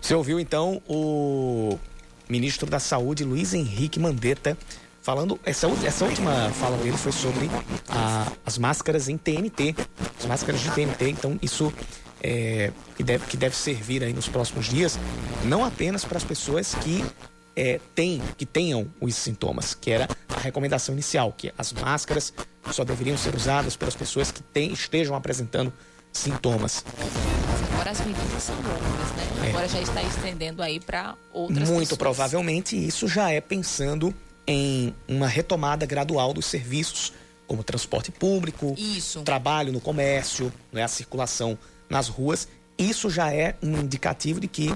Você 0.00 0.14
ouviu 0.14 0.38
então 0.38 0.80
o 0.88 1.78
ministro 2.28 2.68
da 2.68 2.78
Saúde, 2.78 3.24
Luiz 3.24 3.54
Henrique 3.54 3.98
Mandetta, 3.98 4.56
falando, 5.08 5.40
essa, 5.42 5.66
essa 5.86 6.04
última 6.04 6.50
fala 6.50 6.76
dele 6.76 6.98
foi 6.98 7.12
sobre 7.12 7.48
a, 7.88 8.30
as 8.44 8.58
máscaras 8.58 9.08
em 9.08 9.16
TNT, 9.16 9.74
as 10.18 10.26
máscaras 10.26 10.60
de 10.60 10.70
TNT, 10.70 11.08
então 11.08 11.38
isso 11.40 11.72
é, 12.22 12.70
que, 12.94 13.02
deve, 13.02 13.24
que 13.24 13.34
deve 13.34 13.56
servir 13.56 14.04
aí 14.04 14.12
nos 14.12 14.28
próximos 14.28 14.66
dias, 14.66 14.98
não 15.44 15.64
apenas 15.64 16.04
para 16.04 16.18
as 16.18 16.24
pessoas 16.24 16.74
que 16.74 17.02
é, 17.56 17.80
têm, 17.94 18.20
que 18.36 18.44
tenham 18.44 18.86
os 19.00 19.14
sintomas, 19.14 19.72
que 19.72 19.90
era 19.90 20.06
a 20.28 20.40
recomendação 20.40 20.94
inicial, 20.94 21.32
que 21.34 21.54
as 21.56 21.72
máscaras 21.72 22.30
só 22.70 22.84
deveriam 22.84 23.16
ser 23.16 23.34
usadas 23.34 23.76
pelas 23.76 23.96
pessoas 23.96 24.30
que 24.30 24.42
tem, 24.42 24.74
estejam 24.74 25.16
apresentando 25.16 25.72
sintomas. 26.12 26.84
Agora 27.72 27.92
as 27.92 28.00
medidas 28.00 28.42
são 28.42 28.56
outras, 28.56 29.12
né? 29.16 29.46
É. 29.46 29.48
Agora 29.48 29.68
já 29.68 29.80
está 29.80 30.02
estendendo 30.02 30.62
aí 30.62 30.78
para 30.78 31.14
outras 31.32 31.66
Muito 31.66 31.80
pessoas. 31.80 31.98
provavelmente 31.98 32.76
isso 32.76 33.08
já 33.08 33.30
é 33.30 33.40
pensando 33.40 34.14
em 34.48 34.94
uma 35.06 35.28
retomada 35.28 35.84
gradual 35.84 36.32
dos 36.32 36.46
serviços, 36.46 37.12
como 37.46 37.62
transporte 37.62 38.10
público, 38.10 38.74
isso. 38.78 39.20
trabalho 39.20 39.72
no 39.72 39.80
comércio, 39.80 40.50
né, 40.72 40.82
a 40.82 40.88
circulação 40.88 41.56
nas 41.88 42.08
ruas. 42.08 42.48
Isso 42.78 43.10
já 43.10 43.32
é 43.32 43.56
um 43.62 43.78
indicativo 43.78 44.40
de 44.40 44.48
que 44.48 44.74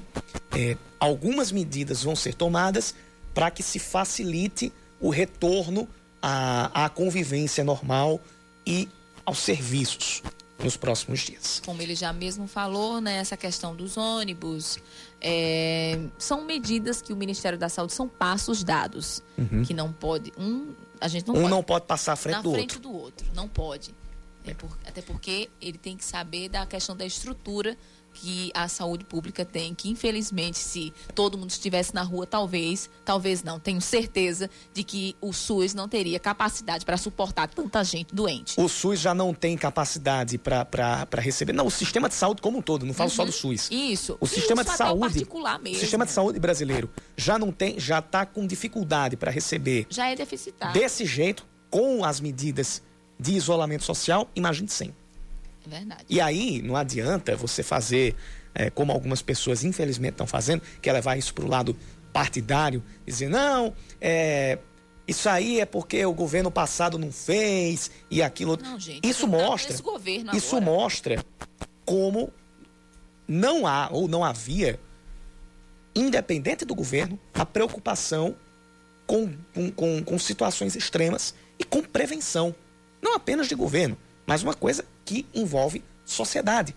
é, 0.54 0.76
algumas 1.00 1.50
medidas 1.50 2.02
vão 2.02 2.14
ser 2.14 2.34
tomadas 2.34 2.94
para 3.32 3.50
que 3.50 3.62
se 3.62 3.78
facilite 3.78 4.70
o 5.00 5.08
retorno 5.08 5.88
à, 6.20 6.84
à 6.84 6.88
convivência 6.90 7.64
normal 7.64 8.20
e 8.66 8.88
aos 9.24 9.38
serviços 9.38 10.22
nos 10.62 10.76
próximos 10.76 11.20
dias. 11.20 11.62
Como 11.64 11.80
ele 11.80 11.94
já 11.94 12.12
mesmo 12.12 12.46
falou, 12.46 13.00
né, 13.00 13.16
essa 13.16 13.36
questão 13.36 13.74
dos 13.74 13.96
ônibus, 13.96 14.78
é, 15.22 16.00
são 16.18 16.44
medidas 16.44 17.00
que 17.00 17.12
o 17.12 17.16
Ministério 17.16 17.56
da 17.56 17.68
Saúde 17.68 17.92
são 17.92 18.08
passos 18.08 18.64
dados, 18.64 19.22
uhum. 19.38 19.62
que 19.62 19.72
não 19.72 19.92
pode 19.92 20.32
um 20.36 20.74
a 21.00 21.08
gente 21.08 21.26
não 21.26 21.34
um 21.34 21.38
pode, 21.38 21.50
não 21.50 21.62
pode 21.62 21.86
passar 21.86 22.12
à 22.12 22.16
frente 22.16 22.36
na 22.36 22.42
do 22.42 22.52
frente 22.52 22.74
outro. 22.76 22.80
do 22.80 22.96
outro, 22.96 23.26
não 23.34 23.48
pode. 23.48 23.94
É 24.44 24.54
por, 24.54 24.76
até 24.84 25.00
porque 25.02 25.48
ele 25.60 25.78
tem 25.78 25.96
que 25.96 26.04
saber 26.04 26.48
da 26.48 26.66
questão 26.66 26.96
da 26.96 27.06
estrutura 27.06 27.76
que 28.12 28.50
a 28.54 28.68
saúde 28.68 29.04
pública 29.04 29.44
tem, 29.44 29.74
que 29.74 29.88
infelizmente 29.88 30.58
se 30.58 30.92
todo 31.14 31.36
mundo 31.38 31.50
estivesse 31.50 31.94
na 31.94 32.02
rua, 32.02 32.26
talvez, 32.26 32.88
talvez 33.04 33.42
não, 33.42 33.58
tenho 33.58 33.80
certeza 33.80 34.48
de 34.72 34.84
que 34.84 35.16
o 35.20 35.32
SUS 35.32 35.74
não 35.74 35.88
teria 35.88 36.18
capacidade 36.18 36.84
para 36.84 36.96
suportar 36.96 37.48
tanta 37.48 37.82
gente 37.82 38.14
doente. 38.14 38.60
O 38.60 38.68
SUS 38.68 39.00
já 39.00 39.14
não 39.14 39.34
tem 39.34 39.56
capacidade 39.56 40.38
para 40.38 41.06
receber, 41.14 41.52
não, 41.52 41.66
o 41.66 41.70
sistema 41.70 42.08
de 42.08 42.14
saúde 42.14 42.42
como 42.42 42.58
um 42.58 42.62
todo, 42.62 42.86
não 42.86 42.94
falo 42.94 43.10
uhum. 43.10 43.16
só 43.16 43.24
do 43.24 43.28
uhum. 43.28 43.32
SUS. 43.32 43.68
Isso. 43.70 44.16
O 44.20 44.26
sistema 44.26 44.62
Isso, 44.62 44.70
de 44.70 44.76
saúde, 44.76 45.26
o 45.30 45.74
sistema 45.74 46.04
de 46.04 46.12
saúde 46.12 46.38
brasileiro 46.38 46.90
já 47.16 47.38
não 47.38 47.50
tem, 47.50 47.78
já 47.78 47.98
está 47.98 48.26
com 48.26 48.46
dificuldade 48.46 49.16
para 49.16 49.30
receber. 49.30 49.86
Já 49.88 50.08
é 50.08 50.14
deficitário. 50.14 50.78
Desse 50.78 51.04
jeito, 51.04 51.46
com 51.70 52.04
as 52.04 52.20
medidas 52.20 52.82
de 53.18 53.32
isolamento 53.32 53.84
social, 53.84 54.28
imagine 54.34 54.68
sem. 54.68 54.94
Verdade. 55.66 56.04
E 56.08 56.20
aí 56.20 56.62
não 56.62 56.76
adianta 56.76 57.36
você 57.36 57.62
fazer, 57.62 58.14
é, 58.54 58.70
como 58.70 58.92
algumas 58.92 59.22
pessoas 59.22 59.64
infelizmente 59.64 60.12
estão 60.12 60.26
fazendo, 60.26 60.62
que 60.80 60.88
é 60.88 60.92
levar 60.92 61.16
isso 61.16 61.32
para 61.34 61.44
o 61.44 61.48
lado 61.48 61.76
partidário, 62.12 62.82
dizer, 63.06 63.28
não, 63.28 63.74
é, 64.00 64.58
isso 65.06 65.28
aí 65.28 65.60
é 65.60 65.66
porque 65.66 66.04
o 66.04 66.12
governo 66.12 66.50
passado 66.50 66.98
não 66.98 67.10
fez 67.10 67.90
e 68.10 68.22
aquilo. 68.22 68.58
Não, 68.62 68.78
gente, 68.78 69.06
isso 69.08 69.26
mostra. 69.26 69.76
Isso 70.34 70.60
mostra 70.60 71.24
como 71.84 72.32
não 73.26 73.66
há 73.66 73.88
ou 73.90 74.06
não 74.06 74.24
havia, 74.24 74.78
independente 75.94 76.64
do 76.64 76.74
governo, 76.74 77.18
a 77.34 77.44
preocupação 77.44 78.36
com, 79.06 79.32
com, 79.54 79.70
com, 79.70 80.02
com 80.02 80.18
situações 80.18 80.76
extremas 80.76 81.34
e 81.58 81.64
com 81.64 81.82
prevenção. 81.82 82.54
Não 83.00 83.14
apenas 83.14 83.48
de 83.48 83.54
governo, 83.54 83.96
mas 84.26 84.42
uma 84.42 84.54
coisa 84.54 84.84
que 85.04 85.26
envolve 85.34 85.84
sociedade. 86.04 86.74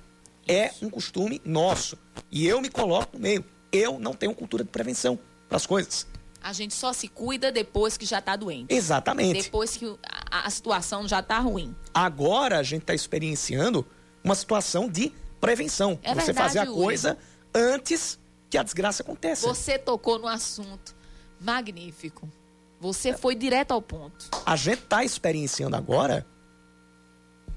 É 0.47 0.71
um 0.81 0.89
costume 0.89 1.41
nosso. 1.43 1.97
E 2.31 2.45
eu 2.45 2.61
me 2.61 2.69
coloco 2.69 3.17
no 3.17 3.19
meio. 3.19 3.43
Eu 3.71 3.99
não 3.99 4.13
tenho 4.13 4.33
cultura 4.33 4.63
de 4.63 4.69
prevenção 4.69 5.17
para 5.47 5.57
as 5.57 5.65
coisas. 5.65 6.07
A 6.41 6.53
gente 6.53 6.75
só 6.75 6.93
se 6.93 7.07
cuida 7.07 7.51
depois 7.51 7.97
que 7.97 8.05
já 8.05 8.19
está 8.19 8.35
doente. 8.35 8.73
Exatamente. 8.73 9.41
Depois 9.41 9.75
que 9.75 9.85
a, 10.29 10.45
a 10.45 10.49
situação 10.49 11.07
já 11.07 11.19
está 11.19 11.39
ruim. 11.39 11.75
Agora 11.91 12.59
a 12.59 12.63
gente 12.63 12.83
está 12.83 12.93
experienciando 12.93 13.85
uma 14.23 14.35
situação 14.35 14.87
de 14.87 15.11
prevenção. 15.41 15.99
É 16.03 16.13
Você 16.13 16.27
verdade, 16.27 16.37
fazer 16.37 16.59
a 16.59 16.65
coisa 16.67 17.17
antes 17.53 18.19
que 18.49 18.57
a 18.59 18.63
desgraça 18.63 19.01
aconteça. 19.01 19.47
Você 19.47 19.79
tocou 19.79 20.19
no 20.19 20.27
assunto. 20.27 20.95
Magnífico. 21.39 22.29
Você 22.79 23.13
foi 23.13 23.33
direto 23.33 23.71
ao 23.71 23.81
ponto. 23.81 24.29
A 24.45 24.55
gente 24.55 24.83
está 24.83 25.03
experienciando 25.03 25.75
agora 25.75 26.25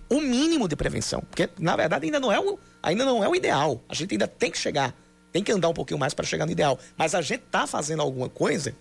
o 0.08 0.20
mínimo 0.20 0.68
de 0.68 0.76
prevenção. 0.76 1.20
Porque, 1.28 1.48
na 1.58 1.76
verdade, 1.76 2.06
ainda 2.06 2.20
não 2.20 2.32
é 2.32 2.40
o, 2.40 2.58
ainda 2.82 3.04
não 3.04 3.22
é 3.22 3.28
o 3.28 3.34
ideal. 3.34 3.82
A 3.88 3.94
gente 3.94 4.12
ainda 4.12 4.26
tem 4.26 4.50
que 4.50 4.58
chegar, 4.58 4.94
tem 5.32 5.42
que 5.42 5.52
andar 5.52 5.68
um 5.68 5.74
pouquinho 5.74 5.98
mais 5.98 6.14
para 6.14 6.24
chegar 6.24 6.46
no 6.46 6.52
ideal. 6.52 6.78
Mas 6.96 7.14
a 7.14 7.20
gente 7.20 7.44
está 7.44 7.66
fazendo 7.66 8.02
alguma 8.02 8.28
coisa 8.28 8.74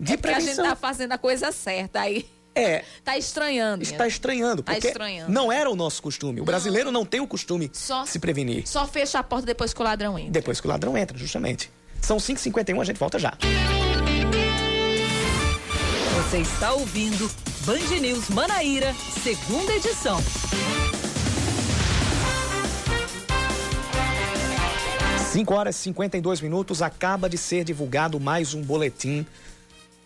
de 0.00 0.14
é 0.14 0.16
prevenção. 0.16 0.50
a 0.50 0.54
gente 0.54 0.64
está 0.64 0.76
fazendo 0.76 1.12
a 1.12 1.18
coisa 1.18 1.52
certa 1.52 2.00
aí. 2.00 2.26
É. 2.54 2.84
Tá 3.04 3.18
estranhando. 3.18 3.82
Está 3.82 4.06
estranhando, 4.06 4.62
tá 4.62 4.72
porque 4.72 4.88
estranhando. 4.88 5.30
não 5.30 5.52
era 5.52 5.68
o 5.68 5.76
nosso 5.76 6.02
costume. 6.02 6.34
O 6.34 6.36
não. 6.38 6.44
brasileiro 6.44 6.90
não 6.90 7.04
tem 7.04 7.20
o 7.20 7.26
costume 7.26 7.70
só, 7.72 8.04
de 8.04 8.08
se 8.10 8.18
prevenir. 8.18 8.66
Só 8.66 8.86
fecha 8.86 9.18
a 9.18 9.22
porta 9.22 9.44
depois 9.44 9.74
que 9.74 9.80
o 9.80 9.84
ladrão 9.84 10.18
entra. 10.18 10.32
Depois 10.32 10.60
que 10.60 10.66
o 10.66 10.70
ladrão 10.70 10.96
entra, 10.96 11.18
justamente. 11.18 11.70
São 12.00 12.16
5h51, 12.16 12.80
a 12.80 12.84
gente 12.84 12.98
volta 12.98 13.18
já. 13.18 13.36
Você 16.24 16.38
está 16.38 16.72
ouvindo 16.72 17.30
Band 17.66 18.00
News 18.00 18.28
Manaíra, 18.30 18.94
segunda 19.22 19.72
edição. 19.74 20.18
5 25.30 25.54
horas 25.54 25.76
e 25.76 25.78
52 25.80 26.40
minutos, 26.40 26.82
acaba 26.82 27.28
de 27.28 27.36
ser 27.36 27.62
divulgado 27.62 28.18
mais 28.18 28.54
um 28.54 28.62
boletim 28.62 29.26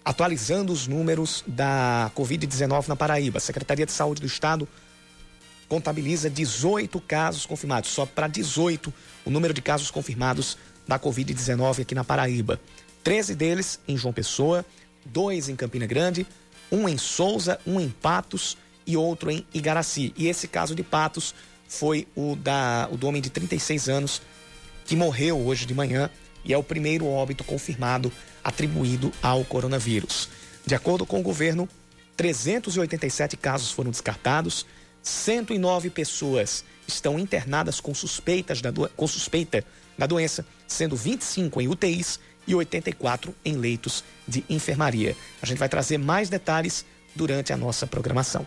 atualizando 0.05 0.73
os 0.73 0.87
números 0.87 1.45
da 1.47 2.11
Covid-19 2.17 2.89
na 2.89 2.97
Paraíba. 2.97 3.39
A 3.39 3.41
Secretaria 3.41 3.87
de 3.87 3.93
Saúde 3.93 4.21
do 4.21 4.27
Estado 4.27 4.69
contabiliza 5.69 6.29
18 6.29 7.01
casos 7.01 7.47
confirmados, 7.47 7.91
só 7.91 8.05
para 8.05 8.27
18 8.27 8.93
o 9.25 9.31
número 9.31 9.55
de 9.55 9.63
casos 9.63 9.91
confirmados 9.91 10.59
da 10.87 10.99
Covid-19 10.99 11.83
aqui 11.83 11.95
na 11.95 12.05
Paraíba. 12.05 12.61
13 13.05 13.35
deles 13.35 13.81
em 13.87 13.97
João 13.97 14.13
Pessoa, 14.13 14.67
dois 15.05 15.49
em 15.49 15.57
Campina 15.57 15.87
Grande, 15.87 16.27
um 16.71 16.89
em 16.89 16.99
Souza, 16.99 17.59
um 17.67 17.81
em 17.81 17.89
Patos 17.89 18.57
e 18.87 18.97
outro 18.97 19.31
em 19.31 19.47
Igaraci. 19.53 20.13
E 20.17 20.27
esse 20.29 20.49
caso 20.49 20.75
de 20.75 20.83
Patos 20.83 21.35
foi 21.69 22.07
o, 22.17 22.35
da, 22.37 22.89
o 22.91 22.97
do 22.97 23.07
homem 23.07 23.21
de 23.21 23.31
36 23.31 23.89
anos 23.89 24.23
que 24.87 24.97
morreu 24.97 25.39
hoje 25.39 25.67
de 25.67 25.75
manhã 25.75 26.11
e 26.45 26.53
é 26.53 26.57
o 26.57 26.63
primeiro 26.63 27.07
óbito 27.07 27.45
confirmado 27.45 28.11
atribuído 28.43 29.13
ao 29.23 29.45
coronavírus. 29.45 30.29
De 30.65 30.75
acordo 30.75 31.05
com 31.05 31.21
o 31.21 31.23
governo, 31.23 31.69
387 32.17 33.37
casos 33.37 33.71
foram 33.71 33.91
descartados, 33.91 34.65
109 35.03 35.91
pessoas 35.91 36.65
estão 36.87 37.19
internadas 37.19 37.81
com, 37.81 37.95
suspeitas 37.95 38.61
da 38.61 38.73
com 38.73 39.07
suspeita 39.07 39.65
da 39.97 40.07
doença, 40.07 40.45
sendo 40.67 40.97
25 40.97 41.61
em 41.61 41.69
UTIs 41.69 42.19
e 42.49 42.55
84 42.55 43.35
em 43.45 43.57
leitos 43.57 44.03
de 44.27 44.43
enfermaria. 44.49 45.15
A 45.43 45.47
gente 45.47 45.59
vai 45.59 45.69
trazer 45.69 45.99
mais 45.99 46.31
detalhes 46.31 46.85
durante 47.15 47.53
a 47.53 47.57
nossa 47.57 47.87
programação. 47.87 48.47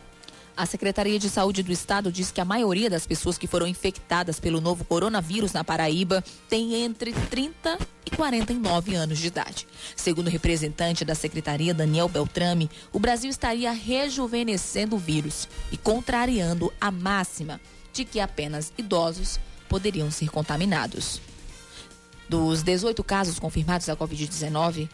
A 0.58 0.66
Secretaria 0.66 1.18
de 1.18 1.30
Saúde 1.30 1.64
do 1.64 1.72
Estado 1.72 2.12
diz 2.12 2.30
que 2.30 2.42
a 2.42 2.46
maioria 2.46 2.90
das 2.90 3.08
pessoas 3.08 3.38
que 3.38 3.48
foram 3.48 3.66
infectadas 3.66 4.40
pelo 4.40 4.60
novo 4.60 4.84
coronavírus 4.84 5.54
na 5.54 5.64
Paraíba 5.64 6.24
tem 6.50 6.84
entre 6.84 7.14
30 7.14 7.80
e 8.06 8.16
49 8.16 8.96
anos 8.96 9.20
de 9.20 9.28
idade. 9.28 9.66
Segundo 9.96 10.28
o 10.28 10.30
representante 10.30 11.06
da 11.06 11.16
Secretaria, 11.16 11.74
Daniel 11.74 12.10
Beltrame, 12.10 12.70
o 12.92 13.00
Brasil 13.00 13.30
estaria 13.30 13.72
rejuvenescendo 13.72 14.98
o 14.98 15.00
vírus 15.00 15.48
e 15.72 15.78
contrariando 15.78 16.72
a 16.82 16.92
máxima 16.92 17.62
de 17.94 18.04
que 18.04 18.20
apenas 18.20 18.74
idosos 18.78 19.40
poderiam 19.70 20.12
ser 20.12 20.30
contaminados. 20.30 21.22
Dos 22.32 22.64
18 22.64 23.04
casos 23.04 23.38
confirmados 23.38 23.88
da 23.88 23.98
Covid-19, 23.98 24.88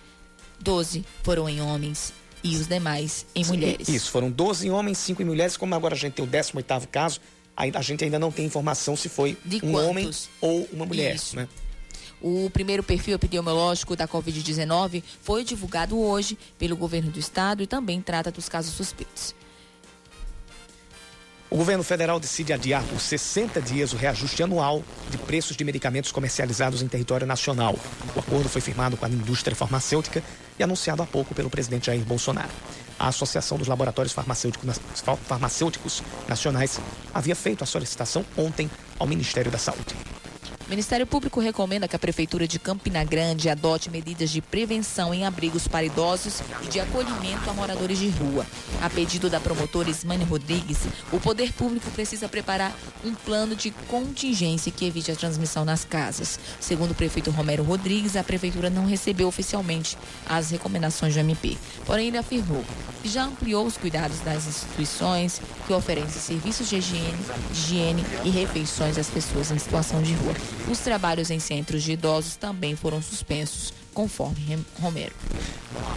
12 0.60 1.06
foram 1.22 1.48
em 1.48 1.62
homens 1.62 2.12
e 2.44 2.56
os 2.56 2.66
demais 2.66 3.28
em 3.36 3.46
mulheres. 3.46 3.88
Isso, 3.88 4.10
foram 4.10 4.32
12 4.32 4.68
homens, 4.72 4.98
5 4.98 5.22
em 5.22 5.26
mulheres. 5.26 5.56
Como 5.56 5.76
agora 5.76 5.94
a 5.94 5.98
gente 5.98 6.14
tem 6.14 6.26
o 6.26 6.28
18 6.28 6.88
caso, 6.88 7.22
a 7.56 7.82
gente 7.84 8.04
ainda 8.04 8.18
não 8.18 8.32
tem 8.32 8.44
informação 8.44 8.96
se 8.96 9.08
foi 9.08 9.38
De 9.46 9.58
um 9.58 9.72
quantos? 9.72 9.88
homem 9.88 10.12
ou 10.42 10.68
uma 10.74 10.84
mulher. 10.84 11.14
Isso. 11.14 11.36
Né? 11.36 11.48
O 12.20 12.50
primeiro 12.50 12.82
perfil 12.82 13.14
epidemiológico 13.14 13.96
da 13.96 14.08
Covid-19 14.08 15.04
foi 15.22 15.44
divulgado 15.44 15.96
hoje 15.96 16.36
pelo 16.58 16.76
governo 16.76 17.12
do 17.12 17.20
estado 17.20 17.62
e 17.62 17.68
também 17.68 18.02
trata 18.02 18.32
dos 18.32 18.50
casos 18.50 18.74
suspeitos. 18.74 19.36
O 21.50 21.56
governo 21.56 21.84
federal 21.84 22.20
decide 22.20 22.52
adiar 22.52 22.84
por 22.84 23.00
60 23.00 23.62
dias 23.62 23.94
o 23.94 23.96
reajuste 23.96 24.44
anual 24.44 24.84
de 25.10 25.18
preços 25.18 25.56
de 25.56 25.64
medicamentos 25.64 26.12
comercializados 26.12 26.82
em 26.82 26.90
território 26.90 27.26
nacional. 27.26 27.74
O 28.14 28.20
acordo 28.20 28.50
foi 28.50 28.60
firmado 28.60 28.98
com 28.98 29.06
a 29.06 29.10
indústria 29.10 29.56
farmacêutica 29.56 30.22
e 30.60 30.64
anunciado 30.64 31.02
há 31.02 31.06
pouco 31.06 31.34
pelo 31.34 31.50
presidente 31.50 31.86
Jair 31.86 32.04
Bolsonaro. 32.04 32.52
a 33.00 33.08
Associação 33.08 33.58
dos 33.58 33.68
Laboratórios 33.68 34.14
Farmacêuticos, 34.14 36.02
Nacionais 36.28 36.80
havia 37.14 37.36
feito 37.36 37.64
a 37.64 37.68
solicitação 37.68 38.26
ontem 38.36 38.70
ao 39.00 39.08
Ministério 39.08 39.50
da 39.50 39.58
Saúde. 39.58 39.96
O 40.68 40.70
Ministério 40.70 41.08
Público 41.08 41.40
recomenda 41.40 41.88
que 41.88 41.96
a 41.96 42.00
Prefeitura 42.00 42.46
de 42.46 42.60
Campina 42.60 43.02
Grande 43.02 43.48
adote 43.48 43.90
medidas 43.90 44.30
de 44.30 44.42
prevenção 44.42 45.14
em 45.14 45.26
abrigos 45.26 45.66
para 45.66 45.86
idosos 45.86 46.42
e 46.62 46.68
de 46.68 46.78
acolhimento 46.78 47.50
a 47.50 47.54
moradores 47.54 47.98
de 47.98 48.10
rua. 48.10 48.46
A 48.82 48.90
pedido 48.90 49.30
da 49.30 49.40
promotora 49.40 49.90
Ismane 49.90 50.26
Rodrigues, 50.26 50.80
o 51.10 51.22
Poder 51.22 51.54
Público 51.54 51.90
precisa 51.92 52.28
preparar 52.28 52.76
um 53.06 53.16
plano 53.16 53.56
de 53.56 53.72
contingência 53.88 54.70
que 54.70 54.86
evite 54.86 55.10
a 55.10 55.16
transmissão 55.16 55.64
nas 55.64 55.86
casas. 55.86 56.38
Segundo 56.60 56.92
o 56.92 56.96
prefeito 56.96 57.32
Romero 57.32 57.64
Rodrigues, 57.64 58.18
a 58.18 58.24
Prefeitura 58.24 58.70
não 58.70 58.86
recebeu 58.86 59.30
oficialmente 59.30 59.98
as 60.28 60.52
recomendações 60.52 61.14
do 61.14 61.22
MP. 61.22 61.58
Porém, 61.86 62.10
ele 62.10 62.18
afirmou 62.18 62.66
que 63.02 63.08
já 63.08 63.24
ampliou 63.24 63.66
os 63.66 63.78
cuidados 63.78 64.20
das 64.20 64.46
instituições 64.46 65.42
que 65.66 65.72
oferecem 65.72 66.10
serviços 66.10 66.68
de 66.68 66.76
higiene, 66.76 67.26
higiene 67.54 68.06
e 68.26 68.30
refeições 68.30 68.98
às 68.98 69.10
pessoas 69.10 69.50
em 69.50 69.58
situação 69.58 70.02
de 70.02 70.14
rua. 70.14 70.36
Os 70.70 70.80
trabalhos 70.80 71.30
em 71.30 71.40
centros 71.40 71.84
de 71.84 71.94
idosos 71.94 72.36
também 72.36 72.76
foram 72.76 73.02
suspensos, 73.02 73.74
conforme 73.98 74.64
Romero. 74.80 75.12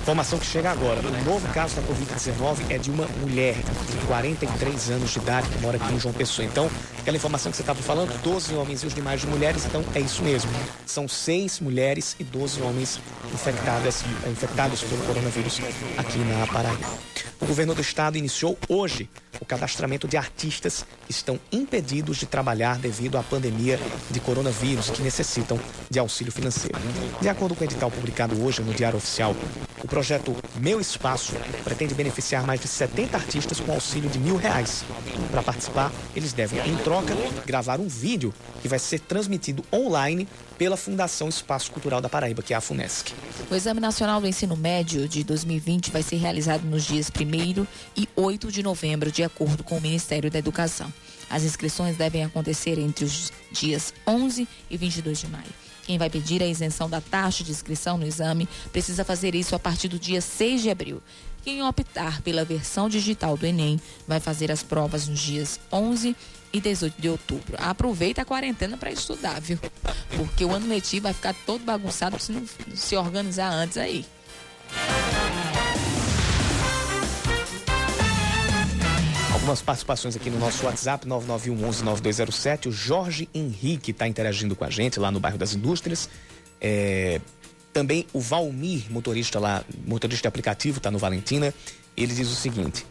Informação 0.00 0.38
que 0.38 0.46
chega 0.46 0.70
agora. 0.70 1.00
O 1.00 1.24
novo 1.24 1.46
caso 1.52 1.76
da 1.76 1.82
Covid-19 1.82 2.70
é 2.70 2.78
de 2.78 2.90
uma 2.90 3.06
mulher 3.20 3.54
de 3.54 4.06
43 4.06 4.90
anos 4.90 5.10
de 5.10 5.18
idade 5.18 5.50
que 5.50 5.58
mora 5.58 5.76
aqui 5.76 5.92
em 5.92 6.00
João 6.00 6.14
Pessoa. 6.14 6.46
Então, 6.46 6.70
aquela 6.98 7.18
informação 7.18 7.52
que 7.52 7.58
você 7.58 7.62
estava 7.62 7.82
falando, 7.82 8.10
12 8.22 8.54
homens 8.54 8.82
e 8.82 8.86
os 8.86 8.94
demais 8.94 9.20
de 9.20 9.26
mulheres, 9.26 9.66
então 9.66 9.84
é 9.94 10.00
isso 10.00 10.22
mesmo. 10.22 10.50
São 10.86 11.06
seis 11.06 11.60
mulheres 11.60 12.16
e 12.18 12.24
12 12.24 12.62
homens 12.62 12.98
infectadas, 13.34 14.02
infectados 14.26 14.82
pelo 14.82 15.02
coronavírus 15.04 15.60
aqui 15.98 16.18
na 16.20 16.46
Paraíba. 16.46 16.88
O 17.38 17.46
governo 17.46 17.74
do 17.74 17.80
estado 17.80 18.16
iniciou 18.16 18.58
hoje 18.68 19.08
o 19.40 19.44
cadastramento 19.46 20.06
de 20.06 20.16
artistas 20.16 20.84
que 21.06 21.10
estão 21.10 21.40
impedidos 21.50 22.18
de 22.18 22.26
trabalhar 22.26 22.78
devido 22.78 23.16
à 23.16 23.22
pandemia 23.22 23.80
de 24.10 24.20
coronavírus 24.20 24.90
que 24.90 25.02
necessitam 25.02 25.58
de 25.88 25.98
auxílio 25.98 26.30
financeiro. 26.30 26.78
De 27.20 27.28
acordo 27.28 27.54
com 27.54 27.62
o 27.62 27.66
edital 27.66 27.89
publicado 27.90 28.42
hoje 28.42 28.62
no 28.62 28.72
Diário 28.72 28.96
Oficial, 28.98 29.34
o 29.82 29.88
projeto 29.88 30.36
Meu 30.56 30.80
Espaço 30.80 31.32
pretende 31.64 31.94
beneficiar 31.94 32.46
mais 32.46 32.60
de 32.60 32.68
70 32.68 33.16
artistas 33.16 33.60
com 33.60 33.72
auxílio 33.72 34.10
de 34.10 34.18
mil 34.18 34.36
reais. 34.36 34.84
Para 35.30 35.42
participar, 35.42 35.92
eles 36.14 36.32
devem, 36.32 36.60
em 36.68 36.76
troca, 36.78 37.14
gravar 37.46 37.80
um 37.80 37.88
vídeo 37.88 38.32
que 38.62 38.68
vai 38.68 38.78
ser 38.78 39.00
transmitido 39.00 39.64
online 39.72 40.28
pela 40.58 40.76
Fundação 40.76 41.28
Espaço 41.28 41.70
Cultural 41.70 42.00
da 42.00 42.08
Paraíba, 42.08 42.42
que 42.42 42.52
é 42.52 42.56
a 42.56 42.60
FUNESC. 42.60 43.12
O 43.50 43.54
Exame 43.54 43.80
Nacional 43.80 44.20
do 44.20 44.26
Ensino 44.26 44.56
Médio 44.56 45.08
de 45.08 45.24
2020 45.24 45.90
vai 45.90 46.02
ser 46.02 46.16
realizado 46.16 46.62
nos 46.64 46.84
dias 46.84 47.10
1 47.10 47.66
e 47.96 48.08
8 48.14 48.52
de 48.52 48.62
novembro, 48.62 49.10
de 49.10 49.22
acordo 49.22 49.64
com 49.64 49.78
o 49.78 49.80
Ministério 49.80 50.30
da 50.30 50.38
Educação. 50.38 50.92
As 51.30 51.44
inscrições 51.44 51.96
devem 51.96 52.24
acontecer 52.24 52.78
entre 52.78 53.04
os 53.04 53.32
dias 53.52 53.94
11 54.06 54.46
e 54.68 54.76
22 54.76 55.20
de 55.20 55.28
maio. 55.28 55.69
Quem 55.90 55.98
vai 55.98 56.08
pedir 56.08 56.40
a 56.40 56.46
isenção 56.46 56.88
da 56.88 57.00
taxa 57.00 57.42
de 57.42 57.50
inscrição 57.50 57.98
no 57.98 58.06
exame 58.06 58.48
precisa 58.70 59.04
fazer 59.04 59.34
isso 59.34 59.56
a 59.56 59.58
partir 59.58 59.88
do 59.88 59.98
dia 59.98 60.20
6 60.20 60.62
de 60.62 60.70
abril. 60.70 61.02
Quem 61.42 61.64
optar 61.64 62.22
pela 62.22 62.44
versão 62.44 62.88
digital 62.88 63.36
do 63.36 63.44
Enem 63.44 63.80
vai 64.06 64.20
fazer 64.20 64.52
as 64.52 64.62
provas 64.62 65.08
nos 65.08 65.18
dias 65.18 65.58
11 65.72 66.14
e 66.52 66.60
18 66.60 66.94
de 66.96 67.08
outubro. 67.08 67.56
Aproveita 67.58 68.22
a 68.22 68.24
quarentena 68.24 68.76
para 68.76 68.92
estudar, 68.92 69.40
viu? 69.40 69.58
Porque 70.16 70.44
o 70.44 70.52
ano 70.52 70.68
letivo 70.68 71.02
vai 71.02 71.12
ficar 71.12 71.34
todo 71.44 71.64
bagunçado 71.64 72.20
se 72.20 72.30
não 72.30 72.44
se 72.72 72.94
organizar 72.94 73.50
antes 73.50 73.76
aí. 73.76 74.06
Algumas 79.40 79.62
participações 79.62 80.14
aqui 80.14 80.28
no 80.28 80.38
nosso 80.38 80.66
WhatsApp 80.66 81.08
99119207. 81.08 82.66
O 82.66 82.70
Jorge 82.70 83.26
Henrique 83.32 83.90
está 83.90 84.06
interagindo 84.06 84.54
com 84.54 84.66
a 84.66 84.68
gente 84.68 85.00
lá 85.00 85.10
no 85.10 85.18
bairro 85.18 85.38
das 85.38 85.54
Indústrias. 85.54 86.10
É... 86.60 87.22
Também 87.72 88.06
o 88.12 88.20
Valmir, 88.20 88.92
motorista 88.92 89.40
lá, 89.40 89.64
motorista 89.86 90.24
de 90.24 90.28
aplicativo, 90.28 90.76
está 90.76 90.90
no 90.90 90.98
Valentina. 90.98 91.54
Ele 91.96 92.12
diz 92.12 92.28
o 92.28 92.34
seguinte: 92.34 92.84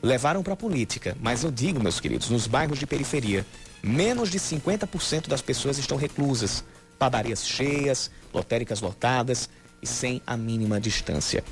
levaram 0.00 0.44
para 0.44 0.52
a 0.52 0.56
política. 0.56 1.16
Mas 1.20 1.42
eu 1.42 1.50
digo, 1.50 1.82
meus 1.82 1.98
queridos, 1.98 2.30
nos 2.30 2.46
bairros 2.46 2.78
de 2.78 2.86
periferia, 2.86 3.44
menos 3.82 4.30
de 4.30 4.38
50% 4.38 5.26
das 5.26 5.42
pessoas 5.42 5.76
estão 5.76 5.96
reclusas. 5.96 6.62
Padarias 7.00 7.44
cheias, 7.44 8.12
lotéricas 8.32 8.80
lotadas 8.80 9.50
e 9.82 9.88
sem 9.88 10.22
a 10.24 10.36
mínima 10.36 10.80
distância. 10.80 11.42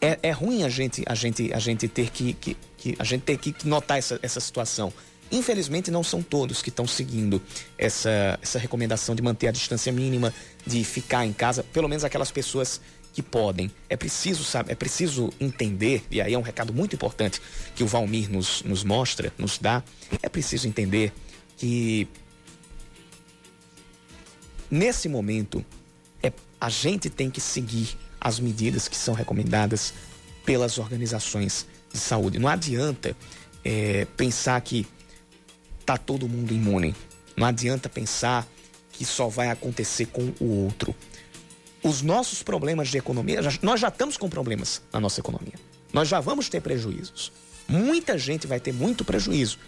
É, 0.00 0.18
é 0.22 0.30
ruim 0.30 0.62
a 0.62 0.68
gente, 0.68 1.02
a 1.06 1.14
gente, 1.14 1.52
a 1.52 1.58
gente 1.58 1.88
ter 1.88 2.10
que, 2.10 2.32
que, 2.34 2.56
que 2.76 2.96
a 2.98 3.04
gente 3.04 3.22
ter 3.22 3.36
que 3.36 3.54
notar 3.66 3.98
essa, 3.98 4.18
essa 4.22 4.40
situação. 4.40 4.92
Infelizmente, 5.30 5.90
não 5.90 6.02
são 6.02 6.22
todos 6.22 6.62
que 6.62 6.70
estão 6.70 6.86
seguindo 6.86 7.42
essa, 7.76 8.38
essa 8.40 8.58
recomendação 8.58 9.14
de 9.14 9.22
manter 9.22 9.48
a 9.48 9.50
distância 9.50 9.92
mínima, 9.92 10.32
de 10.66 10.82
ficar 10.84 11.26
em 11.26 11.32
casa, 11.32 11.62
pelo 11.62 11.88
menos 11.88 12.04
aquelas 12.04 12.30
pessoas 12.30 12.80
que 13.12 13.22
podem. 13.22 13.70
É 13.90 13.96
preciso, 13.96 14.44
sabe, 14.44 14.72
é 14.72 14.74
preciso 14.74 15.30
entender, 15.40 16.04
e 16.10 16.20
aí 16.20 16.32
é 16.32 16.38
um 16.38 16.42
recado 16.42 16.72
muito 16.72 16.94
importante 16.94 17.42
que 17.74 17.82
o 17.82 17.86
Valmir 17.86 18.30
nos, 18.30 18.62
nos 18.62 18.84
mostra, 18.84 19.32
nos 19.36 19.58
dá, 19.58 19.82
é 20.22 20.28
preciso 20.28 20.66
entender 20.66 21.12
que 21.56 22.08
nesse 24.70 25.08
momento 25.08 25.64
é, 26.22 26.32
a 26.60 26.68
gente 26.68 27.10
tem 27.10 27.28
que 27.28 27.40
seguir 27.40 27.98
as 28.20 28.40
medidas 28.40 28.88
que 28.88 28.96
são 28.96 29.14
recomendadas 29.14 29.94
pelas 30.44 30.78
organizações 30.78 31.66
de 31.92 31.98
saúde. 31.98 32.38
Não 32.38 32.48
adianta 32.48 33.16
é, 33.64 34.06
pensar 34.16 34.60
que 34.60 34.86
tá 35.84 35.96
todo 35.96 36.28
mundo 36.28 36.52
imune. 36.52 36.94
Não 37.36 37.46
adianta 37.46 37.88
pensar 37.88 38.46
que 38.92 39.04
só 39.04 39.28
vai 39.28 39.50
acontecer 39.50 40.06
com 40.06 40.32
o 40.40 40.64
outro 40.64 40.94
os 41.82 42.02
nossos 42.02 42.42
problemas 42.42 42.88
de 42.88 42.98
economia, 42.98 43.40
nós 43.62 43.80
já 43.80 43.88
estamos 43.88 44.16
com 44.16 44.28
problemas 44.28 44.82
na 44.92 45.00
nossa 45.00 45.20
economia. 45.20 45.54
Nós 45.92 46.08
já 46.08 46.20
vamos 46.20 46.48
ter 46.48 46.60
prejuízos. 46.60 47.32
Muita 47.68 48.18
gente 48.18 48.46
vai 48.46 48.60
ter 48.60 48.72
muito 48.72 49.04
prejuízo. 49.04 49.58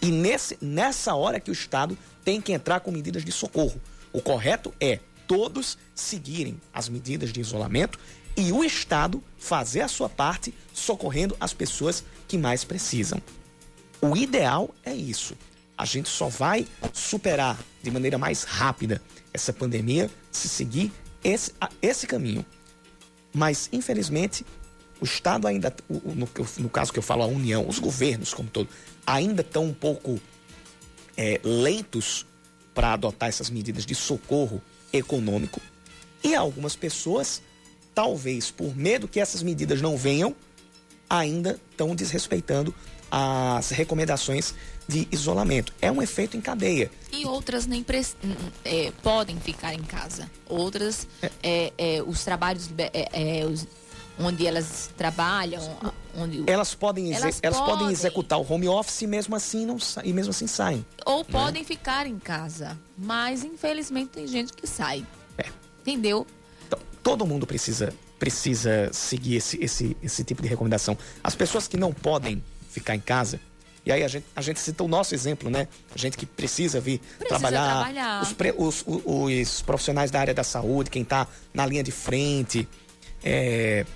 E 0.00 0.06
nesse, 0.06 0.56
nessa 0.60 1.14
hora 1.14 1.38
que 1.38 1.50
o 1.50 1.52
Estado 1.52 1.96
tem 2.24 2.40
que 2.40 2.52
entrar 2.52 2.80
com 2.80 2.90
medidas 2.90 3.24
de 3.24 3.32
socorro. 3.32 3.80
O 4.12 4.20
correto 4.20 4.74
é 4.80 4.98
todos 5.30 5.78
seguirem 5.94 6.60
as 6.74 6.88
medidas 6.88 7.32
de 7.32 7.40
isolamento 7.40 8.00
e 8.36 8.50
o 8.50 8.64
Estado 8.64 9.22
fazer 9.38 9.80
a 9.80 9.86
sua 9.86 10.08
parte 10.08 10.52
socorrendo 10.74 11.36
as 11.38 11.54
pessoas 11.54 12.02
que 12.26 12.36
mais 12.36 12.64
precisam. 12.64 13.22
O 14.00 14.16
ideal 14.16 14.74
é 14.82 14.92
isso. 14.92 15.36
A 15.78 15.84
gente 15.84 16.08
só 16.08 16.26
vai 16.26 16.66
superar 16.92 17.56
de 17.80 17.92
maneira 17.92 18.18
mais 18.18 18.42
rápida 18.42 19.00
essa 19.32 19.52
pandemia 19.52 20.10
se 20.32 20.48
seguir 20.48 20.90
esse, 21.22 21.52
esse 21.80 22.08
caminho. 22.08 22.44
Mas, 23.32 23.68
infelizmente, 23.72 24.44
o 25.00 25.04
Estado 25.04 25.46
ainda, 25.46 25.72
no, 25.88 26.28
no 26.58 26.68
caso 26.68 26.92
que 26.92 26.98
eu 26.98 27.04
falo, 27.04 27.22
a 27.22 27.26
União, 27.26 27.68
os 27.68 27.78
governos 27.78 28.34
como 28.34 28.50
todo, 28.50 28.68
ainda 29.06 29.42
estão 29.42 29.66
um 29.66 29.74
pouco 29.74 30.20
é, 31.16 31.40
lentos 31.44 32.26
para 32.74 32.94
adotar 32.94 33.28
essas 33.28 33.48
medidas 33.48 33.86
de 33.86 33.94
socorro 33.94 34.60
econômico. 34.92 35.60
E 36.22 36.34
algumas 36.34 36.76
pessoas, 36.76 37.42
talvez 37.94 38.50
por 38.50 38.76
medo 38.76 39.08
que 39.08 39.20
essas 39.20 39.42
medidas 39.42 39.80
não 39.80 39.96
venham, 39.96 40.34
ainda 41.08 41.58
estão 41.70 41.94
desrespeitando 41.94 42.74
as 43.10 43.70
recomendações 43.70 44.54
de 44.86 45.08
isolamento. 45.10 45.72
É 45.80 45.90
um 45.90 46.00
efeito 46.00 46.36
em 46.36 46.40
cadeia. 46.40 46.90
E 47.12 47.24
outras 47.24 47.66
nem 47.66 47.84
é, 48.64 48.92
podem 49.02 49.38
ficar 49.40 49.74
em 49.74 49.82
casa. 49.82 50.30
Outras, 50.48 51.06
é. 51.22 51.30
É, 51.42 51.72
é 51.78 52.02
os 52.02 52.24
trabalhos 52.24 52.68
é, 52.78 53.40
é, 53.40 53.46
os, 53.46 53.66
onde 54.20 54.46
elas 54.46 54.90
trabalham, 54.96 55.62
onde 56.16 56.44
elas 56.46 56.74
podem 56.74 57.12
elas, 57.12 57.40
elas 57.42 57.58
podem, 57.58 57.74
podem 57.74 57.90
executar 57.90 58.38
o 58.38 58.52
home 58.52 58.68
office 58.68 59.02
e 59.02 59.06
mesmo 59.06 59.34
assim 59.34 59.66
não 59.66 59.78
e 60.04 60.12
mesmo 60.12 60.30
assim 60.30 60.46
saem. 60.46 60.84
Ou 61.04 61.18
né? 61.18 61.26
podem 61.30 61.64
ficar 61.64 62.06
em 62.06 62.18
casa, 62.18 62.78
mas 62.96 63.44
infelizmente 63.44 64.10
tem 64.10 64.26
gente 64.26 64.52
que 64.52 64.66
sai. 64.66 65.04
Entendeu? 65.80 66.26
Então, 66.66 66.78
todo 67.02 67.26
mundo 67.26 67.46
precisa 67.46 67.92
precisa 68.18 68.90
seguir 68.92 69.36
esse, 69.36 69.58
esse, 69.64 69.96
esse 70.02 70.22
tipo 70.22 70.42
de 70.42 70.48
recomendação. 70.48 70.96
As 71.24 71.34
pessoas 71.34 71.66
que 71.66 71.78
não 71.78 71.90
podem 71.90 72.44
ficar 72.68 72.94
em 72.94 73.00
casa. 73.00 73.40
E 73.84 73.90
aí 73.90 74.04
a 74.04 74.08
gente, 74.08 74.26
a 74.36 74.42
gente 74.42 74.60
cita 74.60 74.84
o 74.84 74.88
nosso 74.88 75.14
exemplo, 75.14 75.48
né? 75.48 75.66
A 75.94 75.96
gente 75.96 76.18
que 76.18 76.26
precisa 76.26 76.78
vir 76.80 76.98
precisa 76.98 77.28
trabalhar, 77.28 77.76
trabalhar. 77.76 78.22
Os, 78.22 78.32
pre, 78.34 78.54
os, 78.56 78.84
os, 78.86 79.02
os, 79.06 79.62
profissionais 79.62 80.10
da 80.10 80.20
área 80.20 80.34
da 80.34 80.44
saúde, 80.44 80.90
quem 80.90 81.00
está 81.00 81.26
na 81.54 81.64
linha 81.64 81.82
de 81.82 81.90
frente, 81.90 82.68
é, 83.24 83.86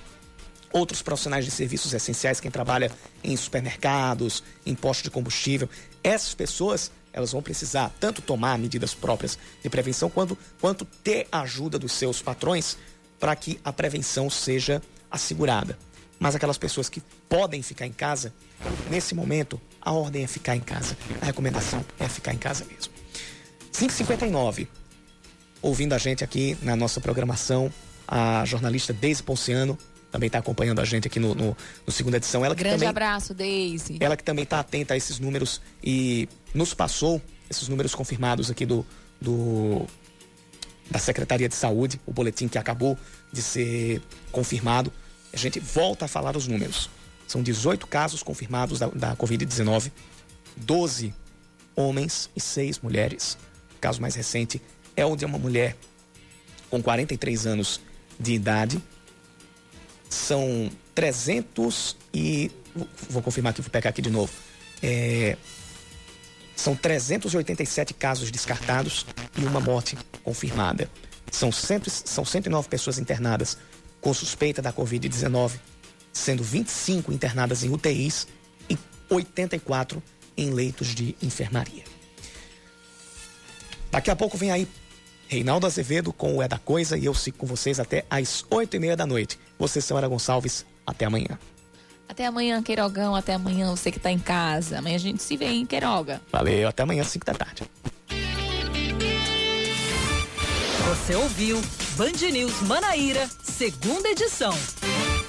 outros 0.74 1.00
profissionais 1.00 1.44
de 1.44 1.52
serviços 1.52 1.94
essenciais, 1.94 2.40
quem 2.40 2.50
trabalha 2.50 2.90
em 3.22 3.36
supermercados, 3.36 4.42
em 4.66 4.74
postos 4.74 5.04
de 5.04 5.10
combustível. 5.10 5.70
Essas 6.02 6.34
pessoas, 6.34 6.90
elas 7.12 7.30
vão 7.30 7.40
precisar 7.40 7.94
tanto 8.00 8.20
tomar 8.20 8.58
medidas 8.58 8.92
próprias 8.92 9.38
de 9.62 9.70
prevenção, 9.70 10.10
quanto, 10.10 10.36
quanto 10.60 10.84
ter 10.84 11.28
a 11.30 11.42
ajuda 11.42 11.78
dos 11.78 11.92
seus 11.92 12.20
patrões 12.20 12.76
para 13.20 13.36
que 13.36 13.60
a 13.64 13.72
prevenção 13.72 14.28
seja 14.28 14.82
assegurada. 15.08 15.78
Mas 16.18 16.34
aquelas 16.34 16.58
pessoas 16.58 16.88
que 16.88 17.00
podem 17.28 17.62
ficar 17.62 17.86
em 17.86 17.92
casa, 17.92 18.34
nesse 18.90 19.14
momento, 19.14 19.60
a 19.80 19.92
ordem 19.92 20.24
é 20.24 20.26
ficar 20.26 20.56
em 20.56 20.60
casa. 20.60 20.96
A 21.20 21.26
recomendação 21.26 21.84
é 22.00 22.08
ficar 22.08 22.34
em 22.34 22.38
casa 22.38 22.64
mesmo. 22.64 22.92
5h59. 23.72 24.66
Ouvindo 25.62 25.92
a 25.92 25.98
gente 25.98 26.24
aqui 26.24 26.58
na 26.62 26.74
nossa 26.74 27.00
programação, 27.00 27.72
a 28.08 28.44
jornalista 28.44 28.92
Deise 28.92 29.22
Ponciano 29.22 29.78
também 30.14 30.28
está 30.28 30.38
acompanhando 30.38 30.80
a 30.80 30.84
gente 30.84 31.08
aqui 31.08 31.18
no, 31.18 31.34
no, 31.34 31.56
no 31.84 31.92
segunda 31.92 32.18
edição. 32.18 32.44
Ela 32.44 32.54
que 32.54 32.62
Grande 32.62 32.76
também, 32.76 32.88
abraço, 32.88 33.34
Deise. 33.34 33.96
Ela 33.98 34.16
que 34.16 34.22
também 34.22 34.44
está 34.44 34.60
atenta 34.60 34.94
a 34.94 34.96
esses 34.96 35.18
números 35.18 35.60
e 35.82 36.28
nos 36.54 36.72
passou 36.72 37.20
esses 37.50 37.66
números 37.66 37.96
confirmados 37.96 38.48
aqui 38.48 38.64
do, 38.64 38.86
do 39.20 39.84
da 40.88 41.00
Secretaria 41.00 41.48
de 41.48 41.56
Saúde, 41.56 42.00
o 42.06 42.12
boletim 42.12 42.46
que 42.46 42.56
acabou 42.56 42.96
de 43.32 43.42
ser 43.42 44.00
confirmado. 44.30 44.92
A 45.32 45.36
gente 45.36 45.58
volta 45.58 46.04
a 46.04 46.08
falar 46.08 46.36
os 46.36 46.46
números. 46.46 46.88
São 47.26 47.42
18 47.42 47.84
casos 47.88 48.22
confirmados 48.22 48.78
da, 48.78 48.86
da 48.86 49.16
Covid-19, 49.16 49.90
12 50.58 51.12
homens 51.74 52.30
e 52.36 52.40
6 52.40 52.78
mulheres. 52.78 53.36
O 53.74 53.80
caso 53.80 54.00
mais 54.00 54.14
recente 54.14 54.62
é 54.94 55.04
o 55.04 55.16
de 55.16 55.24
uma 55.24 55.38
mulher 55.38 55.76
com 56.70 56.80
43 56.80 57.48
anos 57.48 57.80
de 58.20 58.32
idade. 58.32 58.80
São 60.08 60.70
300 60.94 61.96
e. 62.12 62.50
Vou 63.08 63.22
confirmar 63.22 63.52
aqui, 63.52 63.62
vou 63.62 63.70
pegar 63.70 63.90
aqui 63.90 64.02
de 64.02 64.10
novo. 64.10 64.32
É, 64.82 65.36
são 66.56 66.74
387 66.74 67.94
casos 67.94 68.30
descartados 68.30 69.06
e 69.36 69.44
uma 69.44 69.60
morte 69.60 69.96
confirmada. 70.22 70.90
São, 71.30 71.50
cento, 71.50 71.90
são 71.90 72.24
109 72.24 72.68
pessoas 72.68 72.98
internadas 72.98 73.58
com 74.00 74.14
suspeita 74.14 74.62
da 74.62 74.72
Covid-19, 74.72 75.52
sendo 76.12 76.44
25 76.44 77.12
internadas 77.12 77.64
em 77.64 77.70
UTIs 77.70 78.26
e 78.68 78.78
84 79.10 80.02
em 80.36 80.50
leitos 80.50 80.94
de 80.94 81.16
enfermaria. 81.22 81.84
Daqui 83.90 84.10
a 84.10 84.16
pouco 84.16 84.36
vem 84.36 84.50
aí 84.50 84.68
Reinaldo 85.28 85.66
Azevedo 85.66 86.12
com 86.12 86.36
o 86.36 86.42
É 86.42 86.48
da 86.48 86.58
Coisa 86.58 86.96
e 86.96 87.04
eu 87.04 87.14
sigo 87.14 87.38
com 87.38 87.46
vocês 87.46 87.80
até 87.80 88.04
às 88.10 88.44
8 88.50 88.76
e 88.76 88.78
meia 88.78 88.96
da 88.96 89.06
noite. 89.06 89.38
Você, 89.58 89.80
Senhora 89.80 90.08
Gonçalves, 90.08 90.64
até 90.86 91.04
amanhã. 91.04 91.38
Até 92.08 92.26
amanhã, 92.26 92.62
Queirogão. 92.62 93.14
Até 93.14 93.34
amanhã, 93.34 93.70
você 93.70 93.90
que 93.90 93.98
está 93.98 94.10
em 94.10 94.18
casa. 94.18 94.78
Amanhã 94.78 94.96
a 94.96 94.98
gente 94.98 95.22
se 95.22 95.36
vê 95.36 95.46
em 95.46 95.66
Queiroga. 95.66 96.20
Valeu, 96.30 96.68
até 96.68 96.82
amanhã, 96.82 97.02
5 97.02 97.24
da 97.24 97.34
tarde. 97.34 97.62
Você 100.88 101.14
ouviu 101.14 101.60
Band 101.96 102.30
News 102.30 102.60
Manaíra, 102.62 103.28
segunda 103.42 104.08
edição. 104.10 104.52